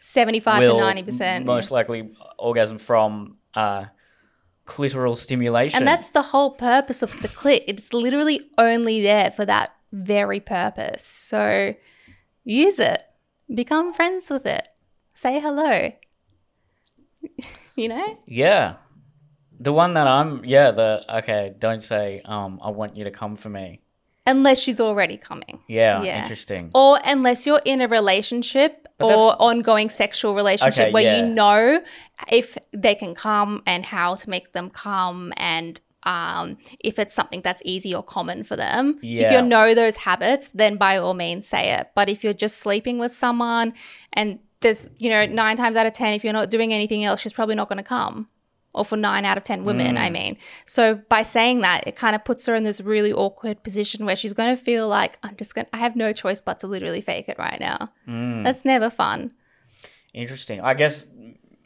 75 0.00 0.60
will 0.60 0.78
to 0.78 0.84
90%. 0.84 1.44
most 1.44 1.70
likely 1.70 2.10
orgasm 2.38 2.78
from 2.78 3.36
uh, 3.54 3.84
clitoral 4.66 5.16
stimulation. 5.16 5.78
And 5.78 5.86
that's 5.86 6.10
the 6.10 6.22
whole 6.22 6.52
purpose 6.52 7.02
of 7.02 7.20
the 7.22 7.28
clit. 7.28 7.64
It's 7.66 7.92
literally 7.92 8.40
only 8.58 9.02
there 9.02 9.30
for 9.30 9.44
that 9.44 9.74
very 9.92 10.40
purpose. 10.40 11.04
So 11.04 11.74
use 12.44 12.78
it. 12.78 13.02
Become 13.54 13.92
friends 13.92 14.30
with 14.30 14.46
it. 14.46 14.68
Say 15.14 15.38
hello. 15.38 15.92
you 17.76 17.88
know? 17.88 18.18
yeah, 18.26 18.76
the 19.60 19.72
one 19.72 19.94
that 19.94 20.06
I'm. 20.06 20.44
Yeah, 20.44 20.70
the 20.72 21.04
okay. 21.18 21.54
Don't 21.58 21.82
say 21.82 22.22
um. 22.24 22.60
I 22.62 22.70
want 22.70 22.96
you 22.96 23.04
to 23.04 23.10
come 23.10 23.36
for 23.36 23.48
me. 23.48 23.83
Unless 24.26 24.58
she's 24.60 24.80
already 24.80 25.16
coming. 25.16 25.60
Yeah, 25.68 26.02
Yeah. 26.02 26.22
interesting. 26.22 26.70
Or 26.74 26.98
unless 27.04 27.46
you're 27.46 27.60
in 27.64 27.80
a 27.80 27.88
relationship 27.88 28.88
But 28.98 29.06
or 29.16 29.36
ongoing 29.38 29.90
sexual 29.90 30.34
relationship 30.34 30.84
Okay, 30.84 30.92
where 30.92 31.02
yeah. 31.02 31.16
you 31.16 31.26
know 31.26 31.82
if 32.30 32.56
they 32.72 32.94
can 32.94 33.14
come 33.14 33.62
and 33.66 33.84
how 33.84 34.14
to 34.14 34.30
make 34.30 34.52
them 34.52 34.70
come 34.70 35.32
and 35.36 35.80
um, 36.04 36.58
if 36.80 36.98
it's 36.98 37.14
something 37.14 37.40
that's 37.40 37.62
easy 37.64 37.94
or 37.94 38.02
common 38.02 38.44
for 38.44 38.56
them. 38.56 38.98
If 39.02 39.32
you 39.32 39.40
know 39.42 39.74
those 39.74 39.96
habits, 39.96 40.50
then 40.54 40.76
by 40.76 40.98
all 40.98 41.14
means 41.14 41.46
say 41.46 41.72
it. 41.72 41.90
But 41.94 42.08
if 42.08 42.22
you're 42.22 42.34
just 42.34 42.58
sleeping 42.58 42.98
with 42.98 43.14
someone 43.14 43.72
and 44.12 44.38
there's, 44.60 44.88
you 44.98 45.10
know, 45.10 45.24
nine 45.26 45.56
times 45.56 45.76
out 45.76 45.86
of 45.86 45.92
10, 45.94 46.12
if 46.14 46.22
you're 46.24 46.32
not 46.32 46.50
doing 46.50 46.72
anything 46.72 47.04
else, 47.04 47.20
she's 47.20 47.32
probably 47.32 47.54
not 47.54 47.68
going 47.68 47.78
to 47.78 47.82
come. 47.82 48.28
Or 48.74 48.84
for 48.84 48.96
nine 48.96 49.24
out 49.24 49.36
of 49.36 49.44
10 49.44 49.64
women, 49.64 49.94
Mm. 49.94 50.00
I 50.00 50.10
mean. 50.10 50.36
So 50.66 50.96
by 51.08 51.22
saying 51.22 51.60
that, 51.60 51.86
it 51.86 51.94
kind 51.94 52.16
of 52.16 52.24
puts 52.24 52.44
her 52.46 52.54
in 52.56 52.64
this 52.64 52.80
really 52.80 53.12
awkward 53.12 53.62
position 53.62 54.04
where 54.04 54.16
she's 54.16 54.32
going 54.32 54.56
to 54.56 54.60
feel 54.62 54.88
like, 54.88 55.16
I'm 55.22 55.36
just 55.36 55.54
going 55.54 55.66
to, 55.66 55.76
I 55.76 55.78
have 55.78 55.94
no 55.94 56.12
choice 56.12 56.42
but 56.42 56.58
to 56.60 56.66
literally 56.66 57.00
fake 57.00 57.28
it 57.28 57.38
right 57.38 57.60
now. 57.60 57.90
Mm, 58.08 58.42
That's 58.44 58.64
never 58.64 58.90
fun. 58.90 59.32
interesting. 60.12 60.60
I 60.60 60.74
guess 60.74 61.06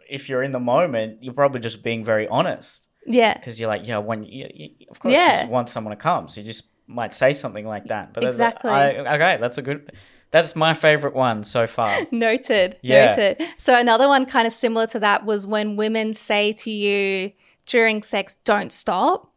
if 0.08 0.28
you're 0.28 0.42
in 0.42 0.52
the 0.52 0.60
moment, 0.60 1.22
you're 1.22 1.34
probably 1.34 1.60
just 1.60 1.82
being 1.82 2.04
very 2.04 2.28
honest 2.28 2.88
Yeah. 3.06 3.34
because 3.34 3.58
you're 3.58 3.68
like, 3.68 3.86
yeah, 3.86 3.98
when 3.98 4.22
you, 4.22 4.48
you, 4.54 4.70
of 4.90 4.98
course, 5.00 5.12
Yeah. 5.14 5.32
you 5.32 5.38
just 5.42 5.48
want 5.48 5.68
someone 5.68 5.96
to 5.96 6.02
come, 6.02 6.28
so 6.28 6.40
you 6.40 6.46
just 6.46 6.64
might 6.86 7.12
say 7.14 7.32
something 7.32 7.66
like 7.66 7.84
that. 7.86 8.14
But 8.14 8.24
Exactly. 8.24 8.70
I- 8.70 9.14
okay, 9.16 9.38
that's 9.40 9.58
a 9.58 9.62
good. 9.62 9.92
That's 10.30 10.54
my 10.54 10.74
favorite 10.74 11.14
one 11.14 11.42
so 11.44 11.66
far. 11.66 12.00
Noted. 12.10 12.76
Yeah. 12.82 13.10
Noted. 13.16 13.42
So 13.56 13.74
another 13.74 14.08
one 14.08 14.26
kind 14.26 14.46
of 14.46 14.52
similar 14.52 14.86
to 14.88 14.98
that 15.00 15.24
was 15.24 15.46
when 15.46 15.76
women 15.76 16.12
say 16.14 16.52
to 16.54 16.70
you 16.70 17.32
during 17.66 18.02
sex, 18.02 18.36
don't 18.44 18.72
stop. 18.72 19.30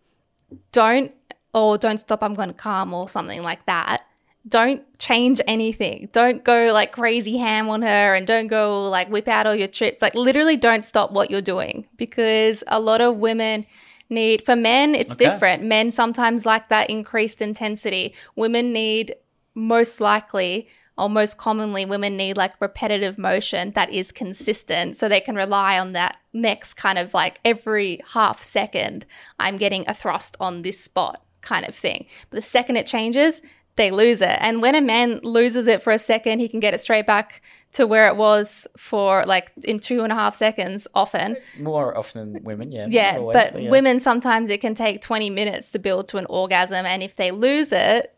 Don't 0.71 1.13
or 1.53 1.77
don't 1.77 1.97
stop, 1.97 2.23
I'm 2.23 2.33
gonna 2.33 2.53
come 2.53 2.93
or 2.93 3.07
something 3.09 3.41
like 3.43 3.65
that. 3.65 4.03
Don't 4.47 4.83
change 4.99 5.39
anything. 5.47 6.09
Don't 6.13 6.43
go 6.43 6.71
like 6.73 6.91
crazy 6.91 7.37
ham 7.37 7.69
on 7.69 7.81
her 7.83 8.15
and 8.15 8.25
don't 8.25 8.47
go 8.47 8.89
like 8.89 9.07
whip 9.09 9.27
out 9.27 9.45
all 9.47 9.55
your 9.55 9.67
trips. 9.67 10.01
Like 10.01 10.15
literally 10.15 10.57
don't 10.57 10.83
stop 10.83 11.11
what 11.11 11.29
you're 11.29 11.41
doing 11.41 11.85
because 11.97 12.63
a 12.67 12.79
lot 12.79 13.01
of 13.01 13.17
women 13.17 13.65
need 14.09 14.43
for 14.43 14.55
men 14.55 14.95
it's 14.95 15.13
Okay. 15.13 15.25
different. 15.25 15.63
Men 15.63 15.91
sometimes 15.91 16.45
like 16.45 16.69
that 16.69 16.89
increased 16.89 17.41
intensity. 17.41 18.13
Women 18.35 18.73
need 18.73 19.15
most 19.53 20.01
likely 20.01 20.67
or 20.97 21.09
most 21.09 21.37
commonly 21.37 21.85
women 21.85 22.17
need 22.17 22.37
like 22.37 22.53
repetitive 22.59 23.17
motion 23.17 23.71
that 23.71 23.89
is 23.91 24.11
consistent 24.11 24.97
so 24.97 25.07
they 25.07 25.19
can 25.19 25.35
rely 25.35 25.79
on 25.79 25.93
that 25.93 26.17
next 26.33 26.75
kind 26.75 26.97
of 26.97 27.13
like 27.13 27.39
every 27.45 27.99
half 28.13 28.41
second 28.41 29.05
i'm 29.39 29.57
getting 29.57 29.83
a 29.87 29.93
thrust 29.93 30.35
on 30.39 30.61
this 30.61 30.79
spot 30.79 31.23
kind 31.41 31.67
of 31.67 31.75
thing 31.75 32.05
but 32.29 32.37
the 32.37 32.41
second 32.41 32.75
it 32.75 32.85
changes 32.85 33.41
they 33.77 33.89
lose 33.89 34.21
it 34.21 34.37
and 34.41 34.61
when 34.61 34.75
a 34.75 34.81
man 34.81 35.19
loses 35.23 35.65
it 35.65 35.81
for 35.81 35.91
a 35.91 35.99
second 35.99 36.39
he 36.39 36.47
can 36.47 36.59
get 36.59 36.73
it 36.73 36.79
straight 36.79 37.07
back 37.07 37.41
to 37.73 37.87
where 37.87 38.07
it 38.07 38.15
was 38.15 38.67
for 38.77 39.23
like 39.25 39.51
in 39.63 39.79
two 39.79 40.03
and 40.03 40.11
a 40.11 40.15
half 40.15 40.35
seconds 40.35 40.87
often 40.93 41.37
More 41.59 41.97
often 41.97 42.33
than 42.33 42.43
women, 42.43 42.71
yeah. 42.71 42.87
yeah, 42.89 43.17
always, 43.17 43.33
but 43.33 43.61
yeah. 43.61 43.69
women 43.69 43.99
sometimes 43.99 44.49
it 44.49 44.61
can 44.61 44.75
take 44.75 45.01
20 45.01 45.29
minutes 45.29 45.71
to 45.71 45.79
build 45.79 46.07
to 46.09 46.17
an 46.17 46.25
orgasm, 46.29 46.85
and 46.85 47.01
if 47.01 47.15
they 47.15 47.31
lose 47.31 47.71
it, 47.71 48.13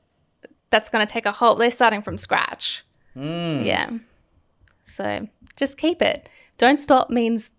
that's 0.74 0.90
going 0.90 1.06
to 1.06 1.12
take 1.12 1.28
a 1.28 1.32
whole. 1.32 1.54
They're 1.56 1.70
starting 1.72 2.02
from 2.02 2.18
scratch. 2.18 2.84
Mm. 3.16 3.64
Yeah. 3.64 3.90
So 4.84 5.28
just 5.56 5.78
keep 5.78 6.02
it. 6.02 6.28
Don't 6.58 6.80
stop 6.80 7.10
means 7.12 7.52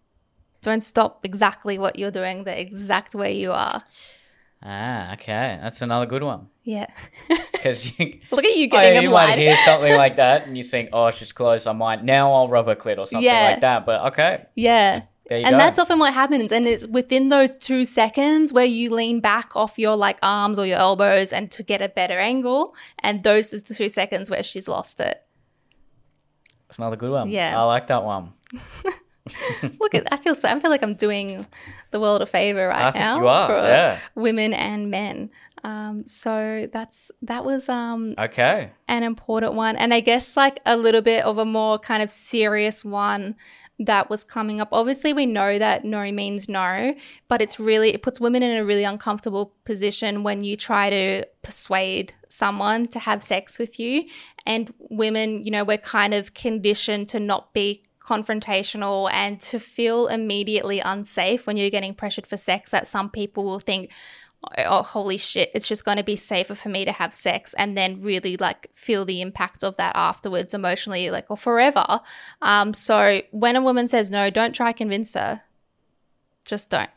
don't 0.62 0.82
stop 0.82 1.24
exactly 1.24 1.78
what 1.78 1.96
you're 1.98 2.10
doing, 2.10 2.42
the 2.44 2.58
exact 2.60 3.14
way 3.14 3.36
you 3.38 3.52
are. 3.52 3.82
Ah, 4.62 5.12
okay. 5.12 5.58
That's 5.62 5.80
another 5.82 6.06
good 6.06 6.22
one. 6.22 6.48
Yeah. 6.64 6.86
Because 7.64 7.98
you, 7.98 8.20
Look 8.30 8.44
at 8.44 8.56
you 8.56 8.66
getting 8.68 9.02
you 9.02 9.08
them 9.08 9.12
might 9.12 9.38
hear 9.38 9.56
something 9.64 9.94
like 9.96 10.16
that 10.24 10.46
and 10.46 10.58
you 10.58 10.64
think, 10.64 10.90
oh, 10.92 11.10
she's 11.10 11.32
close. 11.32 11.66
I 11.66 11.72
might. 11.72 12.04
Now 12.04 12.30
I'll 12.34 12.48
rub 12.48 12.66
her 12.66 12.74
clit 12.76 12.98
or 12.98 13.06
something 13.06 13.24
Yeah. 13.24 13.48
like 13.52 13.60
that. 13.62 13.86
But 13.86 14.06
okay. 14.12 14.44
Yeah. 14.54 15.00
And 15.30 15.44
go. 15.50 15.56
that's 15.56 15.78
often 15.78 15.98
what 15.98 16.12
happens. 16.12 16.52
And 16.52 16.66
it's 16.66 16.86
within 16.86 17.28
those 17.28 17.56
two 17.56 17.84
seconds 17.84 18.52
where 18.52 18.64
you 18.66 18.90
lean 18.90 19.20
back 19.20 19.56
off 19.56 19.78
your 19.78 19.96
like 19.96 20.18
arms 20.22 20.58
or 20.58 20.66
your 20.66 20.78
elbows 20.78 21.32
and 21.32 21.50
to 21.52 21.62
get 21.62 21.80
a 21.80 21.88
better 21.88 22.18
angle. 22.18 22.74
And 22.98 23.22
those 23.22 23.54
is 23.54 23.62
the 23.64 23.74
two 23.74 23.88
seconds 23.88 24.30
where 24.30 24.42
she's 24.42 24.68
lost 24.68 25.00
it. 25.00 25.22
That's 26.68 26.78
another 26.78 26.96
good 26.96 27.10
one. 27.10 27.30
Yeah. 27.30 27.58
I 27.58 27.62
like 27.64 27.86
that 27.86 28.04
one. 28.04 28.32
Look 29.80 29.94
at 29.94 30.06
I 30.12 30.18
feel 30.18 30.34
so 30.34 30.48
I 30.48 30.60
feel 30.60 30.70
like 30.70 30.82
I'm 30.82 30.96
doing 30.96 31.46
the 31.92 31.98
world 31.98 32.20
a 32.20 32.26
favor 32.26 32.68
right 32.68 32.94
I 32.94 32.98
now 32.98 33.20
you 33.20 33.26
are, 33.26 33.48
for 33.48 33.56
yeah. 33.56 33.98
women 34.14 34.52
and 34.52 34.90
men. 34.90 35.30
Um, 35.62 36.04
so 36.06 36.68
that's 36.70 37.10
that 37.22 37.42
was 37.42 37.70
um 37.70 38.14
Okay. 38.18 38.70
an 38.86 39.02
important 39.02 39.54
one, 39.54 39.76
and 39.76 39.94
I 39.94 40.00
guess 40.00 40.36
like 40.36 40.60
a 40.66 40.76
little 40.76 41.00
bit 41.00 41.24
of 41.24 41.38
a 41.38 41.46
more 41.46 41.78
kind 41.78 42.02
of 42.02 42.10
serious 42.10 42.84
one 42.84 43.36
that 43.80 44.08
was 44.08 44.22
coming 44.22 44.60
up. 44.60 44.68
Obviously, 44.72 45.12
we 45.12 45.26
know 45.26 45.58
that 45.58 45.84
no 45.84 46.10
means 46.12 46.48
no, 46.48 46.94
but 47.28 47.42
it's 47.42 47.58
really 47.58 47.90
it 47.92 48.02
puts 48.02 48.20
women 48.20 48.42
in 48.42 48.56
a 48.56 48.64
really 48.64 48.84
uncomfortable 48.84 49.54
position 49.64 50.22
when 50.22 50.44
you 50.44 50.56
try 50.56 50.90
to 50.90 51.26
persuade 51.42 52.12
someone 52.28 52.86
to 52.88 52.98
have 52.98 53.22
sex 53.22 53.58
with 53.58 53.78
you. 53.80 54.04
And 54.46 54.72
women, 54.78 55.44
you 55.44 55.50
know, 55.50 55.64
we're 55.64 55.78
kind 55.78 56.14
of 56.14 56.34
conditioned 56.34 57.08
to 57.08 57.20
not 57.20 57.52
be 57.52 57.84
confrontational 58.04 59.10
and 59.12 59.40
to 59.40 59.58
feel 59.58 60.08
immediately 60.08 60.78
unsafe 60.78 61.46
when 61.46 61.56
you're 61.56 61.70
getting 61.70 61.94
pressured 61.94 62.26
for 62.26 62.36
sex 62.36 62.70
that 62.70 62.86
some 62.86 63.08
people 63.08 63.44
will 63.44 63.60
think 63.60 63.90
oh 64.58 64.82
holy 64.82 65.16
shit 65.16 65.50
it's 65.54 65.68
just 65.68 65.84
going 65.84 65.96
to 65.96 66.04
be 66.04 66.16
safer 66.16 66.54
for 66.54 66.68
me 66.68 66.84
to 66.84 66.92
have 66.92 67.14
sex 67.14 67.54
and 67.54 67.76
then 67.76 68.00
really 68.00 68.36
like 68.36 68.68
feel 68.72 69.04
the 69.04 69.20
impact 69.20 69.62
of 69.62 69.76
that 69.76 69.94
afterwards 69.94 70.54
emotionally 70.54 71.10
like 71.10 71.26
or 71.30 71.36
forever. 71.36 72.00
Um 72.42 72.74
so 72.74 73.20
when 73.30 73.56
a 73.56 73.62
woman 73.62 73.88
says 73.88 74.10
no 74.10 74.30
don't 74.30 74.52
try 74.52 74.72
convince 74.72 75.14
her. 75.14 75.42
Just 76.44 76.70
don't. 76.70 76.90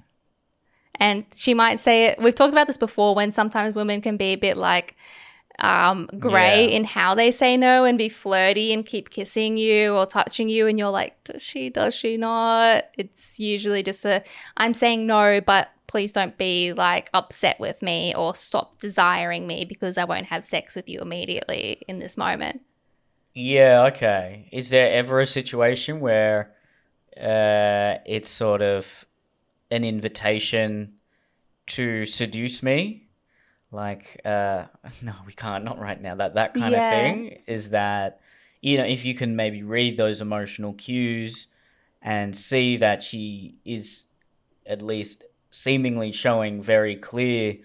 And 0.95 1.25
she 1.35 1.53
might 1.53 1.79
say 1.79 2.05
it 2.05 2.19
we've 2.19 2.35
talked 2.35 2.53
about 2.53 2.67
this 2.67 2.77
before 2.77 3.15
when 3.15 3.31
sometimes 3.31 3.75
women 3.75 4.01
can 4.01 4.17
be 4.17 4.33
a 4.33 4.35
bit 4.35 4.57
like 4.57 4.95
um 5.59 6.07
gray 6.19 6.65
Yeah. 6.65 6.77
in 6.77 6.83
how 6.83 7.15
they 7.15 7.31
say 7.31 7.57
no 7.57 7.83
and 7.83 7.97
be 7.97 8.09
flirty 8.09 8.71
and 8.73 8.85
keep 8.85 9.09
kissing 9.09 9.57
you 9.57 9.95
or 9.95 10.05
touching 10.05 10.49
you 10.49 10.67
and 10.67 10.77
you're 10.77 10.89
like 10.91 11.21
does 11.23 11.41
she 11.41 11.69
does 11.69 11.95
she 11.95 12.15
not 12.17 12.85
it's 12.97 13.39
usually 13.39 13.81
just 13.81 14.05
a 14.05 14.23
i'm 14.57 14.73
saying 14.73 15.07
no 15.07 15.41
but 15.41 15.69
please 15.87 16.11
don't 16.11 16.37
be 16.37 16.73
like 16.73 17.09
upset 17.13 17.59
with 17.59 17.81
me 17.81 18.13
or 18.15 18.35
stop 18.35 18.77
desiring 18.77 19.47
me 19.47 19.65
because 19.65 19.97
i 19.97 20.03
won't 20.03 20.27
have 20.27 20.45
sex 20.45 20.75
with 20.75 20.87
you 20.87 20.99
immediately 21.01 21.81
in 21.87 21.99
this 21.99 22.17
moment 22.17 22.61
Yeah, 23.33 23.85
okay. 23.93 24.49
Is 24.51 24.69
there 24.69 24.91
ever 24.91 25.19
a 25.21 25.25
situation 25.27 25.99
where 25.99 26.53
uh, 27.15 28.01
it's 28.05 28.29
sort 28.29 28.61
of 28.61 29.05
an 29.69 29.83
invitation 29.83 30.93
to 31.67 32.05
seduce 32.05 32.63
me? 32.63 33.06
Like, 33.71 34.19
uh, 34.25 34.65
no, 35.01 35.13
we 35.25 35.33
can't, 35.33 35.63
not 35.65 35.79
right 35.79 36.01
now. 36.01 36.15
That 36.15 36.35
that 36.35 36.53
kind 36.53 36.73
Yeah. 36.73 36.79
of 36.79 36.89
thing 36.89 37.39
is 37.47 37.69
that 37.71 38.19
you 38.61 38.77
know 38.77 38.85
if 38.85 39.05
you 39.05 39.13
can 39.13 39.35
maybe 39.35 39.61
read 39.63 39.97
those 39.97 40.21
emotional 40.21 40.73
cues 40.73 41.47
and 42.01 42.35
see 42.35 42.77
that 42.77 43.03
she 43.03 43.55
is 43.65 44.05
at 44.65 44.81
least 44.81 45.23
seemingly 45.49 46.11
showing 46.11 46.61
very 46.61 46.95
clear 46.95 47.57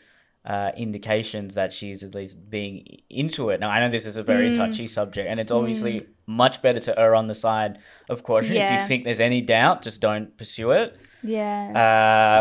uh, 0.45 0.73
indications 0.77 1.55
that 1.55 1.73
she's 1.73 2.03
at 2.03 2.15
least 2.17 2.51
being 2.51 2.85
into 3.09 3.51
it. 3.51 3.61
Now, 3.61 3.71
I 3.71 3.79
know 3.81 3.89
this 3.91 4.07
is 4.07 4.17
a 4.17 4.23
very 4.25 4.51
Mm. 4.51 4.57
touchy 4.57 4.87
subject, 4.89 5.29
and 5.29 5.39
it's 5.39 5.53
obviously 5.53 6.07
much 6.27 6.61
better 6.63 6.81
to 6.81 6.99
err 6.99 7.15
on 7.15 7.29
the 7.29 7.35
side 7.35 7.79
of 8.09 8.25
caution. 8.25 8.57
If 8.57 8.71
you 8.71 8.79
think 8.79 9.05
there's 9.05 9.21
any 9.21 9.41
doubt, 9.41 9.83
just 9.83 10.01
don't 10.01 10.37
pursue 10.37 10.73
it. 10.73 10.97
yeah 11.23 11.71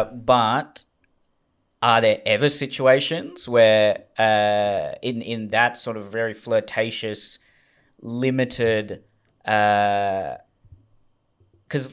Uh, 0.10 0.14
but 0.16 0.86
are 1.82 2.02
there 2.02 2.20
ever 2.26 2.50
situations 2.50 3.48
where, 3.50 4.04
uh, 4.18 4.94
in 5.02 5.22
in 5.22 5.50
that 5.50 5.78
sort 5.78 5.98
of 5.98 6.12
very 6.12 6.34
flirtatious, 6.34 7.40
limited, 8.02 9.04
because 9.44 10.38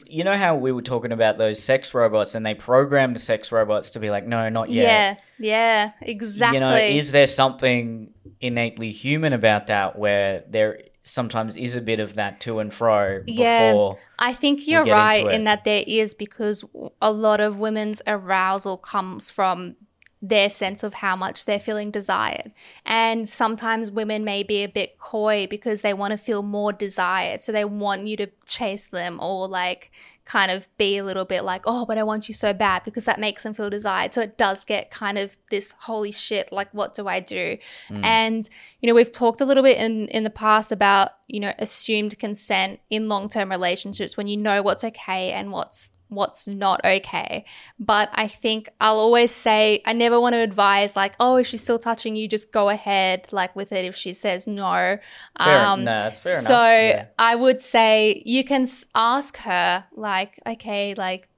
you 0.07 0.23
know 0.23 0.37
how 0.37 0.55
we 0.55 0.71
were 0.71 0.81
talking 0.83 1.11
about 1.11 1.37
those 1.37 1.61
sex 1.61 1.93
robots, 1.93 2.35
and 2.35 2.45
they 2.45 2.53
programmed 2.53 3.15
the 3.15 3.19
sex 3.19 3.51
robots 3.51 3.89
to 3.91 3.99
be 3.99 4.09
like, 4.09 4.25
no, 4.27 4.49
not 4.49 4.69
yet. 4.69 5.21
yeah 5.39 5.39
yeah 5.39 5.91
exactly 6.01 6.57
You 6.57 6.59
know, 6.59 6.75
is 6.75 7.11
there 7.11 7.27
something 7.27 8.13
innately 8.41 8.91
human 8.91 9.33
about 9.33 9.67
that 9.67 9.97
where 9.97 10.43
there 10.49 10.81
sometimes 11.09 11.57
is 11.57 11.75
a 11.75 11.81
bit 11.81 11.99
of 11.99 12.15
that 12.15 12.39
to 12.41 12.59
and 12.59 12.73
fro 12.73 13.21
Yeah. 13.27 13.93
I 14.17 14.33
think 14.33 14.67
you're 14.67 14.85
right 14.85 15.29
in 15.29 15.43
that 15.45 15.63
there 15.63 15.83
is 15.85 16.13
because 16.13 16.63
a 17.01 17.11
lot 17.11 17.39
of 17.39 17.59
women's 17.59 18.01
arousal 18.07 18.77
comes 18.77 19.29
from 19.29 19.75
their 20.21 20.49
sense 20.49 20.83
of 20.83 20.95
how 20.95 21.15
much 21.15 21.45
they're 21.45 21.59
feeling 21.59 21.91
desired. 21.91 22.51
And 22.85 23.27
sometimes 23.27 23.89
women 23.89 24.23
may 24.23 24.43
be 24.43 24.63
a 24.63 24.67
bit 24.67 24.99
coy 24.99 25.47
because 25.49 25.81
they 25.81 25.93
want 25.93 26.11
to 26.11 26.17
feel 26.17 26.43
more 26.43 26.73
desired. 26.73 27.41
So 27.41 27.51
they 27.51 27.63
want 27.63 28.07
you 28.07 28.17
to 28.17 28.27
chase 28.45 28.87
them 28.87 29.19
or 29.21 29.47
like 29.47 29.91
kind 30.29 30.51
of 30.51 30.67
be 30.77 30.97
a 30.97 31.03
little 31.03 31.25
bit 31.25 31.43
like, 31.43 31.63
oh, 31.65 31.87
but 31.87 31.97
I 31.97 32.03
want 32.03 32.27
you 32.27 32.35
so 32.35 32.53
bad 32.53 32.83
because 32.83 33.05
that 33.05 33.19
makes 33.19 33.41
them 33.41 33.55
feel 33.55 33.69
desired. 33.69 34.13
So 34.13 34.21
it 34.21 34.37
does 34.37 34.63
get 34.63 34.91
kind 34.91 35.17
of 35.17 35.35
this 35.49 35.73
holy 35.79 36.11
shit, 36.11 36.51
like, 36.51 36.71
what 36.71 36.93
do 36.93 37.07
I 37.07 37.19
do? 37.19 37.57
Mm. 37.89 38.05
And, 38.05 38.49
you 38.79 38.87
know, 38.87 38.93
we've 38.93 39.11
talked 39.11 39.41
a 39.41 39.45
little 39.45 39.63
bit 39.63 39.79
in, 39.79 40.07
in 40.09 40.23
the 40.23 40.29
past 40.29 40.71
about, 40.71 41.09
you 41.27 41.39
know, 41.39 41.53
assumed 41.57 42.19
consent 42.19 42.79
in 42.91 43.09
long 43.09 43.27
term 43.27 43.49
relationships 43.49 44.17
when 44.17 44.27
you 44.27 44.37
know 44.37 44.61
what's 44.61 44.83
okay 44.83 45.31
and 45.31 45.51
what's 45.51 45.89
what's 46.09 46.47
not 46.47 46.81
okay. 46.83 47.45
But 47.79 48.09
I 48.13 48.27
think 48.27 48.69
I'll 48.81 48.97
always 48.97 49.31
say 49.31 49.81
I 49.85 49.93
never 49.93 50.19
want 50.19 50.33
to 50.33 50.39
advise 50.39 50.95
like, 50.95 51.13
oh, 51.19 51.37
if 51.37 51.47
she's 51.47 51.61
still 51.61 51.79
touching 51.79 52.15
you, 52.15 52.27
just 52.27 52.51
go 52.51 52.69
ahead 52.69 53.27
like 53.31 53.55
with 53.55 53.71
it 53.71 53.85
if 53.85 53.95
she 53.95 54.13
says 54.13 54.45
no. 54.47 54.63
Fair, 54.63 55.01
Um, 55.37 55.85
no, 55.85 55.91
that's 55.91 56.19
fair 56.19 56.39
enough. 56.39 56.47
so 56.47 56.63
yeah. 56.65 57.05
I 57.17 57.35
would 57.35 57.61
say 57.61 58.21
you 58.25 58.43
can 58.43 58.67
ask 58.93 59.37
her 59.37 59.85
like, 59.95 60.39
okay, 60.45 60.93
like, 60.95 61.28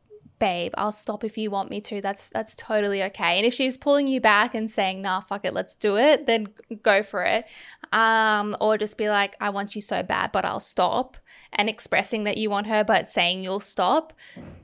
babe, 0.41 0.73
I'll 0.75 0.91
stop 0.91 1.23
if 1.23 1.37
you 1.37 1.51
want 1.51 1.69
me 1.69 1.79
to. 1.81 2.01
That's 2.01 2.27
that's 2.27 2.55
totally 2.55 3.01
okay. 3.03 3.37
And 3.37 3.45
if 3.45 3.53
she's 3.53 3.77
pulling 3.77 4.07
you 4.07 4.19
back 4.19 4.55
and 4.55 4.69
saying, 4.69 5.01
nah, 5.01 5.21
fuck 5.21 5.45
it, 5.45 5.53
let's 5.53 5.75
do 5.75 5.97
it, 5.97 6.25
then 6.25 6.49
go 6.81 7.03
for 7.03 7.23
it. 7.23 7.45
Um, 7.93 8.57
or 8.59 8.77
just 8.77 8.97
be 8.97 9.07
like, 9.07 9.37
I 9.39 9.51
want 9.51 9.75
you 9.75 9.81
so 9.81 10.01
bad, 10.01 10.31
but 10.31 10.43
I'll 10.43 10.59
stop. 10.59 11.17
And 11.53 11.69
expressing 11.69 12.23
that 12.23 12.37
you 12.37 12.49
want 12.49 12.67
her, 12.67 12.83
but 12.83 13.07
saying 13.07 13.43
you'll 13.43 13.59
stop. 13.59 14.13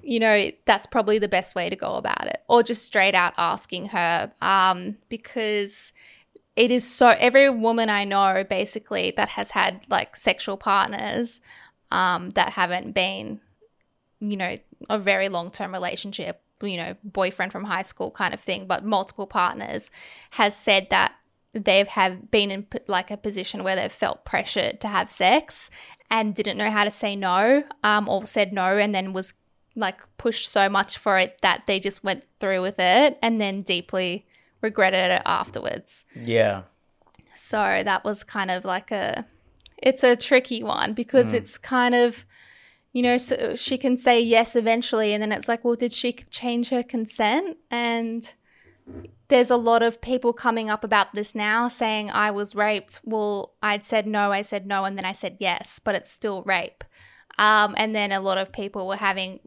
You 0.01 0.19
know, 0.19 0.51
that's 0.65 0.87
probably 0.87 1.19
the 1.19 1.27
best 1.27 1.53
way 1.53 1.69
to 1.69 1.75
go 1.75 1.93
about 1.93 2.25
it. 2.25 2.41
Or 2.49 2.63
just 2.63 2.83
straight 2.83 3.13
out 3.13 3.33
asking 3.37 3.87
her, 3.89 4.31
um, 4.41 4.97
because 5.09 5.93
it 6.55 6.71
is 6.71 6.89
so 6.89 7.13
every 7.19 7.51
woman 7.51 7.91
I 7.91 8.03
know 8.03 8.43
basically 8.49 9.13
that 9.15 9.29
has 9.29 9.51
had 9.51 9.83
like 9.89 10.15
sexual 10.15 10.57
partners 10.57 11.39
um, 11.91 12.31
that 12.31 12.53
haven't 12.53 12.93
been, 12.93 13.41
you 14.19 14.37
know, 14.37 14.57
a 14.89 14.99
very 14.99 15.29
long 15.29 15.51
term 15.51 15.73
relationship, 15.73 16.41
you 16.61 16.77
know, 16.77 16.95
boyfriend 17.03 17.51
from 17.51 17.65
high 17.65 17.81
school 17.81 18.11
kind 18.11 18.33
of 18.33 18.39
thing, 18.39 18.67
but 18.67 18.83
multiple 18.83 19.27
partners 19.27 19.91
has 20.31 20.55
said 20.55 20.87
that 20.89 21.13
they've 21.53 21.87
have 21.87 22.29
been 22.29 22.51
in 22.51 22.67
like 22.87 23.09
a 23.09 23.17
position 23.17 23.63
where 23.63 23.75
they've 23.75 23.91
felt 23.91 24.25
pressured 24.25 24.79
to 24.81 24.87
have 24.87 25.09
sex 25.09 25.69
and 26.09 26.35
didn't 26.35 26.57
know 26.57 26.69
how 26.69 26.83
to 26.83 26.91
say 26.91 27.15
no 27.15 27.63
um, 27.83 28.07
or 28.07 28.25
said 28.25 28.53
no 28.53 28.77
and 28.77 28.93
then 28.93 29.13
was 29.13 29.33
like 29.75 29.99
pushed 30.17 30.49
so 30.49 30.67
much 30.69 30.97
for 30.97 31.17
it 31.17 31.37
that 31.41 31.63
they 31.67 31.79
just 31.79 32.03
went 32.03 32.23
through 32.39 32.61
with 32.61 32.79
it 32.79 33.17
and 33.21 33.39
then 33.39 33.61
deeply 33.61 34.25
regretted 34.61 35.11
it 35.11 35.21
afterwards. 35.25 36.05
Yeah. 36.15 36.63
So 37.35 37.81
that 37.83 38.03
was 38.03 38.23
kind 38.23 38.49
of 38.49 38.65
like 38.65 38.91
a 38.91 39.25
it's 39.77 40.03
a 40.03 40.15
tricky 40.15 40.63
one 40.63 40.93
because 40.93 41.31
mm. 41.31 41.35
it's 41.35 41.57
kind 41.57 41.93
of 41.93 42.25
you 42.97 43.03
know 43.03 43.17
so 43.19 43.53
she 43.53 43.77
can 43.77 43.95
say 43.95 44.19
yes 44.19 44.55
eventually 44.55 45.13
and 45.13 45.21
then 45.21 45.31
it's 45.31 45.47
like 45.47 45.63
well 45.63 45.75
did 45.75 45.93
she 45.93 46.11
change 46.31 46.69
her 46.69 46.81
consent 46.81 47.55
and 47.69 48.33
there's 49.27 49.51
a 49.51 49.57
lot 49.57 49.83
of 49.83 50.01
people 50.01 50.33
coming 50.33 50.67
up 50.67 50.83
about 50.83 51.13
this 51.13 51.35
now 51.35 51.67
saying 51.67 52.09
I 52.09 52.31
was 52.31 52.55
raped. 52.55 53.01
Well, 53.03 53.55
I'd 53.61 53.85
said 53.85 54.07
no, 54.07 54.31
I 54.31 54.41
said 54.41 54.65
no, 54.65 54.85
and 54.85 54.97
then 54.97 55.03
I 55.03 55.11
said 55.11 55.35
yes, 55.41 55.79
but 55.83 55.95
it's 55.95 56.09
still 56.09 56.43
rape. 56.43 56.85
Um, 57.37 57.75
and 57.77 57.93
then 57.93 58.13
a 58.13 58.21
lot 58.21 58.37
of 58.37 58.53
people 58.53 58.87
were 58.87 58.95
having 58.95 59.41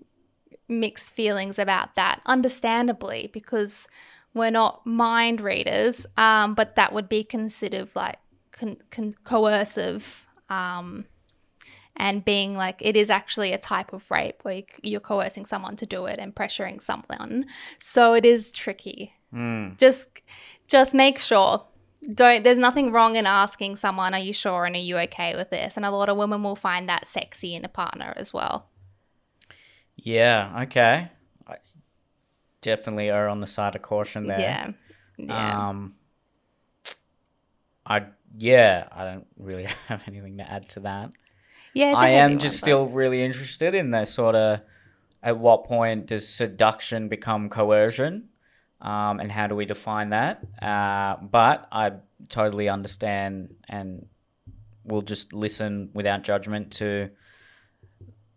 mixed 0.68 1.14
feelings 1.14 1.59
about 1.59 1.94
that, 1.94 2.20
understandably, 2.26 3.30
because 3.32 3.88
we're 4.34 4.51
not 4.51 4.86
mind 4.86 5.40
readers, 5.40 6.07
um, 6.18 6.55
but 6.55 6.76
that 6.76 6.92
would 6.92 7.09
be 7.09 7.24
considered 7.24 7.88
like 7.94 8.18
con- 8.53 8.82
con- 8.90 9.14
coercive. 9.24 10.26
Um, 10.51 11.07
and 12.01 12.24
being 12.24 12.57
like 12.57 12.76
it 12.80 12.96
is 12.96 13.11
actually 13.11 13.53
a 13.53 13.59
type 13.59 13.92
of 13.92 14.11
rape 14.11 14.40
where 14.42 14.62
you're 14.82 15.01
coercing 15.01 15.44
someone 15.44 15.76
to 15.76 15.84
do 15.84 16.07
it 16.07 16.18
and 16.18 16.34
pressuring 16.34 16.82
someone. 16.82 17.44
So 17.78 18.14
it 18.14 18.24
is 18.24 18.51
tricky. 18.51 19.12
Mm. 19.32 19.78
just 19.78 20.22
just 20.66 20.94
make 20.94 21.18
sure. 21.18 21.66
Don't 22.14 22.42
there's 22.42 22.59
nothing 22.59 22.90
wrong 22.90 23.16
in 23.16 23.26
asking 23.26 23.76
someone 23.76 24.14
are 24.14 24.18
you 24.18 24.32
sure 24.32 24.64
and 24.64 24.74
are 24.74 24.78
you 24.78 24.96
okay 25.01 25.36
with 25.36 25.51
this? 25.51 25.76
And 25.76 25.84
a 25.84 25.90
lot 25.90 26.09
of 26.09 26.16
women 26.16 26.42
will 26.42 26.57
find 26.57 26.88
that 26.88 27.07
sexy 27.07 27.55
in 27.55 27.66
a 27.66 27.68
partner 27.68 28.14
as 28.16 28.32
well. 28.32 28.70
Yeah 29.96 30.62
okay. 30.62 31.11
I 31.46 31.57
definitely 32.62 33.11
are 33.11 33.28
on 33.28 33.40
the 33.42 33.46
side 33.46 33.76
of 33.76 33.82
caution 33.82 34.26
there. 34.26 34.40
Yeah. 34.40 34.70
Yeah. 35.18 35.68
Um 35.68 35.94
i 37.86 38.05
yeah 38.36 38.86
i 38.92 39.05
don't 39.05 39.26
really 39.36 39.64
have 39.88 40.03
anything 40.07 40.38
to 40.38 40.51
add 40.51 40.68
to 40.68 40.80
that 40.80 41.11
yeah, 41.75 41.95
I 41.97 42.11
am 42.11 42.39
just 42.39 42.59
still 42.59 42.87
really 42.87 43.23
interested 43.23 43.75
in 43.75 43.91
the 43.91 44.05
sort 44.05 44.35
of 44.35 44.61
at 45.23 45.39
what 45.39 45.64
point 45.64 46.07
does 46.07 46.29
seduction 46.29 47.09
become 47.09 47.49
coercion, 47.49 48.29
um, 48.81 49.21
and 49.21 49.31
how 49.31 49.47
do 49.47 49.55
we 49.55 49.66
define 49.66 50.11
that? 50.11 50.43
Uh, 50.61 51.16
but 51.23 51.68
I 51.71 51.93
totally 52.29 52.68
understand 52.68 53.55
and 53.68 54.07
will 54.85 55.03
just 55.03 55.33
listen 55.33 55.91
without 55.93 56.23
judgment 56.23 56.73
to 56.73 57.11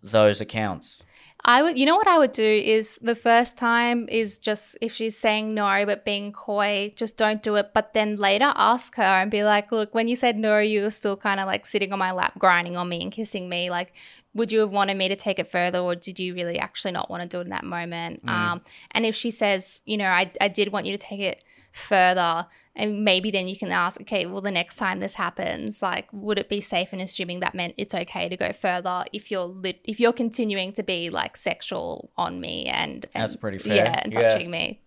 those 0.02 0.42
accounts. 0.42 1.06
I 1.46 1.62
would, 1.62 1.78
you 1.78 1.86
know 1.86 1.98
what 1.98 2.08
I 2.08 2.18
would 2.18 2.32
do 2.32 2.42
is 2.42 2.98
the 3.02 3.16
first 3.16 3.58
time 3.58 4.08
is 4.08 4.38
just 4.38 4.78
if 4.80 4.94
she's 4.94 5.18
saying 5.18 5.54
no 5.54 5.84
but 5.86 6.06
being 6.06 6.32
coy, 6.32 6.94
just 6.96 7.18
don't 7.18 7.44
do 7.44 7.56
it. 7.56 7.72
But 7.74 7.94
then 7.94 8.16
later 8.16 8.54
ask 8.56 8.96
her 8.96 9.04
and 9.04 9.30
be 9.30 9.44
like, 9.44 9.72
look, 9.72 9.94
when 9.94 10.08
you 10.08 10.16
said 10.16 10.38
no, 10.38 10.60
you 10.60 10.84
were 10.84 10.92
still 10.92 11.18
kind 11.18 11.42
of 11.42 11.46
like 11.46 11.66
sitting 11.66 11.92
on 11.92 12.00
my 12.00 12.14
lap, 12.14 12.40
grinding 12.40 12.78
on 12.78 12.88
me 12.88 13.02
and 13.02 13.12
kissing 13.12 13.50
me. 13.50 13.70
Like, 13.70 13.94
would 14.34 14.54
you 14.54 14.62
have 14.62 14.72
wanted 14.72 14.96
me 14.96 15.10
to 15.10 15.18
take 15.18 15.38
it 15.38 15.48
further 15.48 15.80
or 15.80 15.96
did 15.96 16.18
you 16.18 16.34
really 16.34 16.58
actually 16.60 16.94
not 16.94 17.10
want 17.10 17.24
to 17.24 17.28
do 17.28 17.40
it 17.40 17.44
in 17.44 17.50
that 17.50 17.66
moment? 17.66 18.26
Mm. 18.26 18.30
Um, 18.30 18.62
and 18.92 19.06
if 19.06 19.14
she 19.14 19.30
says, 19.30 19.82
you 19.86 19.98
know, 19.98 20.08
I, 20.08 20.32
I 20.40 20.48
did 20.48 20.72
want 20.72 20.86
you 20.86 20.94
to 20.94 20.98
take 20.98 21.20
it 21.20 21.44
further 21.74 22.46
and 22.76 23.04
maybe 23.04 23.32
then 23.32 23.48
you 23.48 23.58
can 23.58 23.72
ask 23.72 24.00
okay 24.00 24.28
well 24.28 24.42
the 24.42 24.52
next 24.52 24.76
time 24.76 25.00
this 25.00 25.16
happens 25.16 25.82
like 25.82 26.08
would 26.12 26.38
it 26.38 26.48
be 26.48 26.62
safe 26.62 26.94
in 26.94 27.00
assuming 27.00 27.40
that 27.40 27.56
meant 27.56 27.74
it's 27.78 27.96
okay 27.96 28.30
to 28.30 28.38
go 28.38 28.52
further 28.52 29.04
if 29.12 29.32
you're 29.32 29.46
lit- 29.46 29.82
if 29.84 30.00
you're 30.00 30.14
continuing 30.14 30.72
to 30.72 30.84
be 30.84 31.10
like 31.10 31.36
sexual 31.36 32.12
on 32.16 32.40
me 32.40 32.66
and, 32.66 33.08
and 33.16 33.24
that's 33.24 33.36
pretty 33.36 33.58
fair. 33.58 33.76
yeah. 33.76 34.02
and 34.04 34.14
touching 34.14 34.54
yeah. 34.54 34.60
me? 34.60 34.82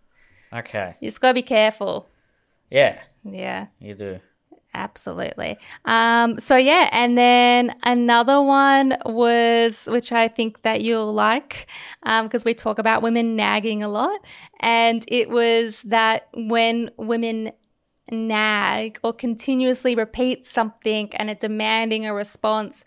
Okay. 0.52 0.94
You 1.00 1.08
just 1.08 1.20
gotta 1.20 1.34
be 1.34 1.42
careful. 1.42 2.08
Yeah. 2.70 3.00
Yeah. 3.24 3.66
You 3.80 3.94
do 3.94 4.20
Absolutely. 4.76 5.56
Um, 5.86 6.38
so 6.38 6.54
yeah, 6.56 6.90
and 6.92 7.16
then 7.16 7.74
another 7.82 8.42
one 8.42 8.94
was 9.06 9.86
which 9.90 10.12
I 10.12 10.28
think 10.28 10.62
that 10.62 10.82
you'll 10.82 11.14
like 11.14 11.66
because 12.04 12.42
um, 12.42 12.44
we 12.44 12.52
talk 12.52 12.78
about 12.78 13.02
women 13.02 13.36
nagging 13.36 13.82
a 13.82 13.88
lot, 13.88 14.20
and 14.60 15.02
it 15.08 15.30
was 15.30 15.80
that 15.82 16.28
when 16.34 16.90
women 16.98 17.52
nag 18.10 19.00
or 19.02 19.14
continuously 19.14 19.94
repeat 19.94 20.46
something 20.46 21.08
and 21.16 21.30
are 21.30 21.34
demanding 21.34 22.06
a 22.06 22.12
response, 22.12 22.84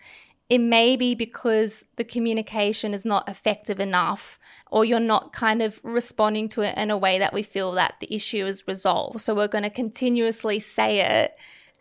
it 0.48 0.60
may 0.60 0.96
be 0.96 1.16
because 1.16 1.86
the 1.98 2.04
communication 2.04 2.94
is 2.94 3.04
not 3.04 3.28
effective 3.28 3.80
enough 3.80 4.40
or 4.72 4.86
you're 4.86 5.00
not 5.00 5.34
kind 5.34 5.62
of 5.62 5.80
responding 5.84 6.48
to 6.50 6.62
it 6.62 6.78
in 6.78 6.90
a 6.92 6.98
way 6.98 7.20
that 7.20 7.34
we 7.34 7.44
feel 7.44 7.72
that 7.72 7.96
the 8.00 8.14
issue 8.14 8.46
is 8.46 8.68
resolved. 8.68 9.22
So 9.22 9.34
we're 9.36 9.48
going 9.48 9.64
to 9.64 9.70
continuously 9.70 10.60
say 10.60 11.02
it 11.02 11.36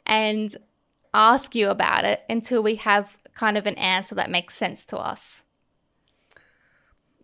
and 0.09 0.56
ask 1.14 1.54
you 1.54 1.68
about 1.68 2.04
it 2.04 2.22
until 2.28 2.62
we 2.62 2.76
have 2.76 3.16
kind 3.34 3.56
of 3.56 3.66
an 3.66 3.74
answer 3.76 4.14
that 4.14 4.30
makes 4.30 4.54
sense 4.54 4.84
to 4.86 4.96
us. 4.96 5.42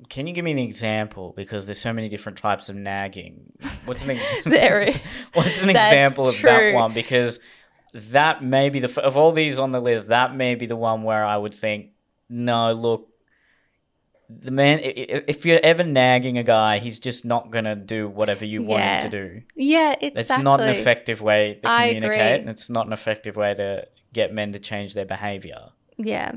Can 0.09 0.27
you 0.27 0.35
give 0.35 0.45
me 0.45 0.51
an 0.51 0.59
example? 0.59 1.33
Because 1.37 1.67
there's 1.67 1.81
so 1.81 1.93
many 1.93 2.09
different 2.09 2.39
types 2.39 2.69
of 2.69 2.77
nagging. 2.77 3.53
What's 3.87 4.05
an, 4.05 4.19
there 4.45 4.83
is. 4.89 5.31
What's 5.33 5.63
an 5.63 5.71
example 5.71 6.29
of 6.29 6.41
that 6.43 6.75
one? 6.75 6.93
Because 6.93 7.41
that 7.95 8.43
may 8.43 8.69
be 8.69 8.81
the 8.81 9.03
of 9.03 9.17
all 9.17 9.33
these 9.33 9.59
on 9.59 9.73
the 9.73 9.81
list. 9.81 10.09
That 10.09 10.35
may 10.35 10.57
be 10.57 10.67
the 10.67 10.77
one 10.77 11.05
where 11.05 11.25
I 11.25 11.37
would 11.37 11.55
think, 11.55 11.91
no, 12.29 12.73
look, 12.73 13.09
the 14.43 14.51
man 14.51 14.81
if 14.83 15.45
you're 15.45 15.61
ever 15.63 15.83
nagging 15.83 16.39
a 16.39 16.43
guy 16.43 16.79
he's 16.79 16.99
just 16.99 17.25
not 17.25 17.51
gonna 17.51 17.77
do 17.77 18.09
whatever 18.09 18.45
you 18.45 18.63
want 18.63 18.83
him 18.83 19.11
to 19.11 19.29
do. 19.29 19.43
Yeah 19.55 19.93
exactly. 19.93 20.21
it's 20.21 20.39
not 20.39 20.61
an 20.61 20.69
effective 20.69 21.21
way 21.21 21.59
to 21.63 21.69
communicate 21.69 22.41
and 22.41 22.51
it's 22.51 22.71
not 22.71 22.87
an 22.87 22.93
effective 22.93 23.37
way 23.37 23.55
to 23.55 23.87
get 24.13 24.33
men 24.33 24.53
to 24.53 24.59
change 24.59 24.95
their 24.95 25.05
behavior. 25.05 25.71
Yeah. 25.97 26.33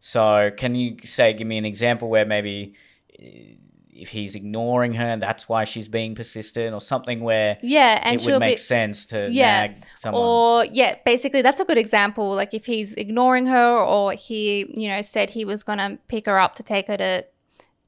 So 0.00 0.50
can 0.56 0.74
you 0.74 0.96
say 1.04 1.32
give 1.32 1.46
me 1.46 1.58
an 1.58 1.64
example 1.64 2.08
where 2.08 2.26
maybe 2.26 2.74
uh, 3.18 3.56
if 3.92 4.08
he's 4.08 4.34
ignoring 4.34 4.94
her 4.94 5.04
and 5.04 5.22
that's 5.22 5.48
why 5.48 5.64
she's 5.64 5.88
being 5.88 6.14
persistent 6.14 6.72
or 6.72 6.80
something 6.80 7.20
where 7.20 7.58
yeah 7.62 8.00
and 8.02 8.20
it 8.20 8.24
would 8.24 8.38
make 8.38 8.56
be, 8.56 8.62
sense 8.62 9.04
to 9.06 9.28
yeah. 9.30 9.62
nag 9.62 9.76
someone? 9.96 10.22
Or 10.22 10.64
yeah 10.64 10.96
basically 11.04 11.42
that's 11.42 11.60
a 11.60 11.64
good 11.64 11.78
example. 11.78 12.32
Like 12.32 12.54
if 12.54 12.66
he's 12.66 12.94
ignoring 12.94 13.46
her 13.46 13.76
or 13.76 14.12
he 14.12 14.66
you 14.72 14.88
know 14.88 15.02
said 15.02 15.30
he 15.30 15.44
was 15.44 15.62
gonna 15.62 15.98
pick 16.08 16.26
her 16.26 16.38
up 16.38 16.54
to 16.56 16.62
take 16.62 16.88
her 16.88 16.96
to 16.96 17.26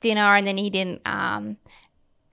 dinner 0.02 0.36
and 0.36 0.46
then 0.46 0.58
he 0.58 0.68
didn't 0.68 1.00
um 1.06 1.56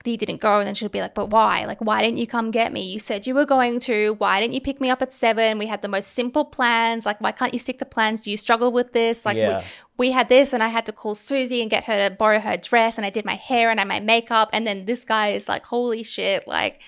he 0.04 0.16
didn't 0.16 0.40
go 0.40 0.58
and 0.58 0.66
then 0.66 0.74
she'll 0.74 0.88
be 0.88 1.00
like 1.00 1.14
but 1.14 1.30
why? 1.30 1.64
Like 1.66 1.80
why 1.80 2.02
didn't 2.02 2.18
you 2.18 2.26
come 2.26 2.50
get 2.50 2.72
me? 2.72 2.82
You 2.82 2.98
said 2.98 3.26
you 3.26 3.34
were 3.34 3.44
going 3.44 3.80
to. 3.80 4.14
Why 4.14 4.40
didn't 4.40 4.54
you 4.54 4.60
pick 4.60 4.80
me 4.80 4.88
up 4.90 5.02
at 5.02 5.12
seven? 5.12 5.58
We 5.58 5.66
had 5.66 5.82
the 5.82 5.88
most 5.88 6.12
simple 6.12 6.44
plans. 6.44 7.04
Like 7.06 7.20
why 7.20 7.32
can't 7.32 7.52
you 7.52 7.58
stick 7.58 7.78
to 7.78 7.84
plans? 7.84 8.22
Do 8.22 8.30
you 8.30 8.36
struggle 8.36 8.72
with 8.72 8.92
this? 8.92 9.26
Like 9.26 9.36
yeah. 9.36 9.58
we, 9.96 10.08
we 10.08 10.10
had 10.12 10.30
this 10.30 10.54
and 10.54 10.62
i 10.62 10.68
had 10.68 10.86
to 10.86 10.92
call 10.92 11.14
susie 11.14 11.60
and 11.60 11.70
get 11.70 11.84
her 11.84 12.08
to 12.08 12.14
borrow 12.14 12.40
her 12.40 12.56
dress 12.56 12.96
and 12.96 13.04
i 13.04 13.10
did 13.10 13.24
my 13.26 13.34
hair 13.34 13.70
and 13.70 13.78
i 13.78 13.84
my 13.84 14.00
makeup 14.00 14.48
and 14.52 14.66
then 14.66 14.86
this 14.86 15.04
guy 15.04 15.28
is 15.28 15.46
like 15.46 15.66
holy 15.66 16.02
shit 16.02 16.48
like 16.48 16.80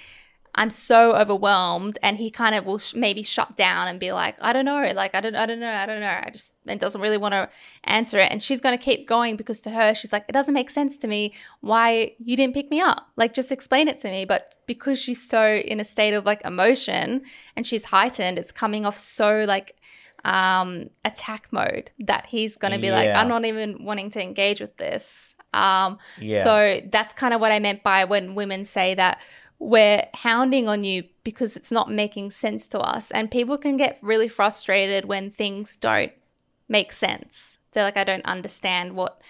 I'm 0.55 0.69
so 0.69 1.15
overwhelmed, 1.17 1.97
and 2.03 2.19
he 2.19 2.31
kind 2.31 2.55
of 2.55 2.67
will 2.67 2.79
sh- 2.79 2.95
maybe 2.95 3.23
shut 3.23 3.57
down 3.57 3.89
and 3.89 3.99
be 3.99 4.13
like, 4.13 4.37
I 4.39 4.53
don't 4.53 4.67
know, 4.67 4.91
like 4.95 5.15
I 5.15 5.21
don't, 5.21 5.35
I 5.35 5.47
don't 5.47 5.61
know, 5.61 5.73
I 5.73 5.87
don't 5.87 6.01
know. 6.01 6.21
I 6.25 6.29
just 6.31 6.55
and 6.67 6.79
doesn't 6.79 7.01
really 7.01 7.17
want 7.17 7.33
to 7.33 7.49
answer 7.85 8.19
it, 8.19 8.31
and 8.31 8.43
she's 8.43 8.61
gonna 8.61 8.77
keep 8.77 9.09
going 9.09 9.37
because 9.37 9.63
to 9.63 9.71
her, 9.71 9.95
she's 9.95 10.13
like, 10.13 10.27
it 10.29 10.33
doesn't 10.33 10.53
make 10.53 10.69
sense 10.69 10.99
to 10.99 11.09
me 11.09 11.33
why 11.61 12.15
you 12.19 12.37
didn't 12.37 12.53
pick 12.53 12.71
me 12.71 12.81
up. 12.81 13.09
Like 13.17 13.33
just 13.33 13.51
explain 13.51 13.89
it 13.89 13.99
to 14.01 14.11
me. 14.11 14.27
But 14.27 14.55
because 14.67 15.01
she's 15.01 15.27
so 15.27 15.43
in 15.43 15.81
a 15.81 15.85
state 15.85 16.13
of 16.13 16.27
like 16.27 16.45
emotion 16.45 17.23
and 17.57 17.67
she's 17.67 17.87
heightened, 17.87 18.39
it's 18.39 18.53
coming 18.53 18.85
off 18.85 18.99
so 18.99 19.45
like 19.47 19.77
um 20.25 20.91
attack 21.05 21.49
mode 21.51 21.91
that 21.99 22.27
he's 22.27 22.57
gonna 22.59 22.79
be 22.79 22.89
yeah. 22.89 22.95
like, 22.95 23.09
I'm 23.09 23.29
not 23.29 23.47
even 23.47 23.85
wanting 23.85 24.11
to 24.11 24.23
engage 24.23 24.61
with 24.61 24.77
this. 24.77 25.35
Um, 25.55 25.99
yeah. 26.19 26.45
so 26.45 26.81
that's 26.91 27.13
kind 27.13 27.35
of 27.35 27.41
what 27.41 27.53
I 27.53 27.59
meant 27.59 27.83
by 27.83 28.05
when 28.05 28.35
women 28.35 28.65
say 28.65 28.95
that 28.95 29.21
we're 29.63 30.05
hounding 30.15 30.69
on 30.69 30.83
you 30.83 31.05
because 31.23 31.57
it's 31.57 31.71
not 31.71 31.89
making 31.89 32.33
sense 32.33 32.67
to 32.67 32.81
us. 32.81 33.13
And 33.13 33.31
people 33.31 33.57
can 33.57 33.77
get 33.77 33.97
really 34.03 34.29
frustrated 34.29 35.05
when 35.05 35.31
things 35.31 35.77
don't 35.77 36.11
make 36.69 36.93
sense. 36.93 37.59
They're 37.71 37.85
like, 37.85 37.97
I 37.97 38.05
don't 38.05 38.27
understand 38.27 38.97
what 38.97 39.21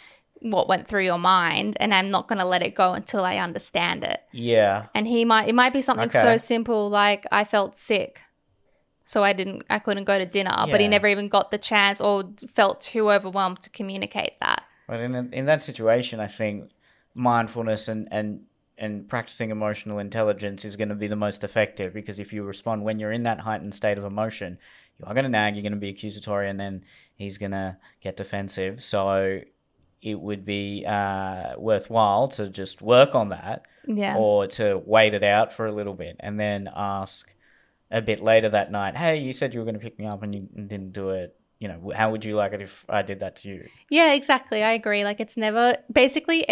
what 0.40 0.68
went 0.68 0.88
through 0.88 1.04
your 1.04 1.18
mind 1.18 1.76
and 1.78 1.94
I'm 1.94 2.10
not 2.10 2.26
going 2.26 2.40
to 2.40 2.44
let 2.44 2.66
it 2.66 2.74
go 2.74 2.94
until 2.94 3.24
I 3.24 3.36
understand 3.36 4.02
it. 4.02 4.22
Yeah. 4.32 4.86
And 4.94 5.06
he 5.06 5.24
might 5.24 5.48
it 5.48 5.54
might 5.54 5.72
be 5.72 5.82
something 5.82 6.08
okay. 6.08 6.20
so 6.20 6.36
simple 6.36 6.88
like 6.88 7.26
I 7.30 7.44
felt 7.44 7.78
sick. 7.78 8.20
so 9.04 9.22
I 9.22 9.34
didn't 9.34 9.64
I 9.68 9.78
couldn't 9.78 10.04
go 10.04 10.18
to 10.18 10.26
dinner, 10.26 10.56
but 10.70 10.80
he 10.80 10.88
never 10.88 11.06
even 11.06 11.28
got 11.28 11.50
the 11.50 11.58
chance 11.58 12.00
or 12.00 12.24
felt 12.54 12.80
too 12.80 13.12
overwhelmed 13.12 13.60
to 13.62 13.70
communicate 13.70 14.40
that. 14.40 14.64
But 14.88 15.00
in 15.00 15.32
in 15.32 15.44
that 15.44 15.60
situation, 15.62 16.20
I 16.20 16.26
think 16.26 16.70
mindfulness 17.14 17.86
and 17.88 18.08
and 18.10 18.46
and 18.78 19.08
practicing 19.08 19.50
emotional 19.50 19.98
intelligence 19.98 20.64
is 20.64 20.76
going 20.76 20.88
to 20.88 20.94
be 20.94 21.06
the 21.06 21.16
most 21.16 21.44
effective 21.44 21.92
because 21.92 22.18
if 22.18 22.32
you 22.32 22.42
respond 22.42 22.82
when 22.84 22.98
you're 22.98 23.12
in 23.12 23.22
that 23.24 23.40
heightened 23.40 23.74
state 23.74 23.98
of 23.98 24.04
emotion, 24.04 24.58
you 24.98 25.04
are 25.06 25.14
going 25.14 25.24
to 25.24 25.30
nag, 25.30 25.54
you're 25.54 25.62
going 25.62 25.72
to 25.72 25.78
be 25.78 25.88
accusatory, 25.90 26.48
and 26.48 26.58
then 26.58 26.84
he's 27.14 27.38
going 27.38 27.52
to 27.52 27.76
get 28.00 28.16
defensive. 28.16 28.82
So 28.82 29.40
it 30.00 30.18
would 30.20 30.44
be 30.44 30.84
uh, 30.86 31.54
worthwhile 31.58 32.28
to 32.28 32.48
just 32.48 32.82
work 32.82 33.14
on 33.14 33.28
that 33.28 33.66
Yeah. 33.86 34.16
or 34.16 34.46
to 34.48 34.82
wait 34.84 35.14
it 35.14 35.22
out 35.22 35.52
for 35.52 35.66
a 35.66 35.72
little 35.72 35.94
bit 35.94 36.16
and 36.18 36.40
then 36.40 36.68
ask 36.74 37.32
a 37.90 38.02
bit 38.02 38.20
later 38.20 38.48
that 38.48 38.72
night, 38.72 38.96
hey, 38.96 39.18
you 39.18 39.32
said 39.32 39.52
you 39.54 39.60
were 39.60 39.64
going 39.66 39.74
to 39.78 39.80
pick 39.80 39.98
me 39.98 40.06
up 40.06 40.22
and 40.22 40.34
you 40.34 40.48
didn't 40.54 40.92
do 40.92 41.10
it. 41.10 41.36
You 41.60 41.68
know, 41.68 41.92
how 41.94 42.10
would 42.10 42.24
you 42.24 42.34
like 42.34 42.52
it 42.52 42.60
if 42.62 42.84
I 42.88 43.02
did 43.02 43.20
that 43.20 43.36
to 43.36 43.48
you? 43.48 43.68
Yeah, 43.90 44.14
exactly. 44.14 44.64
I 44.64 44.72
agree. 44.72 45.04
Like 45.04 45.20
it's 45.20 45.36
never 45.36 45.74
basically 45.92 46.44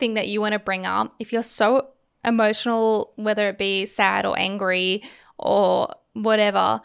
anything 0.00 0.14
that 0.14 0.28
you 0.28 0.40
want 0.40 0.52
to 0.52 0.58
bring 0.58 0.86
up. 0.86 1.14
If 1.18 1.32
you're 1.32 1.42
so 1.42 1.88
emotional, 2.24 3.12
whether 3.16 3.48
it 3.48 3.58
be 3.58 3.86
sad 3.86 4.24
or 4.26 4.38
angry 4.38 5.02
or 5.38 5.94
whatever, 6.14 6.80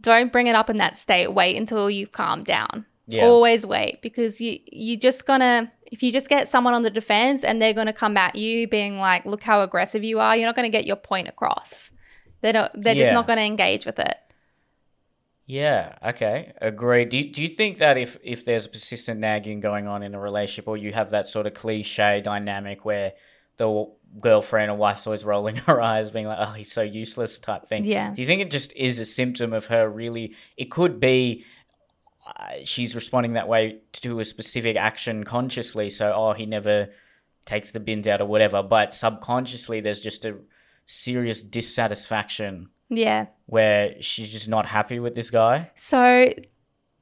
don't 0.00 0.32
bring 0.32 0.46
it 0.46 0.56
up 0.56 0.70
in 0.70 0.78
that 0.78 0.96
state. 0.96 1.32
Wait 1.32 1.56
until 1.56 1.88
you've 1.90 2.12
calmed 2.12 2.46
down. 2.46 2.86
Yeah. 3.06 3.24
Always 3.24 3.66
wait 3.66 4.02
because 4.02 4.40
you 4.40 4.58
you're 4.70 4.98
just 4.98 5.26
gonna 5.26 5.72
if 5.90 6.02
you 6.02 6.12
just 6.12 6.28
get 6.28 6.48
someone 6.48 6.74
on 6.74 6.82
the 6.82 6.90
defense 6.90 7.42
and 7.42 7.60
they're 7.60 7.74
gonna 7.74 7.92
come 7.92 8.16
at 8.16 8.36
you 8.36 8.68
being 8.68 8.98
like, 8.98 9.26
look 9.26 9.42
how 9.42 9.62
aggressive 9.62 10.04
you 10.04 10.20
are, 10.20 10.36
you're 10.36 10.46
not 10.46 10.54
gonna 10.54 10.68
get 10.68 10.86
your 10.86 10.96
point 10.96 11.26
across. 11.28 11.90
They're 12.40 12.52
not, 12.52 12.70
they're 12.74 12.94
just 12.94 13.12
not 13.12 13.26
gonna 13.26 13.42
engage 13.42 13.84
with 13.84 13.98
it. 13.98 14.16
Yeah. 15.50 15.96
Okay. 16.06 16.52
Agreed. 16.62 17.08
Do 17.08 17.18
you, 17.18 17.32
do 17.32 17.42
you 17.42 17.48
think 17.48 17.78
that 17.78 17.98
if 17.98 18.16
if 18.22 18.44
there's 18.44 18.68
persistent 18.68 19.18
nagging 19.18 19.58
going 19.58 19.88
on 19.88 20.04
in 20.04 20.14
a 20.14 20.20
relationship, 20.20 20.68
or 20.68 20.76
you 20.76 20.92
have 20.92 21.10
that 21.10 21.26
sort 21.26 21.48
of 21.48 21.54
cliche 21.54 22.20
dynamic 22.20 22.84
where 22.84 23.14
the 23.56 23.90
girlfriend 24.20 24.70
or 24.70 24.76
wife's 24.76 25.08
always 25.08 25.24
rolling 25.24 25.56
her 25.66 25.80
eyes, 25.80 26.08
being 26.10 26.26
like, 26.26 26.38
"Oh, 26.40 26.52
he's 26.52 26.70
so 26.70 26.82
useless," 26.82 27.40
type 27.40 27.66
thing. 27.66 27.84
Yeah. 27.84 28.14
Do 28.14 28.22
you 28.22 28.28
think 28.28 28.42
it 28.42 28.52
just 28.52 28.72
is 28.76 29.00
a 29.00 29.04
symptom 29.04 29.52
of 29.52 29.66
her 29.66 29.90
really? 29.90 30.36
It 30.56 30.70
could 30.70 31.00
be. 31.00 31.44
Uh, 32.24 32.58
she's 32.64 32.94
responding 32.94 33.32
that 33.32 33.48
way 33.48 33.80
to 33.92 34.20
a 34.20 34.24
specific 34.24 34.76
action 34.76 35.24
consciously. 35.24 35.90
So, 35.90 36.12
oh, 36.14 36.32
he 36.32 36.46
never 36.46 36.90
takes 37.44 37.72
the 37.72 37.80
bins 37.80 38.06
out 38.06 38.20
or 38.20 38.26
whatever. 38.26 38.62
But 38.62 38.92
subconsciously, 38.92 39.80
there's 39.80 39.98
just 39.98 40.24
a 40.24 40.36
serious 40.86 41.42
dissatisfaction 41.42 42.68
Yeah. 42.88 43.26
Where 43.50 43.94
she's 44.00 44.30
just 44.30 44.48
not 44.48 44.66
happy 44.66 44.98
with 45.00 45.14
this 45.14 45.30
guy. 45.30 45.70
So 45.74 46.32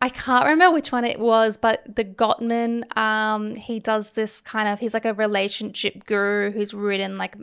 I 0.00 0.08
can't 0.08 0.46
remember 0.46 0.74
which 0.74 0.92
one 0.92 1.04
it 1.04 1.18
was, 1.18 1.56
but 1.56 1.82
the 1.94 2.04
Gottman, 2.04 2.96
um, 2.96 3.54
he 3.54 3.80
does 3.80 4.12
this 4.12 4.40
kind 4.40 4.68
of, 4.68 4.78
he's 4.78 4.94
like 4.94 5.04
a 5.04 5.14
relationship 5.14 6.06
guru 6.06 6.50
who's 6.50 6.72
written 6.72 7.18
like 7.18 7.36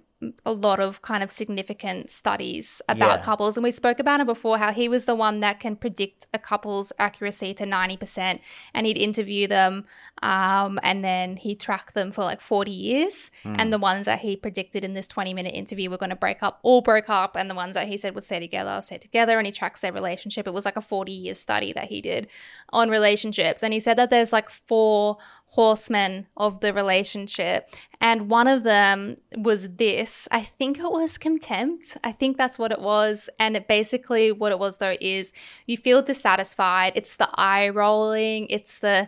a 0.45 0.51
lot 0.51 0.79
of 0.79 1.01
kind 1.01 1.23
of 1.23 1.31
significant 1.31 2.09
studies 2.09 2.81
about 2.89 3.19
Yeah. 3.19 3.25
couples. 3.25 3.57
And 3.57 3.63
we 3.63 3.71
spoke 3.71 3.99
about 3.99 4.19
it 4.19 4.27
before 4.27 4.57
how 4.57 4.71
he 4.71 4.87
was 4.89 5.05
the 5.05 5.15
one 5.15 5.39
that 5.41 5.59
can 5.59 5.75
predict 5.75 6.27
a 6.33 6.39
couple's 6.39 6.91
accuracy 6.99 7.53
to 7.55 7.65
90%. 7.65 8.39
And 8.73 8.85
he'd 8.87 8.97
interview 8.97 9.47
them 9.47 9.85
um, 10.21 10.79
and 10.83 11.03
then 11.03 11.37
he'd 11.37 11.59
track 11.59 11.93
them 11.93 12.11
for 12.11 12.21
like 12.23 12.41
40 12.41 12.71
years. 12.71 13.31
And 13.43 13.71
the 13.71 13.77
ones 13.77 14.05
that 14.05 14.19
he 14.19 14.35
predicted 14.35 14.83
in 14.83 14.93
this 14.93 15.07
20 15.07 15.33
minute 15.33 15.53
interview 15.53 15.89
were 15.89 15.97
going 15.97 16.09
to 16.09 16.15
break 16.15 16.41
up, 16.41 16.59
all 16.63 16.81
broke 16.81 17.09
up. 17.09 17.35
And 17.35 17.49
the 17.49 17.55
ones 17.55 17.75
that 17.75 17.87
he 17.87 17.97
said 17.97 18.15
would 18.15 18.23
stay 18.23 18.39
together, 18.39 18.81
stay 18.81 18.97
together. 18.97 19.37
And 19.37 19.45
he 19.45 19.51
tracks 19.51 19.81
their 19.81 19.93
relationship. 19.93 20.47
It 20.47 20.53
was 20.53 20.65
like 20.65 20.77
a 20.77 20.81
40 20.81 21.11
year 21.11 21.35
study 21.35 21.73
that 21.73 21.85
he 21.89 22.01
did 22.01 22.27
on 22.69 22.89
relationships. 22.89 23.61
And 23.63 23.73
he 23.73 23.79
said 23.79 23.97
that 23.97 24.09
there's 24.09 24.33
like 24.33 24.49
four 24.49 25.17
horsemen 25.55 26.27
of 26.35 26.59
the 26.59 26.73
relationship. 26.73 27.69
And 28.01 28.29
one 28.29 28.47
of 28.47 28.63
them 28.63 29.17
was 29.37 29.69
this. 29.69 30.27
I 30.29 30.41
think 30.41 30.79
it 30.79 30.91
was 30.91 31.17
contempt. 31.17 31.97
I 32.03 32.11
think 32.11 32.37
that's 32.37 32.59
what 32.59 32.73
it 32.73 32.81
was. 32.81 33.29
And 33.39 33.55
it 33.55 33.67
basically, 33.67 34.33
what 34.33 34.51
it 34.51 34.59
was 34.59 34.77
though, 34.77 34.97
is 34.99 35.31
you 35.65 35.77
feel 35.77 36.01
dissatisfied. 36.01 36.91
It's 36.95 37.15
the 37.15 37.29
eye 37.35 37.69
rolling. 37.69 38.47
It's 38.49 38.79
the, 38.79 39.07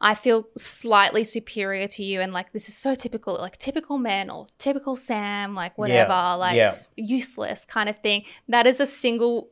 I 0.00 0.14
feel 0.14 0.46
slightly 0.56 1.24
superior 1.24 1.88
to 1.88 2.04
you. 2.04 2.20
And 2.20 2.32
like, 2.32 2.52
this 2.52 2.68
is 2.68 2.76
so 2.76 2.94
typical, 2.94 3.34
like 3.34 3.56
typical 3.56 3.98
men 3.98 4.30
or 4.30 4.46
typical 4.58 4.94
Sam, 4.94 5.56
like 5.56 5.76
whatever, 5.76 6.36
like 6.38 6.56
yeah. 6.56 6.72
useless 6.96 7.64
kind 7.64 7.88
of 7.88 7.98
thing. 7.98 8.22
That 8.46 8.68
is 8.68 8.78
a 8.78 8.86
single 8.86 9.48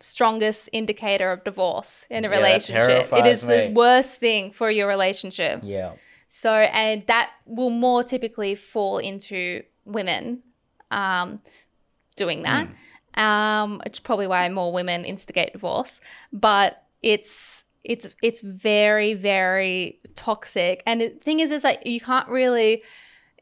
strongest 0.00 0.68
indicator 0.72 1.30
of 1.30 1.44
divorce 1.44 2.06
in 2.10 2.24
a 2.24 2.28
Yeah, 2.28 2.36
relationship. 2.36 3.12
It 3.12 3.26
is 3.26 3.42
is 3.42 3.66
the 3.66 3.72
worst 3.72 4.16
thing 4.16 4.52
for 4.52 4.70
your 4.70 4.88
relationship. 4.88 5.60
Yeah. 5.62 5.92
So, 6.28 6.52
and 6.52 7.06
that 7.06 7.30
will 7.44 7.70
more 7.70 8.04
typically 8.04 8.54
fall 8.54 8.98
into 8.98 9.62
women 9.84 10.42
um, 10.90 11.40
doing 12.16 12.42
that. 12.42 12.68
Um, 13.14 13.82
it's 13.84 14.00
probably 14.00 14.26
why 14.26 14.48
more 14.48 14.72
women 14.72 15.04
instigate 15.04 15.52
divorce, 15.52 16.00
but 16.32 16.84
it's 17.02 17.64
it's 17.82 18.10
it's 18.22 18.40
very 18.40 19.14
very 19.14 19.98
toxic. 20.14 20.82
And 20.86 21.00
the 21.00 21.08
thing 21.08 21.40
is, 21.40 21.50
is 21.50 21.62
that 21.62 21.86
you 21.86 22.00
can't 22.00 22.28
really 22.28 22.82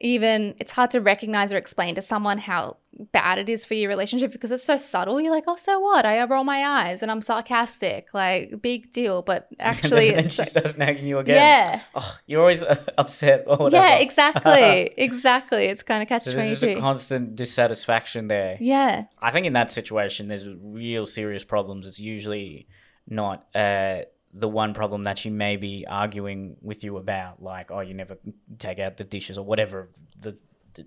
even 0.00 0.54
it's 0.58 0.72
hard 0.72 0.90
to 0.92 1.00
recognize 1.00 1.52
or 1.52 1.56
explain 1.56 1.94
to 1.96 2.02
someone 2.02 2.38
how 2.38 2.76
bad 3.12 3.38
it 3.38 3.48
is 3.48 3.64
for 3.64 3.74
your 3.74 3.88
relationship 3.88 4.32
because 4.32 4.50
it's 4.50 4.64
so 4.64 4.76
subtle. 4.76 5.20
You're 5.20 5.30
like, 5.32 5.44
oh, 5.46 5.56
so 5.56 5.78
what? 5.78 6.04
I 6.04 6.22
roll 6.24 6.42
my 6.44 6.64
eyes 6.64 7.02
and 7.02 7.10
I'm 7.10 7.22
sarcastic, 7.22 8.12
like 8.14 8.60
big 8.62 8.90
deal. 8.92 9.22
But 9.22 9.48
actually, 9.58 10.08
and 10.08 10.16
then 10.18 10.24
it's 10.26 10.34
she 10.34 10.42
like- 10.42 10.48
starts 10.50 10.76
nagging 10.76 11.06
you 11.06 11.18
again. 11.18 11.36
yeah, 11.36 11.80
Oh, 11.94 12.16
you're 12.26 12.40
always 12.40 12.62
uh, 12.62 12.82
upset 12.96 13.44
or 13.46 13.56
whatever. 13.56 13.84
yeah, 13.84 13.96
exactly, 13.96 14.92
exactly. 14.96 15.64
It's 15.66 15.82
kind 15.82 16.02
of 16.02 16.08
catch 16.08 16.24
So 16.24 16.32
twenty 16.32 16.48
there's 16.48 16.60
just 16.60 16.76
a 16.76 16.80
constant 16.80 17.36
dissatisfaction 17.36 18.28
there. 18.28 18.56
Yeah, 18.60 19.04
I 19.20 19.30
think 19.30 19.46
in 19.46 19.52
that 19.54 19.70
situation, 19.70 20.28
there's 20.28 20.46
real 20.48 21.06
serious 21.06 21.44
problems. 21.44 21.86
It's 21.86 22.00
usually 22.00 22.66
not 23.08 23.46
uh, 23.54 24.02
the 24.38 24.48
one 24.48 24.72
problem 24.74 25.04
that 25.04 25.18
she 25.18 25.30
may 25.30 25.56
be 25.56 25.84
arguing 25.88 26.56
with 26.62 26.84
you 26.84 26.96
about, 26.96 27.42
like, 27.42 27.70
oh, 27.70 27.80
you 27.80 27.94
never 27.94 28.16
take 28.58 28.78
out 28.78 28.96
the 28.96 29.04
dishes 29.04 29.36
or 29.38 29.44
whatever 29.44 29.88
the, 30.20 30.36
the 30.74 30.86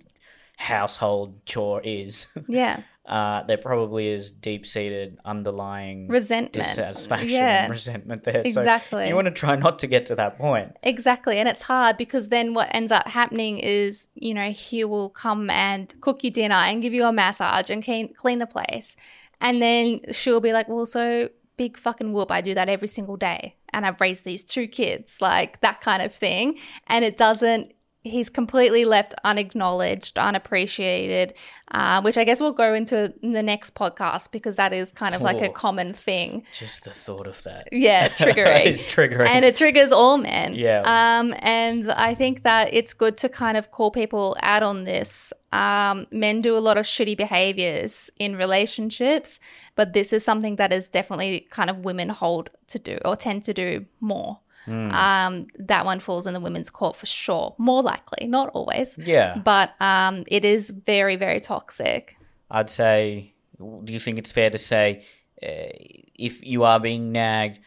household 0.57 1.45
chore 1.45 1.81
is. 1.83 2.27
yeah. 2.47 2.81
uh, 3.05 3.43
there 3.43 3.57
probably 3.57 4.07
is 4.07 4.31
deep 4.31 4.65
seated 4.65 5.17
underlying 5.25 6.07
Resentment. 6.07 6.53
dissatisfaction 6.53 7.29
Yeah. 7.29 7.63
and 7.63 7.71
resentment 7.71 8.23
there. 8.23 8.41
Exactly. 8.45 9.03
So 9.05 9.07
you 9.09 9.15
want 9.15 9.25
to 9.25 9.31
try 9.31 9.55
not 9.55 9.79
to 9.79 9.87
get 9.87 10.05
to 10.07 10.15
that 10.15 10.37
point. 10.37 10.77
Exactly. 10.83 11.37
And 11.37 11.49
it's 11.49 11.63
hard 11.63 11.97
because 11.97 12.29
then 12.29 12.53
what 12.53 12.69
ends 12.73 12.91
up 12.91 13.07
happening 13.07 13.57
is, 13.59 14.07
you 14.13 14.33
know, 14.33 14.51
he 14.51 14.83
will 14.83 15.09
come 15.09 15.49
and 15.49 15.93
cook 16.01 16.23
you 16.23 16.31
dinner 16.31 16.55
and 16.55 16.81
give 16.81 16.93
you 16.93 17.05
a 17.05 17.11
massage 17.11 17.69
and 17.69 17.83
clean, 17.83 18.13
clean 18.13 18.39
the 18.39 18.47
place. 18.47 18.95
And 19.41 19.61
then 19.61 20.01
she'll 20.11 20.39
be 20.41 20.53
like, 20.53 20.69
well, 20.69 20.85
so 20.85 21.29
big 21.61 21.77
fucking 21.77 22.11
whoop. 22.11 22.31
I 22.31 22.41
do 22.41 22.55
that 22.55 22.69
every 22.69 22.87
single 22.87 23.17
day. 23.17 23.55
And 23.71 23.85
I've 23.85 24.01
raised 24.01 24.25
these 24.25 24.43
two 24.43 24.67
kids, 24.67 25.21
like 25.21 25.61
that 25.61 25.79
kind 25.79 26.01
of 26.01 26.11
thing. 26.11 26.57
And 26.87 27.05
it 27.05 27.17
doesn't, 27.17 27.75
he's 28.03 28.29
completely 28.29 28.83
left 28.83 29.13
unacknowledged, 29.23 30.17
unappreciated, 30.17 31.35
uh, 31.71 32.01
which 32.01 32.17
I 32.17 32.23
guess 32.23 32.41
we'll 32.41 32.51
go 32.51 32.73
into 32.73 33.13
in 33.21 33.33
the 33.33 33.43
next 33.43 33.75
podcast 33.75 34.31
because 34.31 34.55
that 34.55 34.73
is 34.73 34.91
kind 34.91 35.13
of 35.13 35.21
like 35.21 35.41
a 35.41 35.49
common 35.49 35.93
thing. 35.93 36.43
Just 36.53 36.85
the 36.85 36.91
thought 36.91 37.27
of 37.27 37.41
that. 37.43 37.69
Yeah, 37.71 38.09
triggering. 38.09 38.65
it's 38.65 38.83
triggering. 38.83 39.27
and 39.27 39.45
it 39.45 39.55
triggers 39.55 39.91
all 39.91 40.17
men. 40.17 40.55
Yeah. 40.55 40.81
Um, 40.85 41.35
and 41.39 41.89
I 41.91 42.15
think 42.15 42.43
that 42.43 42.73
it's 42.73 42.93
good 42.93 43.17
to 43.17 43.29
kind 43.29 43.57
of 43.57 43.71
call 43.71 43.91
people 43.91 44.35
out 44.41 44.63
on 44.63 44.83
this. 44.83 45.31
Um, 45.53 46.07
men 46.11 46.41
do 46.41 46.57
a 46.57 46.59
lot 46.59 46.77
of 46.77 46.85
shitty 46.85 47.17
behaviors 47.17 48.09
in 48.17 48.35
relationships, 48.35 49.39
but 49.75 49.93
this 49.93 50.13
is 50.13 50.23
something 50.23 50.55
that 50.55 50.71
is 50.73 50.87
definitely 50.87 51.47
kind 51.51 51.69
of 51.69 51.79
women 51.79 52.09
hold 52.09 52.49
to 52.67 52.79
do 52.79 52.97
or 53.03 53.15
tend 53.15 53.43
to 53.43 53.53
do 53.53 53.85
more. 53.99 54.39
Hmm. 54.65 54.91
Um, 54.91 55.43
that 55.59 55.85
one 55.85 55.99
falls 55.99 56.27
in 56.27 56.33
the 56.33 56.39
women's 56.39 56.69
court 56.69 56.95
for 56.95 57.05
sure, 57.05 57.55
more 57.57 57.81
likely, 57.81 58.27
not 58.27 58.49
always, 58.53 58.97
yeah. 58.97 59.37
but 59.37 59.71
um, 59.79 60.23
it 60.27 60.45
is 60.45 60.69
very, 60.69 61.15
very 61.15 61.39
toxic. 61.39 62.15
I'd 62.49 62.69
say, 62.69 63.33
do 63.57 63.91
you 63.93 63.99
think 63.99 64.17
it's 64.19 64.31
fair 64.31 64.49
to 64.49 64.57
say 64.57 65.03
uh, 65.41 65.71
if 66.15 66.43
you 66.45 66.63
are 66.63 66.79
being 66.79 67.11
nagged, 67.11 67.59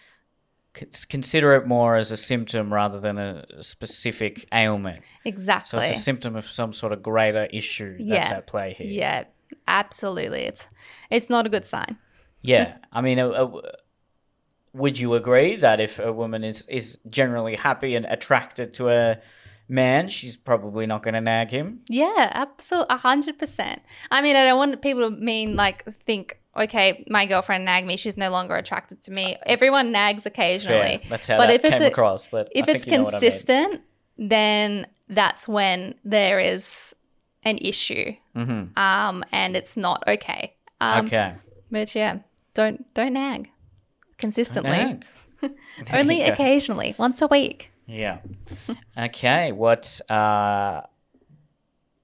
consider 1.08 1.54
it 1.54 1.66
more 1.66 1.96
as 1.96 2.10
a 2.10 2.16
symptom 2.16 2.72
rather 2.72 3.00
than 3.00 3.18
a 3.18 3.62
specific 3.62 4.46
ailment? 4.52 5.02
Exactly. 5.24 5.68
So 5.68 5.78
it's 5.84 5.98
a 5.98 6.00
symptom 6.00 6.36
of 6.36 6.46
some 6.46 6.72
sort 6.72 6.92
of 6.92 7.02
greater 7.02 7.46
issue 7.46 7.96
that's 7.98 8.28
Yeah. 8.30 8.36
at 8.36 8.46
play 8.46 8.74
here. 8.74 8.86
yeah, 8.88 9.24
absolutely. 9.68 10.42
It's 10.42 10.68
it's 11.10 11.30
not 11.30 11.46
a 11.46 11.48
good 11.48 11.66
sign. 11.66 11.98
Yeah. 12.42 12.76
I 12.92 13.00
mean, 13.00 13.18
uh, 13.18 13.28
uh, 13.28 13.60
would 14.74 14.98
you 14.98 15.14
agree 15.14 15.56
that 15.56 15.80
if 15.80 15.98
a 15.98 16.12
woman 16.12 16.44
is, 16.44 16.66
is 16.68 16.98
generally 17.08 17.54
happy 17.56 17.94
and 17.96 18.04
attracted 18.06 18.74
to 18.74 18.88
a 18.90 19.18
man, 19.68 20.08
she's 20.08 20.36
probably 20.36 20.84
not 20.86 21.02
going 21.02 21.14
to 21.14 21.20
nag 21.20 21.48
him? 21.50 21.80
Yeah, 21.88 22.30
absolutely, 22.34 22.94
a 22.94 22.98
hundred 22.98 23.38
percent. 23.38 23.80
I 24.10 24.20
mean, 24.20 24.36
I 24.36 24.44
don't 24.44 24.58
want 24.58 24.82
people 24.82 25.08
to 25.08 25.16
mean 25.16 25.56
like 25.56 25.84
think 25.86 26.38
okay, 26.56 27.04
my 27.10 27.26
girlfriend 27.26 27.64
nagged 27.64 27.86
me, 27.86 27.96
she's 27.96 28.16
no 28.16 28.30
longer 28.30 28.54
attracted 28.54 29.02
to 29.02 29.10
me. 29.10 29.36
Everyone 29.46 29.90
nags 29.90 30.24
occasionally. 30.26 30.98
Fair. 30.98 31.00
That's 31.10 31.26
how 31.26 31.36
But 31.38 31.46
that 31.48 31.54
if 31.54 31.64
it's 31.64 31.72
came 31.74 31.82
a- 31.82 31.86
across. 31.88 32.26
But 32.26 32.48
If 32.54 32.68
it's 32.68 32.84
think 32.84 32.92
you 32.92 32.98
know 32.98 33.04
what 33.04 33.14
I 33.14 33.18
mean. 33.18 33.30
consistent, 33.30 33.80
then 34.18 34.86
that's 35.08 35.48
when 35.48 35.96
there 36.04 36.38
is 36.38 36.94
an 37.42 37.58
issue. 37.58 38.14
Mhm. 38.36 38.76
Um, 38.78 39.24
and 39.32 39.56
it's 39.56 39.76
not 39.76 40.04
okay. 40.06 40.54
Um, 40.80 41.06
okay. 41.06 41.34
But 41.70 41.92
yeah, 41.94 42.18
don't 42.54 42.92
don't 42.94 43.12
nag 43.14 43.50
consistently. 44.24 45.00
Only 45.92 46.22
occasionally, 46.22 46.94
once 46.98 47.20
a 47.20 47.26
week. 47.26 47.70
Yeah. 47.86 48.18
Okay. 48.96 49.52
What? 49.52 50.00
Uh, 50.08 50.82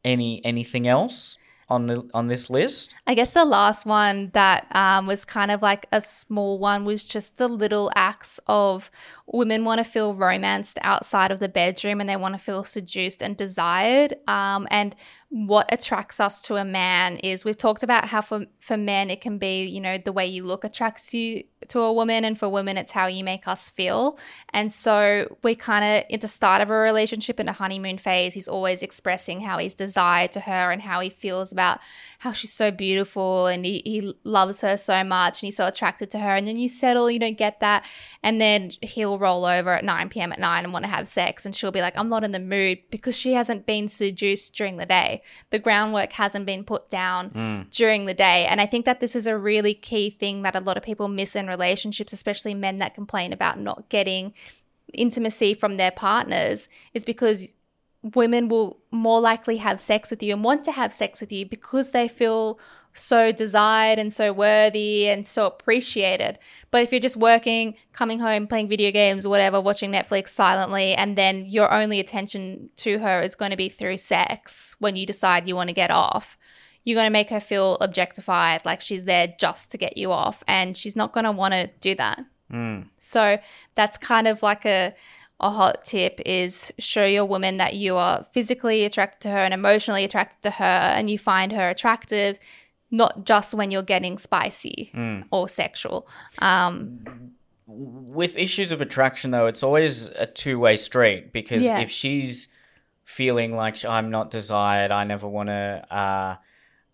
any 0.04 0.44
anything 0.44 0.86
else 0.86 1.38
on 1.68 1.86
the 1.86 2.08
on 2.12 2.26
this 2.26 2.50
list? 2.50 2.94
I 3.06 3.14
guess 3.14 3.32
the 3.32 3.44
last 3.44 3.86
one 3.86 4.30
that 4.34 4.66
um, 4.72 5.06
was 5.06 5.24
kind 5.24 5.50
of 5.50 5.62
like 5.62 5.86
a 5.92 6.00
small 6.00 6.58
one 6.58 6.84
was 6.84 7.06
just 7.06 7.36
the 7.36 7.48
little 7.48 7.90
acts 7.94 8.40
of 8.46 8.90
women 9.32 9.64
want 9.64 9.78
to 9.78 9.84
feel 9.84 10.14
romanced 10.14 10.78
outside 10.82 11.30
of 11.30 11.38
the 11.38 11.48
bedroom 11.48 12.00
and 12.00 12.08
they 12.08 12.16
want 12.16 12.34
to 12.34 12.40
feel 12.40 12.64
seduced 12.64 13.22
and 13.22 13.36
desired. 13.36 14.14
Um, 14.26 14.66
and 14.70 14.94
what 15.30 15.72
attracts 15.72 16.18
us 16.18 16.42
to 16.42 16.56
a 16.56 16.64
man 16.64 17.16
is 17.18 17.44
we've 17.44 17.56
talked 17.56 17.84
about 17.84 18.06
how 18.06 18.20
for, 18.20 18.46
for 18.58 18.76
men 18.76 19.10
it 19.10 19.20
can 19.20 19.38
be, 19.38 19.64
you 19.64 19.80
know, 19.80 19.96
the 19.96 20.10
way 20.10 20.26
you 20.26 20.42
look 20.42 20.64
attracts 20.64 21.14
you 21.14 21.44
to 21.68 21.78
a 21.80 21.92
woman, 21.92 22.24
and 22.24 22.38
for 22.38 22.48
women 22.48 22.76
it's 22.76 22.90
how 22.90 23.06
you 23.06 23.22
make 23.22 23.46
us 23.46 23.70
feel. 23.70 24.18
And 24.52 24.72
so 24.72 25.36
we 25.44 25.54
kind 25.54 25.84
of 25.84 26.12
at 26.12 26.20
the 26.20 26.26
start 26.26 26.62
of 26.62 26.70
a 26.70 26.74
relationship 26.74 27.38
in 27.38 27.48
a 27.48 27.52
honeymoon 27.52 27.98
phase, 27.98 28.34
he's 28.34 28.48
always 28.48 28.82
expressing 28.82 29.40
how 29.42 29.58
he's 29.58 29.74
desired 29.74 30.32
to 30.32 30.40
her 30.40 30.72
and 30.72 30.82
how 30.82 30.98
he 30.98 31.10
feels 31.10 31.52
about 31.52 31.78
how 32.18 32.32
she's 32.32 32.52
so 32.52 32.72
beautiful 32.72 33.46
and 33.46 33.64
he, 33.64 33.82
he 33.84 34.14
loves 34.24 34.62
her 34.62 34.76
so 34.76 35.04
much 35.04 35.42
and 35.42 35.46
he's 35.46 35.56
so 35.56 35.66
attracted 35.66 36.10
to 36.10 36.18
her. 36.18 36.34
And 36.34 36.48
then 36.48 36.56
you 36.56 36.68
settle, 36.68 37.08
you 37.08 37.20
don't 37.20 37.38
get 37.38 37.60
that. 37.60 37.84
And 38.24 38.40
then 38.40 38.72
he'll 38.82 39.18
roll 39.20 39.44
over 39.44 39.74
at 39.74 39.84
9 39.84 40.08
p.m. 40.08 40.32
at 40.32 40.38
night 40.38 40.64
and 40.64 40.72
want 40.72 40.84
to 40.84 40.90
have 40.90 41.06
sex. 41.06 41.44
And 41.44 41.54
she'll 41.54 41.70
be 41.70 41.80
like, 41.80 41.96
I'm 41.96 42.08
not 42.08 42.24
in 42.24 42.32
the 42.32 42.38
mood 42.38 42.78
because 42.90 43.16
she 43.16 43.34
hasn't 43.34 43.66
been 43.66 43.88
seduced 43.88 44.54
during 44.54 44.76
the 44.76 44.86
day. 44.86 45.22
The 45.50 45.58
groundwork 45.58 46.12
hasn't 46.12 46.46
been 46.46 46.64
put 46.64 46.90
down 46.90 47.30
mm. 47.30 47.70
during 47.70 48.06
the 48.06 48.14
day. 48.14 48.46
And 48.46 48.60
I 48.60 48.66
think 48.66 48.86
that 48.86 49.00
this 49.00 49.14
is 49.14 49.26
a 49.26 49.38
really 49.38 49.74
key 49.74 50.10
thing 50.10 50.42
that 50.42 50.56
a 50.56 50.60
lot 50.60 50.76
of 50.76 50.82
people 50.82 51.08
miss 51.08 51.36
in 51.36 51.46
relationships, 51.46 52.12
especially 52.12 52.54
men 52.54 52.78
that 52.78 52.94
complain 52.94 53.32
about 53.32 53.58
not 53.58 53.88
getting 53.88 54.32
intimacy 54.92 55.54
from 55.54 55.76
their 55.76 55.92
partners, 55.92 56.68
is 56.94 57.04
because 57.04 57.54
women 58.02 58.48
will 58.48 58.78
more 58.90 59.20
likely 59.20 59.58
have 59.58 59.78
sex 59.78 60.10
with 60.10 60.22
you 60.22 60.32
and 60.32 60.42
want 60.42 60.64
to 60.64 60.72
have 60.72 60.92
sex 60.92 61.20
with 61.20 61.30
you 61.30 61.44
because 61.44 61.90
they 61.90 62.08
feel 62.08 62.58
so 62.92 63.32
desired 63.32 63.98
and 63.98 64.12
so 64.12 64.32
worthy 64.32 65.08
and 65.08 65.26
so 65.26 65.46
appreciated. 65.46 66.38
But 66.70 66.82
if 66.82 66.92
you're 66.92 67.00
just 67.00 67.16
working, 67.16 67.76
coming 67.92 68.18
home, 68.20 68.46
playing 68.46 68.68
video 68.68 68.90
games 68.90 69.24
or 69.24 69.28
whatever, 69.28 69.60
watching 69.60 69.92
Netflix 69.92 70.28
silently, 70.28 70.94
and 70.94 71.16
then 71.16 71.46
your 71.46 71.72
only 71.72 72.00
attention 72.00 72.70
to 72.76 72.98
her 72.98 73.20
is 73.20 73.34
going 73.34 73.50
to 73.50 73.56
be 73.56 73.68
through 73.68 73.98
sex 73.98 74.74
when 74.78 74.96
you 74.96 75.06
decide 75.06 75.46
you 75.46 75.56
want 75.56 75.68
to 75.68 75.74
get 75.74 75.90
off, 75.90 76.36
you're 76.84 76.96
going 76.96 77.06
to 77.06 77.12
make 77.12 77.30
her 77.30 77.40
feel 77.40 77.76
objectified, 77.80 78.64
like 78.64 78.80
she's 78.80 79.04
there 79.04 79.34
just 79.38 79.70
to 79.70 79.78
get 79.78 79.96
you 79.96 80.10
off. 80.10 80.42
And 80.48 80.76
she's 80.76 80.96
not 80.96 81.12
going 81.12 81.24
to 81.24 81.32
want 81.32 81.54
to 81.54 81.70
do 81.80 81.94
that. 81.96 82.24
Hmm. 82.50 82.82
So 82.98 83.38
that's 83.74 83.96
kind 83.96 84.26
of 84.26 84.42
like 84.42 84.64
a 84.66 84.94
a 85.40 85.50
hot 85.50 85.84
tip 85.84 86.20
is 86.26 86.72
show 86.78 87.04
your 87.04 87.24
woman 87.24 87.56
that 87.56 87.74
you 87.74 87.96
are 87.96 88.26
physically 88.32 88.84
attracted 88.84 89.22
to 89.22 89.30
her 89.30 89.38
and 89.38 89.54
emotionally 89.54 90.04
attracted 90.04 90.42
to 90.42 90.50
her 90.50 90.64
and 90.64 91.08
you 91.08 91.18
find 91.18 91.52
her 91.52 91.70
attractive 91.70 92.38
not 92.90 93.24
just 93.24 93.54
when 93.54 93.70
you're 93.70 93.82
getting 93.82 94.18
spicy 94.18 94.92
or 95.30 95.48
sexual. 95.48 96.08
Um, 96.38 97.32
With 97.66 98.36
issues 98.36 98.72
of 98.72 98.80
attraction, 98.80 99.30
though, 99.30 99.46
it's 99.46 99.62
always 99.62 100.08
a 100.08 100.26
two 100.26 100.58
way 100.58 100.76
street 100.76 101.32
because 101.32 101.62
Yeah. 101.62 101.80
if 101.80 101.90
she's 101.90 102.48
feeling 103.04 103.54
like 103.54 103.84
I'm 103.84 104.10
not 104.10 104.30
desired, 104.30 104.90
I 104.90 105.04
never 105.04 105.28
want 105.28 105.48
to. 105.48 105.84
Uh, 105.90 106.36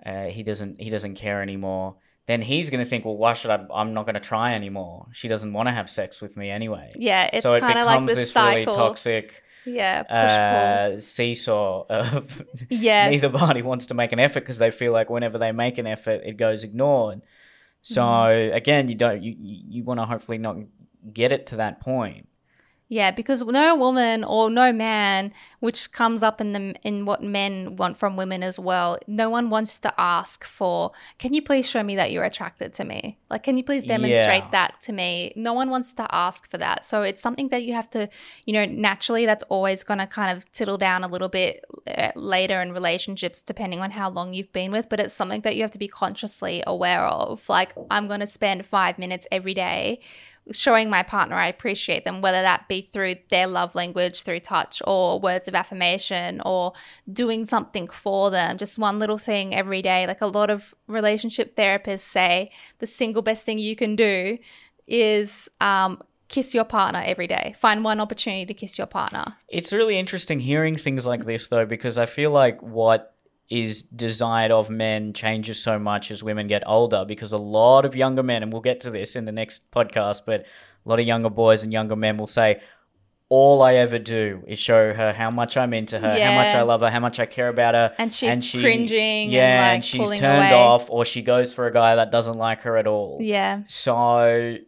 uh, 0.08 0.24
he 0.26 0.42
doesn't. 0.42 0.80
He 0.80 0.90
doesn't 0.90 1.14
care 1.14 1.40
anymore. 1.42 1.96
Then 2.26 2.42
he's 2.42 2.70
going 2.70 2.82
to 2.82 2.88
think, 2.88 3.04
well, 3.04 3.16
why 3.16 3.32
should 3.34 3.50
I? 3.50 3.64
I'm 3.72 3.94
not 3.94 4.04
going 4.04 4.14
to 4.14 4.20
try 4.20 4.54
anymore. 4.54 5.06
She 5.12 5.28
doesn't 5.28 5.52
want 5.52 5.68
to 5.68 5.72
have 5.72 5.88
sex 5.88 6.20
with 6.20 6.36
me 6.36 6.50
anyway. 6.50 6.92
yeah, 6.96 7.30
it's 7.32 7.42
so 7.42 7.54
it 7.54 7.60
kind 7.60 7.78
of 7.78 7.86
like 7.86 7.94
becomes 8.00 8.08
this 8.10 8.18
this 8.18 8.32
cycle. 8.32 8.54
really 8.74 8.76
toxic 8.76 9.42
yeah, 9.66 10.02
push 10.04 10.12
uh, 10.12 10.98
seesaw 10.98 11.84
of. 11.88 12.42
Yeah, 12.70 13.10
neither 13.10 13.28
party 13.30 13.62
wants 13.62 13.86
to 13.86 13.94
make 13.94 14.12
an 14.12 14.18
effort 14.18 14.40
because 14.40 14.58
they 14.58 14.70
feel 14.70 14.92
like 14.92 15.10
whenever 15.10 15.38
they 15.38 15.52
make 15.52 15.78
an 15.78 15.86
effort, 15.86 16.22
it 16.24 16.36
goes 16.36 16.64
ignored. 16.64 17.22
So 17.82 18.02
Mm-hmm. 18.02 18.54
again, 18.54 18.88
you 18.88 18.94
don't 18.94 19.22
you 19.22 19.34
you, 19.38 19.62
you 19.68 19.84
want 19.84 20.00
to 20.00 20.06
hopefully 20.06 20.38
not 20.38 20.56
get 21.12 21.32
it 21.32 21.46
to 21.48 21.56
that 21.56 21.80
point. 21.80 22.28
Yeah, 22.88 23.10
because 23.10 23.42
no 23.42 23.74
woman 23.74 24.22
or 24.22 24.48
no 24.48 24.72
man, 24.72 25.32
which 25.58 25.90
comes 25.90 26.22
up 26.22 26.40
in 26.40 26.52
the 26.52 26.74
in 26.84 27.04
what 27.04 27.20
men 27.20 27.74
want 27.74 27.96
from 27.96 28.16
women 28.16 28.44
as 28.44 28.60
well, 28.60 28.96
no 29.08 29.28
one 29.28 29.50
wants 29.50 29.76
to 29.78 29.92
ask 29.98 30.44
for, 30.44 30.92
"Can 31.18 31.34
you 31.34 31.42
please 31.42 31.68
show 31.68 31.82
me 31.82 31.96
that 31.96 32.12
you're 32.12 32.22
attracted 32.22 32.72
to 32.74 32.84
me?" 32.84 33.18
Like, 33.28 33.42
"Can 33.42 33.56
you 33.56 33.64
please 33.64 33.82
demonstrate 33.82 34.44
Yeah. 34.44 34.50
that 34.52 34.80
to 34.82 34.92
me?" 34.92 35.32
No 35.34 35.52
one 35.52 35.68
wants 35.68 35.92
to 35.94 36.06
ask 36.14 36.48
for 36.48 36.58
that. 36.58 36.84
So 36.84 37.02
it's 37.02 37.20
something 37.20 37.48
that 37.48 37.64
you 37.64 37.74
have 37.74 37.90
to, 37.90 38.08
you 38.44 38.52
know, 38.52 38.64
naturally 38.64 39.26
that's 39.26 39.44
always 39.48 39.82
going 39.82 39.98
to 39.98 40.06
kind 40.06 40.30
of 40.36 40.50
tittle 40.52 40.78
down 40.78 41.02
a 41.02 41.08
little 41.08 41.28
bit 41.28 41.64
uh, 41.88 42.12
later 42.14 42.62
in 42.62 42.72
relationships 42.72 43.40
depending 43.40 43.80
on 43.80 43.90
how 43.90 44.08
long 44.08 44.32
you've 44.32 44.52
been 44.52 44.70
with, 44.70 44.88
but 44.88 45.00
it's 45.00 45.14
something 45.14 45.40
that 45.40 45.56
you 45.56 45.62
have 45.62 45.72
to 45.72 45.78
be 45.80 45.88
consciously 45.88 46.62
aware 46.68 47.02
of. 47.02 47.48
Like, 47.48 47.74
I'm 47.90 48.06
going 48.06 48.20
to 48.20 48.26
spend 48.28 48.64
5 48.64 48.96
minutes 48.96 49.26
every 49.32 49.54
day 49.54 49.98
showing 50.52 50.88
my 50.88 51.02
partner 51.02 51.36
I 51.36 51.48
appreciate 51.48 52.04
them, 52.04 52.20
whether 52.20 52.40
that 52.40 52.68
be 52.68 52.82
through 52.82 53.16
their 53.30 53.46
love 53.46 53.74
language, 53.74 54.22
through 54.22 54.40
touch, 54.40 54.80
or 54.86 55.18
words 55.18 55.48
of 55.48 55.54
affirmation, 55.54 56.40
or 56.46 56.72
doing 57.12 57.44
something 57.44 57.88
for 57.88 58.30
them, 58.30 58.56
just 58.56 58.78
one 58.78 58.98
little 58.98 59.18
thing 59.18 59.54
every 59.54 59.82
day. 59.82 60.06
Like 60.06 60.20
a 60.20 60.26
lot 60.26 60.50
of 60.50 60.74
relationship 60.86 61.56
therapists 61.56 62.00
say, 62.00 62.50
the 62.78 62.86
single 62.86 63.22
best 63.22 63.44
thing 63.44 63.58
you 63.58 63.74
can 63.74 63.96
do 63.96 64.38
is 64.86 65.48
um, 65.60 66.00
kiss 66.28 66.54
your 66.54 66.64
partner 66.64 67.02
every 67.04 67.26
day. 67.26 67.54
Find 67.58 67.82
one 67.82 68.00
opportunity 68.00 68.46
to 68.46 68.54
kiss 68.54 68.78
your 68.78 68.86
partner. 68.86 69.36
It's 69.48 69.72
really 69.72 69.98
interesting 69.98 70.38
hearing 70.38 70.76
things 70.76 71.06
like 71.06 71.24
this 71.24 71.48
though, 71.48 71.66
because 71.66 71.98
I 71.98 72.06
feel 72.06 72.30
like 72.30 72.62
what 72.62 73.15
is 73.48 73.82
desired 73.82 74.50
of 74.50 74.68
men 74.70 75.12
changes 75.12 75.62
so 75.62 75.78
much 75.78 76.10
as 76.10 76.22
women 76.22 76.46
get 76.48 76.62
older 76.66 77.04
because 77.06 77.32
a 77.32 77.36
lot 77.38 77.84
of 77.84 77.94
younger 77.94 78.22
men 78.22 78.42
and 78.42 78.52
we'll 78.52 78.62
get 78.62 78.80
to 78.80 78.90
this 78.90 79.14
in 79.14 79.24
the 79.24 79.30
next 79.32 79.70
podcast 79.70 80.22
but 80.26 80.40
a 80.40 80.88
lot 80.88 80.98
of 80.98 81.06
younger 81.06 81.30
boys 81.30 81.62
and 81.62 81.72
younger 81.72 81.94
men 81.94 82.16
will 82.16 82.26
say 82.26 82.60
all 83.28 83.62
I 83.62 83.74
ever 83.74 83.98
do 83.98 84.42
is 84.46 84.58
show 84.58 84.92
her 84.92 85.12
how 85.12 85.30
much 85.32 85.56
I'm 85.56 85.74
into 85.74 85.98
her, 85.98 86.10
how 86.10 86.34
much 86.36 86.54
I 86.54 86.62
love 86.62 86.80
her, 86.82 86.90
how 86.90 87.00
much 87.00 87.18
I 87.18 87.26
care 87.26 87.48
about 87.48 87.74
her, 87.74 87.92
And 87.98 88.12
she's 88.12 88.44
she- 88.44 88.60
cringing 88.60 89.30
Yeah, 89.32 89.72
and, 89.72 89.76
like, 89.78 89.82
she's 89.82 90.08
turned 90.20 90.38
away. 90.38 90.52
off, 90.52 90.88
or 90.90 91.04
she 91.04 91.22
goes 91.22 91.52
for 91.52 91.66
a 91.66 91.72
guy 91.72 91.96
that 91.96 92.12
doesn't 92.12 92.38
like 92.38 92.60
her 92.60 92.76
at 92.76 92.86
all. 92.86 93.18
Yeah. 93.20 93.62
So, 93.66 94.58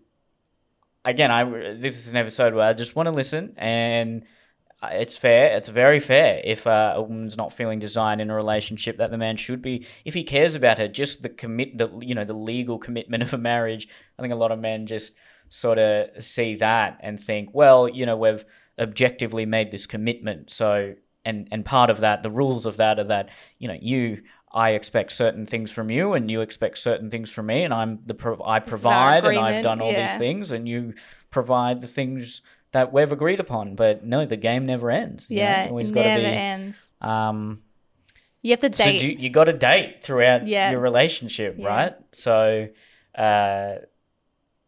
again, 1.04 1.30
I 1.30 1.44
this 1.74 1.98
is 1.98 2.08
an 2.08 2.16
episode 2.16 2.52
where 2.54 2.64
I 2.64 2.72
just 2.72 2.96
want 2.96 3.06
to 3.06 3.12
listen, 3.12 3.54
and 3.56 4.24
it's 4.82 5.16
fair. 5.16 5.56
It's 5.56 5.68
very 5.68 5.98
fair 5.98 6.40
if 6.44 6.66
uh, 6.66 6.94
a 6.96 7.02
woman's 7.02 7.36
not 7.36 7.52
feeling 7.52 7.78
desired 7.78 8.20
in 8.20 8.30
a 8.30 8.34
relationship 8.34 8.98
that 8.98 9.10
the 9.10 9.18
man 9.18 9.36
should 9.36 9.60
be. 9.60 9.86
If 10.04 10.14
he 10.14 10.22
cares 10.22 10.54
about 10.54 10.78
her, 10.78 10.86
just 10.86 11.22
the 11.22 11.28
commit, 11.28 11.76
the 11.78 11.90
you 12.00 12.14
know, 12.14 12.24
the 12.24 12.34
legal 12.34 12.78
commitment 12.78 13.22
of 13.24 13.34
a 13.34 13.38
marriage. 13.38 13.88
I 14.18 14.22
think 14.22 14.32
a 14.32 14.36
lot 14.36 14.52
of 14.52 14.60
men 14.60 14.86
just 14.86 15.14
sort 15.50 15.78
of 15.78 16.22
see 16.22 16.56
that 16.56 16.98
and 17.00 17.20
think, 17.20 17.50
well, 17.52 17.88
you 17.88 18.06
know, 18.06 18.16
we've 18.16 18.44
objectively 18.78 19.46
made 19.46 19.70
this 19.70 19.86
commitment, 19.86 20.50
so. 20.50 20.94
And, 21.24 21.46
and 21.50 21.62
part 21.62 21.90
of 21.90 22.00
that, 22.00 22.22
the 22.22 22.30
rules 22.30 22.64
of 22.64 22.78
that 22.78 22.98
are 22.98 23.04
that 23.04 23.28
you 23.58 23.68
know 23.68 23.76
you 23.78 24.22
I 24.50 24.70
expect 24.70 25.12
certain 25.12 25.44
things 25.44 25.70
from 25.70 25.90
you, 25.90 26.14
and 26.14 26.30
you 26.30 26.40
expect 26.40 26.78
certain 26.78 27.10
things 27.10 27.28
from 27.30 27.46
me, 27.46 27.64
and 27.64 27.74
I'm 27.74 27.98
the 28.06 28.14
pro- 28.14 28.42
I 28.42 28.60
provide, 28.60 29.26
and 29.26 29.38
I've 29.38 29.62
done 29.62 29.80
all 29.82 29.92
yeah. 29.92 30.12
these 30.12 30.18
things, 30.18 30.52
and 30.52 30.66
you 30.66 30.94
provide 31.30 31.80
the 31.80 31.86
things 31.86 32.40
that 32.72 32.92
we've 32.92 33.10
agreed 33.12 33.40
upon. 33.40 33.74
But 33.74 34.04
no, 34.04 34.24
the 34.26 34.36
game 34.36 34.66
never 34.66 34.90
ends. 34.90 35.26
you 35.30 35.36
know? 35.36 35.42
Yeah. 35.42 35.64
It 35.64 35.70
always 35.70 35.90
got 35.90 36.02
to 36.02 36.08
never 36.08 36.20
be. 36.22 36.26
ends. 36.26 36.86
Um, 37.00 37.62
You 38.42 38.50
have 38.52 38.60
to 38.60 38.72
so 38.74 38.84
date. 38.84 39.02
you, 39.02 39.10
you 39.18 39.30
got 39.30 39.44
to 39.44 39.52
date 39.52 40.02
throughout 40.02 40.46
Yeah. 40.46 40.70
your 40.70 40.80
relationship, 40.80 41.56
Yeah. 41.58 41.66
right? 41.68 41.94
So 42.12 42.68
uh, 43.14 43.74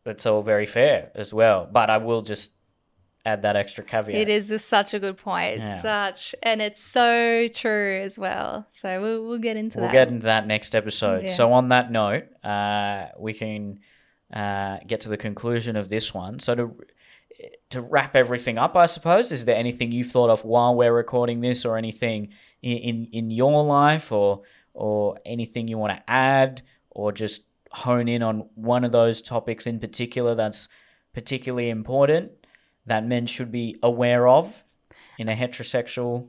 that's 0.05 0.27
all 0.27 0.43
very 0.43 0.67
fair 0.67 1.11
as 1.15 1.33
well. 1.35 1.69
But 1.71 1.91
I 1.91 1.99
will 1.99 2.23
just 2.23 2.53
add 3.27 3.43
that 3.43 3.55
extra 3.55 3.85
caveat. 3.85 4.17
It 4.17 4.29
is 4.31 4.49
just 4.49 4.67
such 4.67 4.95
a 4.95 4.99
good 4.99 5.19
point. 5.19 5.59
Yeah. 5.59 5.83
Such, 5.83 6.35
and 6.43 6.63
it's 6.63 6.83
so 6.83 7.49
true 7.49 8.01
as 8.03 8.19
well. 8.19 8.67
So 8.71 9.01
we'll, 9.03 9.27
we'll 9.27 9.39
get 9.39 9.57
into 9.59 9.77
that. 9.77 9.83
We'll 9.83 9.93
get 9.93 10.09
into 10.09 10.25
that 10.25 10.47
next 10.47 10.75
episode. 10.75 11.25
Yeah. 11.25 11.31
So 11.31 11.53
on 11.53 11.69
that 11.69 11.93
note, 11.93 12.25
uh, 12.43 13.09
we 13.19 13.35
can 13.35 13.81
uh, 14.33 14.79
get 14.87 15.01
to 15.01 15.11
the 15.11 15.19
conclusion 15.19 15.77
of 15.77 15.91
this 15.91 16.15
one. 16.15 16.39
So 16.39 16.55
to 16.55 16.75
to 17.71 17.81
wrap 17.81 18.17
everything 18.17 18.59
up, 18.59 18.77
I 18.77 18.87
suppose, 18.87 19.33
is 19.33 19.45
there 19.45 19.57
anything 19.57 19.93
you've 19.93 20.11
thought 20.11 20.31
of 20.31 20.45
while 20.45 20.75
we're 20.75 20.93
recording 20.93 21.41
this, 21.41 21.65
or 21.65 21.77
anything 21.77 22.29
in 22.63 22.77
in, 22.79 23.09
in 23.13 23.31
your 23.31 23.65
life, 23.65 24.13
or 24.13 24.43
or 24.75 25.19
anything 25.25 25.69
you 25.69 25.79
want 25.79 25.97
to 25.97 26.11
add, 26.11 26.63
or 26.91 27.13
just 27.13 27.43
hone 27.73 28.09
in 28.09 28.23
on 28.23 28.49
one 28.55 28.85
of 28.85 28.93
those 28.93 29.23
topics 29.23 29.67
in 29.67 29.79
particular 29.79 30.35
that's 30.35 30.69
particularly 31.13 31.71
important 31.71 32.33
that 32.87 33.07
men 33.07 33.27
should 33.27 33.53
be 33.53 33.77
aware 33.83 34.27
of 34.27 34.65
in 35.19 35.29
a 35.29 35.35
heterosexual 35.35 36.29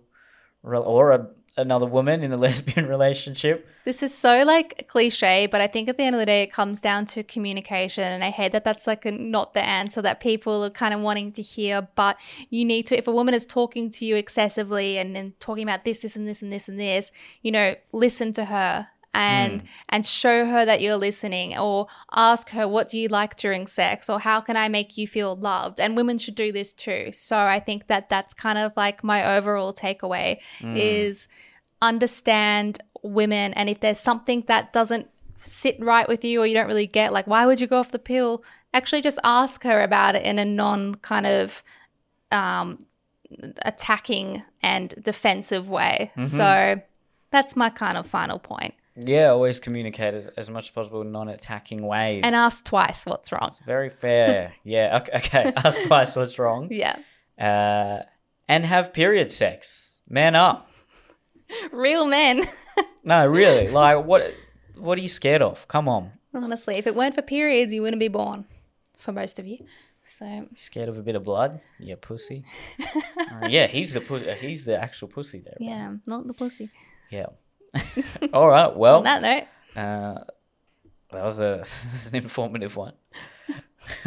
or 0.64 1.12
a, 1.12 1.28
another 1.58 1.86
woman 1.86 2.24
in 2.24 2.32
a 2.32 2.38
lesbian 2.46 2.88
relationship? 2.88 3.68
This 3.86 4.04
is 4.04 4.14
so 4.16 4.44
like 4.44 4.88
cliche, 4.88 5.48
but 5.48 5.62
I 5.62 5.68
think 5.68 5.90
at 5.90 5.98
the 5.98 6.04
end 6.04 6.16
of 6.16 6.20
the 6.20 6.26
day, 6.26 6.44
it 6.44 6.52
comes 6.52 6.80
down 6.80 7.06
to 7.08 7.24
communication. 7.24 8.04
And 8.04 8.24
I 8.24 8.30
hate 8.30 8.52
that 8.52 8.64
that's 8.64 8.88
like 8.88 9.06
a, 9.06 9.12
not 9.12 9.54
the 9.54 9.64
answer 9.64 10.02
that 10.02 10.20
people 10.20 10.64
are 10.64 10.70
kind 10.70 10.94
of 10.94 11.02
wanting 11.02 11.32
to 11.34 11.42
hear. 11.42 11.88
But 11.96 12.20
you 12.50 12.66
need 12.66 12.88
to, 12.88 12.98
if 12.98 13.08
a 13.08 13.12
woman 13.12 13.34
is 13.34 13.46
talking 13.46 13.90
to 13.92 14.06
you 14.06 14.16
excessively 14.16 14.98
and 14.98 15.16
then 15.16 15.34
talking 15.40 15.64
about 15.64 15.86
this, 15.86 16.00
this, 16.00 16.16
and 16.16 16.28
this, 16.28 16.42
and 16.42 16.52
this, 16.52 16.68
and 16.68 16.80
this, 16.80 17.12
you 17.42 17.52
know, 17.52 17.76
listen 17.92 18.34
to 18.34 18.46
her 18.46 18.88
and 19.14 19.64
mm. 19.64 19.66
and 19.90 20.06
show 20.06 20.46
her 20.46 20.66
that 20.66 20.82
you're 20.82 20.96
listening 20.96 21.58
or 21.58 21.88
ask 22.14 22.50
her 22.52 22.68
what 22.68 22.88
do 22.88 22.98
you 22.98 23.08
like 23.08 23.36
during 23.36 23.68
sex? 23.68 24.10
Or 24.10 24.20
how 24.20 24.40
can 24.42 24.56
i 24.56 24.70
make 24.70 24.98
you 24.98 25.08
feel 25.08 25.36
loved? 25.36 25.80
And 25.80 25.98
women 25.98 26.18
should 26.18 26.36
do 26.36 26.52
this 26.52 26.74
too. 26.74 27.12
So 27.14 27.38
i 27.38 27.60
think 27.60 27.88
that 27.88 28.10
that's 28.10 28.34
kind 28.34 28.58
of 28.58 28.72
like 28.78 29.04
my 29.04 29.36
overall 29.36 29.74
takeaway 29.74 30.40
mm. 30.60 30.78
is 30.78 31.28
understand 31.82 32.84
women 33.04 33.54
and 33.56 33.70
if 33.70 33.80
there's 33.80 34.00
something 34.00 34.44
that 34.48 34.72
doesn't 34.72 35.10
sit 35.38 35.76
right 35.80 36.08
with 36.08 36.24
you 36.24 36.40
or 36.40 36.46
you 36.46 36.54
don't 36.54 36.68
really 36.68 36.86
get 36.86 37.12
like 37.12 37.26
why 37.26 37.46
would 37.46 37.60
you 37.60 37.68
go 37.68 37.80
off 37.80 37.92
the 37.92 38.00
pill? 38.00 38.44
Actually 38.74 39.02
just 39.02 39.20
ask 39.24 39.64
her 39.64 39.82
about 39.82 40.16
it 40.16 40.24
in 40.24 40.40
a 40.40 40.46
non 40.46 40.96
kind 40.96 41.26
of 41.26 41.64
um 42.32 42.80
attacking 43.64 44.44
and 44.62 44.94
defensive 45.02 45.70
way. 45.70 46.12
Mm-hmm. 46.16 46.28
So 46.28 46.82
that's 47.32 47.56
my 47.56 47.70
kind 47.70 47.98
of 47.98 48.06
final 48.08 48.40
point 48.40 48.74
Yeah, 48.96 49.30
always 49.30 49.60
communicate 49.60 50.14
as, 50.14 50.28
as 50.30 50.50
much 50.50 50.66
as 50.66 50.72
possible 50.72 51.02
in 51.02 51.12
non-attacking 51.12 51.86
ways. 51.86 52.22
and 52.26 52.36
ask 52.36 52.66
twice 52.66 53.06
what's 53.06 53.32
wrong 53.32 53.56
Very 53.66 53.90
fair. 53.90 54.54
yeah. 54.64 54.98
Okay. 55.02 55.12
okay. 55.18 55.54
Ask 55.66 55.82
twice 55.84 56.16
what's 56.16 56.38
wrong. 56.38 56.68
yeah 56.72 56.98
Uh, 57.40 58.04
and 58.48 58.66
have 58.66 58.92
period 58.94 59.32
sex. 59.32 60.00
Man 60.10 60.36
up. 60.36 60.70
real 61.72 62.06
men 62.06 62.44
No, 63.04 63.26
really. 63.26 63.68
Like, 63.70 64.06
what? 64.06 64.34
What 64.78 64.98
are 64.98 65.02
you 65.02 65.10
scared 65.10 65.42
of? 65.42 65.68
Come 65.68 65.88
on. 65.88 66.12
honestly 66.34 66.76
if 66.76 66.86
it 66.88 66.96
weren't 66.96 67.16
for 67.16 67.22
periods 67.22 67.72
you 67.74 67.82
wouldn't 67.82 68.00
be 68.00 68.08
born 68.10 68.46
for 68.98 69.12
most 69.12 69.40
of 69.40 69.46
you 69.48 69.58
so 70.06 70.48
Scared 70.56 70.90
of 70.90 70.98
a 70.98 71.02
bit 71.02 71.16
of 71.16 71.24
blood? 71.24 71.62
Yeah, 71.80 71.96
pussy. 72.02 72.44
Uh, 73.18 73.48
yeah, 73.48 73.68
he's 73.68 73.94
the 73.94 74.02
pussy. 74.02 74.30
He's 74.34 74.66
the 74.66 74.76
actual 74.78 75.08
pussy 75.08 75.40
there. 75.40 75.56
bro. 75.58 75.68
yeah 75.68 75.94
not 76.06 76.28
the 76.28 76.34
pussy 76.34 76.70
Yeah. 77.10 77.28
All 78.34 78.50
right. 78.50 78.76
Well, 78.76 78.98
on 78.98 79.04
that 79.04 79.22
note 79.22 79.48
uh, 79.76 80.24
that 81.12 81.24
was 81.24 81.40
a 81.40 81.64
that's 81.92 82.10
an 82.10 82.16
informative 82.16 82.76
one. 82.76 82.94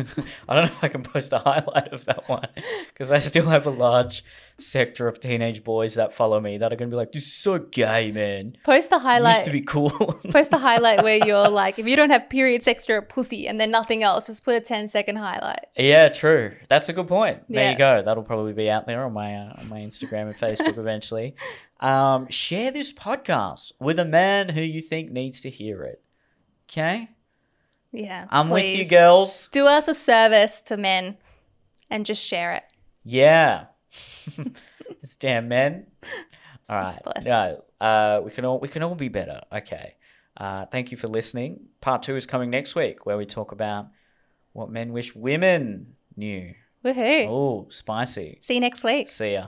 I 0.49 0.55
don't 0.55 0.65
know 0.67 0.71
if 0.73 0.85
I 0.85 0.89
can 0.89 1.03
post 1.03 1.33
a 1.33 1.39
highlight 1.39 1.93
of 1.93 2.05
that 2.05 2.29
one 2.29 2.47
because 2.93 3.11
I 3.11 3.19
still 3.19 3.47
have 3.47 3.67
a 3.67 3.71
large 3.71 4.25
sector 4.57 5.09
of 5.09 5.19
teenage 5.19 5.65
boys 5.65 5.95
that 5.97 6.15
follow 6.15 6.41
me 6.41 6.59
that 6.59 6.73
are 6.73 6.77
going 6.77 6.89
to 6.91 6.95
be 6.95 6.97
like, 6.97 7.11
"This 7.13 7.25
is 7.25 7.33
so 7.35 7.59
gay, 7.59 8.13
man." 8.13 8.57
post 8.65 8.91
the 8.91 9.01
highlight. 9.01 9.35
Used 9.35 9.45
to 9.47 9.51
be 9.51 9.61
cool. 9.61 9.91
post 10.31 10.51
the 10.53 10.59
highlight 10.59 11.03
where 11.03 11.17
you're 11.27 11.49
like 11.49 11.79
if 11.79 11.87
you 11.89 11.97
don't 11.97 12.11
have 12.11 12.29
period 12.31 12.63
sex 12.63 12.89
you're 12.89 12.99
a 12.99 13.03
pussy 13.03 13.49
and 13.49 13.61
then 13.61 13.71
nothing 13.71 14.03
else 14.05 14.27
just 14.29 14.45
put 14.45 14.55
a 14.55 14.61
10 14.61 14.89
second 14.89 15.17
highlight 15.17 15.67
Yeah, 15.77 16.09
true. 16.09 16.53
That's 16.69 16.89
a 16.89 16.93
good 16.93 17.09
point. 17.09 17.43
There 17.49 17.65
Yeah. 17.65 17.73
you 17.73 17.79
go. 17.79 18.03
That'll 18.05 18.23
probably 18.23 18.53
be 18.53 18.71
out 18.71 18.87
there 18.87 19.05
on 19.05 19.13
my 19.13 19.35
uh, 19.35 19.55
on 19.59 19.69
my 19.69 19.81
Instagram 19.81 20.29
and 20.29 20.37
Facebook 20.37 20.79
eventually. 20.79 21.35
Um, 21.81 22.29
share 22.29 22.71
this 22.71 22.93
podcast 22.93 23.73
with 23.81 23.99
a 23.99 24.05
man 24.05 24.51
who 24.51 24.61
you 24.63 24.81
think 24.81 25.11
needs 25.11 25.41
to 25.43 25.51
hear 25.51 25.83
it. 25.83 26.01
Okay, 26.71 27.11
yeah 27.95 28.27
I'm 28.31 28.51
with 28.51 28.65
you, 28.65 28.85
girls. 28.85 29.49
do 29.53 29.67
us 29.67 29.89
a 29.89 29.95
service 29.95 30.61
to 30.63 30.77
men 30.77 31.17
and 31.89 32.05
just 32.05 32.27
share 32.27 32.53
it 32.53 32.65
Yeah, 33.05 33.67
it's 35.03 35.17
damn 35.17 35.49
men. 35.49 35.87
All 36.69 36.77
right. 36.79 37.01
Bless. 37.05 37.25
No, 37.27 37.63
uh, 37.81 38.21
we 38.25 38.31
can 38.31 38.45
all 38.45 38.59
we 38.59 38.69
can 38.69 38.83
all 38.83 38.95
be 38.95 39.09
better. 39.09 39.41
Okay. 39.53 39.95
Uh, 40.37 40.65
thank 40.67 40.91
you 40.91 40.97
for 40.97 41.09
listening. 41.09 41.61
Part 41.81 42.03
two 42.03 42.17
is 42.17 42.27
coming 42.27 42.51
next 42.51 42.75
week, 42.75 43.07
where 43.07 43.17
we 43.17 43.27
talk 43.27 43.53
about 43.53 43.89
what 44.53 44.71
men 44.71 44.93
wish 44.93 45.15
women 45.15 45.95
knew. 46.17 46.55
woohoo 46.85 47.29
Oh, 47.29 47.67
spicy. 47.71 48.39
see 48.41 48.55
you 48.55 48.61
next 48.61 48.83
week 48.85 49.11
See 49.11 49.35
ya. 49.35 49.47